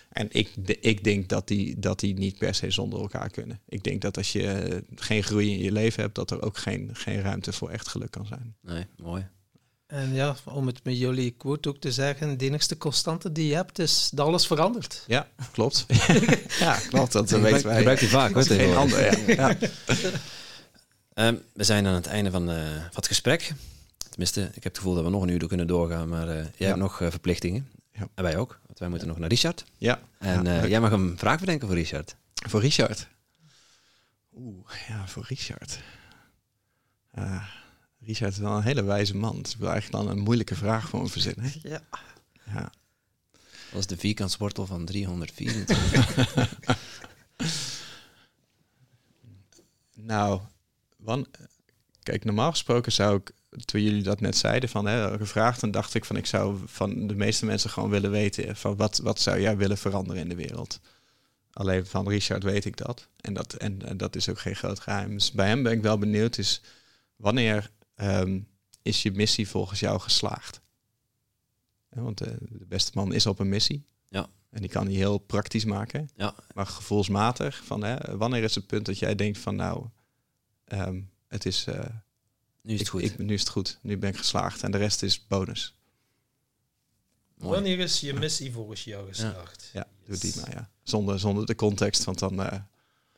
[0.10, 3.60] En ik, de- ik denk dat die, dat die niet per se zonder elkaar kunnen.
[3.70, 6.58] Ik denk dat als je eh, geen groei in je leven hebt, dat er ook
[6.58, 8.56] geen, geen ruimte voor echt geluk kan zijn.
[8.62, 9.28] Nee, mooi.
[9.88, 13.56] En ja, om het met jullie quote ook te zeggen, de enigste constante die je
[13.56, 15.04] hebt is dat alles verandert.
[15.08, 15.86] Ja, klopt.
[16.60, 17.12] ja, klopt.
[17.12, 17.76] Dat weten wij.
[17.78, 19.18] gebruik die vaak, hoor, Geen tegenwoordig.
[19.18, 19.50] ander, ja.
[19.50, 19.58] ja.
[21.18, 23.54] Ehm, we zijn aan het einde van, eh, van het gesprek.
[24.10, 26.36] Tenminste, ik heb het gevoel dat we nog een uur door kunnen doorgaan, maar eh,
[26.36, 26.66] jij Ja.
[26.66, 27.70] hebt nog eh, verplichtingen.
[27.92, 28.08] Ja.
[28.16, 29.66] En wij ook, want wij moeten nog naar Richard.
[29.78, 30.00] ja.
[30.20, 32.16] En Ja, jij mag een vraag bedenken voor Richard.
[32.34, 33.08] Voor Richard.
[34.36, 35.80] Oeh, ja, voor Richard.
[38.00, 39.42] Richard is wel een hele wijze man.
[39.42, 41.52] Dus ik wil eigenlijk dan een moeilijke vraag voor hem verzinnen.
[41.62, 41.82] Ja.
[42.46, 42.72] Ja.
[43.72, 46.56] Dat is de vierkantswortel van 324.
[49.94, 50.42] Nou,
[51.08, 51.28] wan,
[52.04, 53.32] kijk, normaal gesproken zou ik,
[53.66, 57.08] toen jullie dat net zeiden, van hè, gevraagd, dan dacht ik van ik zou van
[57.08, 60.36] de meeste mensen gewoon willen weten van wat, wat zou jij willen veranderen in de
[60.36, 60.80] wereld.
[61.52, 63.08] Alleen van Richard weet ik dat.
[63.22, 65.14] En dat, en, en dat is ook geen groot geheim.
[65.14, 66.62] Dus bij hem ben ik wel benieuwd, is
[67.16, 68.40] wanneer ehm,
[68.82, 70.62] is je missie volgens jou geslaagd?
[71.92, 73.86] Ja, want eh, de beste man is op een missie.
[74.10, 74.30] Ja.
[74.50, 76.10] En die kan hij heel praktisch maken.
[76.16, 76.36] Ja.
[76.54, 79.86] Maar gevoelsmatig, van, hè, wanneer is het punt dat jij denkt van nou,
[80.68, 81.80] ehm, het is, eh,
[82.62, 83.02] nu is het ik, goed.
[83.04, 85.76] ik, nu is het goed, nu ben ik geslaagd en de rest is bonus.
[87.38, 87.54] Mooi.
[87.54, 89.70] Wanneer is je missie volgens jou geslaagd?
[89.74, 90.70] Ja, doe die maar ja.
[90.84, 92.60] Zonder, zonder de context, want dan eh,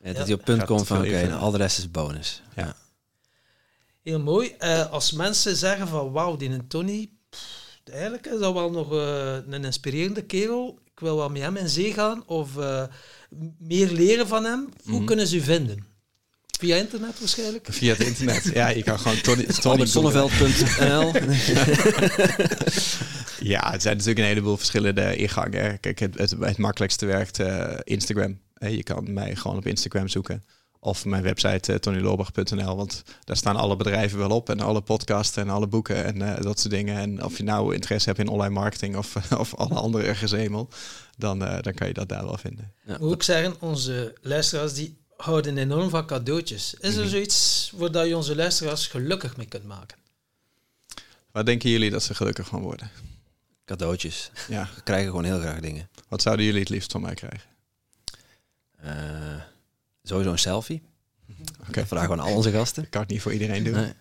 [0.01, 0.25] Ja, dat Ja.
[0.25, 2.41] je op het punt komt van, oké, nou, al de rest is bonus.
[2.55, 2.65] Ja.
[2.65, 2.75] Ja.
[4.01, 4.55] Heel mooi.
[4.57, 8.91] Eh, als mensen zeggen van wauw, die een Tony, pff, eigenlijk is dat wel nog
[8.93, 10.79] eh, een inspirerende kerel.
[10.85, 12.83] Ik wil wel met hem in zee gaan of eh,
[13.57, 14.69] meer leren van hem.
[14.83, 15.05] Hoe Mhm.
[15.05, 15.85] kunnen ze u vinden?
[16.59, 17.67] Via internet waarschijnlijk?
[17.69, 18.49] via het internet.
[18.53, 19.87] ja, je kan gewoon Tony, Tony googlen.
[19.87, 21.11] Zonneveld.nl
[23.39, 25.79] Ja, het zijn natuurlijk een heleboel verschillende ingangen.
[25.79, 28.39] Kijk, het, het, het makkelijkste werkt eh, Instagram.
[28.53, 30.43] Hè, Je kan mij gewoon op Instagram zoeken.
[30.79, 35.49] Of mijn website uh, want daar staan alle bedrijven wel op en alle podcasts en
[35.49, 36.97] alle boeken en uh, dat soort dingen.
[36.97, 40.69] En of je nou interesse hebt in online marketing of, of alle andere gezemel,
[41.17, 42.73] dan, uh, dan kan je dat daar wel vinden.
[42.85, 42.97] Ja.
[42.99, 46.73] Moet ik zeggen, onze luisteraars die houden enorm van cadeautjes.
[46.73, 47.09] Is er mm -hmm.
[47.09, 49.97] zoiets waar je onze luisteraars gelukkig mee kunt maken?
[51.31, 52.91] Waar denken jullie dat ze gelukkig van worden?
[53.65, 54.31] Cadeautjes.
[54.47, 54.69] Ja.
[54.75, 55.89] We krijgen gewoon heel graag dingen.
[56.07, 57.49] Wat zouden jullie het liefst van mij krijgen?
[58.85, 59.41] Uh,
[60.03, 60.81] sowieso een selfie.
[61.59, 61.79] Oké.
[61.79, 62.83] Dat vragen we aan al onze gasten.
[62.83, 63.73] Ik kan het niet voor iedereen doen.
[63.73, 63.93] Nee.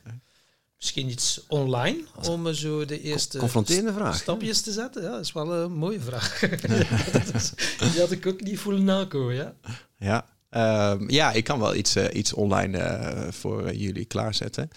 [0.76, 4.16] Misschien iets online om zo de eerste confronterende vraag.
[4.16, 5.02] stapjes te zetten.
[5.02, 6.42] Ja, dat is wel een mooie vraag.
[7.34, 9.34] is, die had ik ook niet voelen nakomen.
[9.34, 9.54] Ja,
[9.98, 10.37] ja.
[10.50, 14.70] Um, ja ik kan wel iets, uh, iets online uh, voor uh, jullie klaarzetten.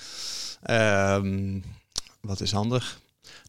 [0.70, 1.64] Um,
[2.22, 3.00] wat is handig?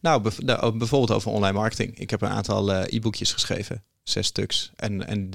[0.01, 1.99] Nou, nou, bijvoorbeeld over online marketing.
[1.99, 4.71] Ik heb een aantal e-boekjes geschreven, zes stuks.
[4.75, 5.29] En, en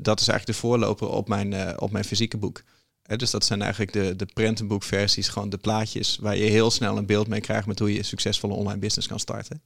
[0.00, 2.62] dat is eigenlijk de voorloper op mijn, op mijn fysieke boek.
[3.02, 6.96] He, dus dat zijn eigenlijk de, de prentenboekversies, gewoon de plaatjes waar je heel snel
[6.96, 9.62] een beeld mee krijgt met hoe je een succesvolle online business kan starten.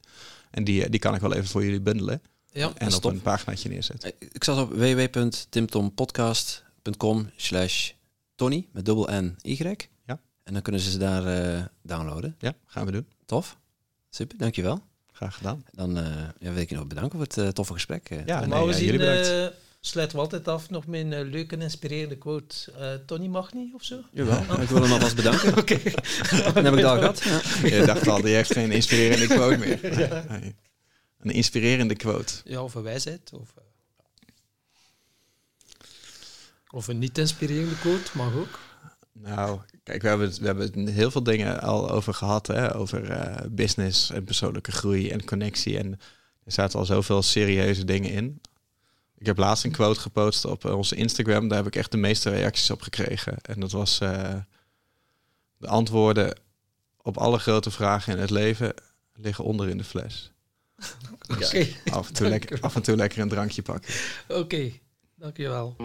[0.51, 2.21] En die, die kan ik wel even voor jullie bundelen.
[2.51, 4.11] Ja, en op een paginaatje neerzetten.
[4.19, 4.71] Ik zat op
[6.83, 7.91] www.timtompodcast.com slash
[8.35, 9.75] Tony met dubbel N Y.
[10.05, 10.19] Ja.
[10.43, 12.35] En dan kunnen ze ze daar uh, downloaden.
[12.39, 13.07] Ja, gaan we doen.
[13.25, 13.57] Tof.
[14.09, 14.81] Super, dankjewel.
[15.11, 15.65] Graag gedaan.
[15.71, 16.05] Dan uh,
[16.39, 18.09] ja, wil ik je nog bedanken voor het uh, toffe gesprek.
[18.25, 19.47] Ja, nee, maar we ja, zien, uh,
[19.79, 22.55] sluiten we altijd af nog met een uh, leuke en inspirerende quote.
[22.79, 23.99] Uh, Tony mag niet of zo?
[24.11, 25.57] Jawel, ik wil hem alvast bedanken.
[25.57, 25.73] Oké.
[25.73, 25.93] Okay.
[26.53, 27.23] Dan heb ik dat gehad.
[27.61, 27.75] Ja.
[27.75, 29.99] Je dacht al, die heeft geen inspirerende quote meer.
[29.99, 30.25] Ja.
[30.29, 30.55] Nee.
[31.19, 32.33] Een inspirerende quote.
[32.43, 33.33] Ja, of een wijsheid.
[33.33, 33.63] Of, uh,
[36.73, 38.59] of een niet-inspirerende quote, mag ook.
[39.11, 42.47] Nou, kijk, we hebben, we hebben heel veel dingen al over gehad.
[42.47, 42.75] Hè?
[42.75, 45.77] Over uh, business en persoonlijke groei en connectie.
[45.77, 45.91] En
[46.43, 48.41] er zaten al zoveel serieuze dingen in.
[49.17, 51.47] Ik heb laatst een quote gepost op onze Instagram.
[51.47, 53.37] Daar heb ik echt de meeste reacties op gekregen.
[53.41, 54.35] En dat was uh,
[55.57, 56.39] de antwoorden
[57.01, 58.73] op alle grote vragen in het leven
[59.15, 60.31] liggen onder in de fles.
[61.31, 61.45] Oké.
[61.45, 61.75] Okay.
[61.85, 63.93] af, en toe lekker, af en toe lekker een drankje pakken.
[64.27, 64.81] Oké, okay.
[65.23, 65.75] Dankjewel.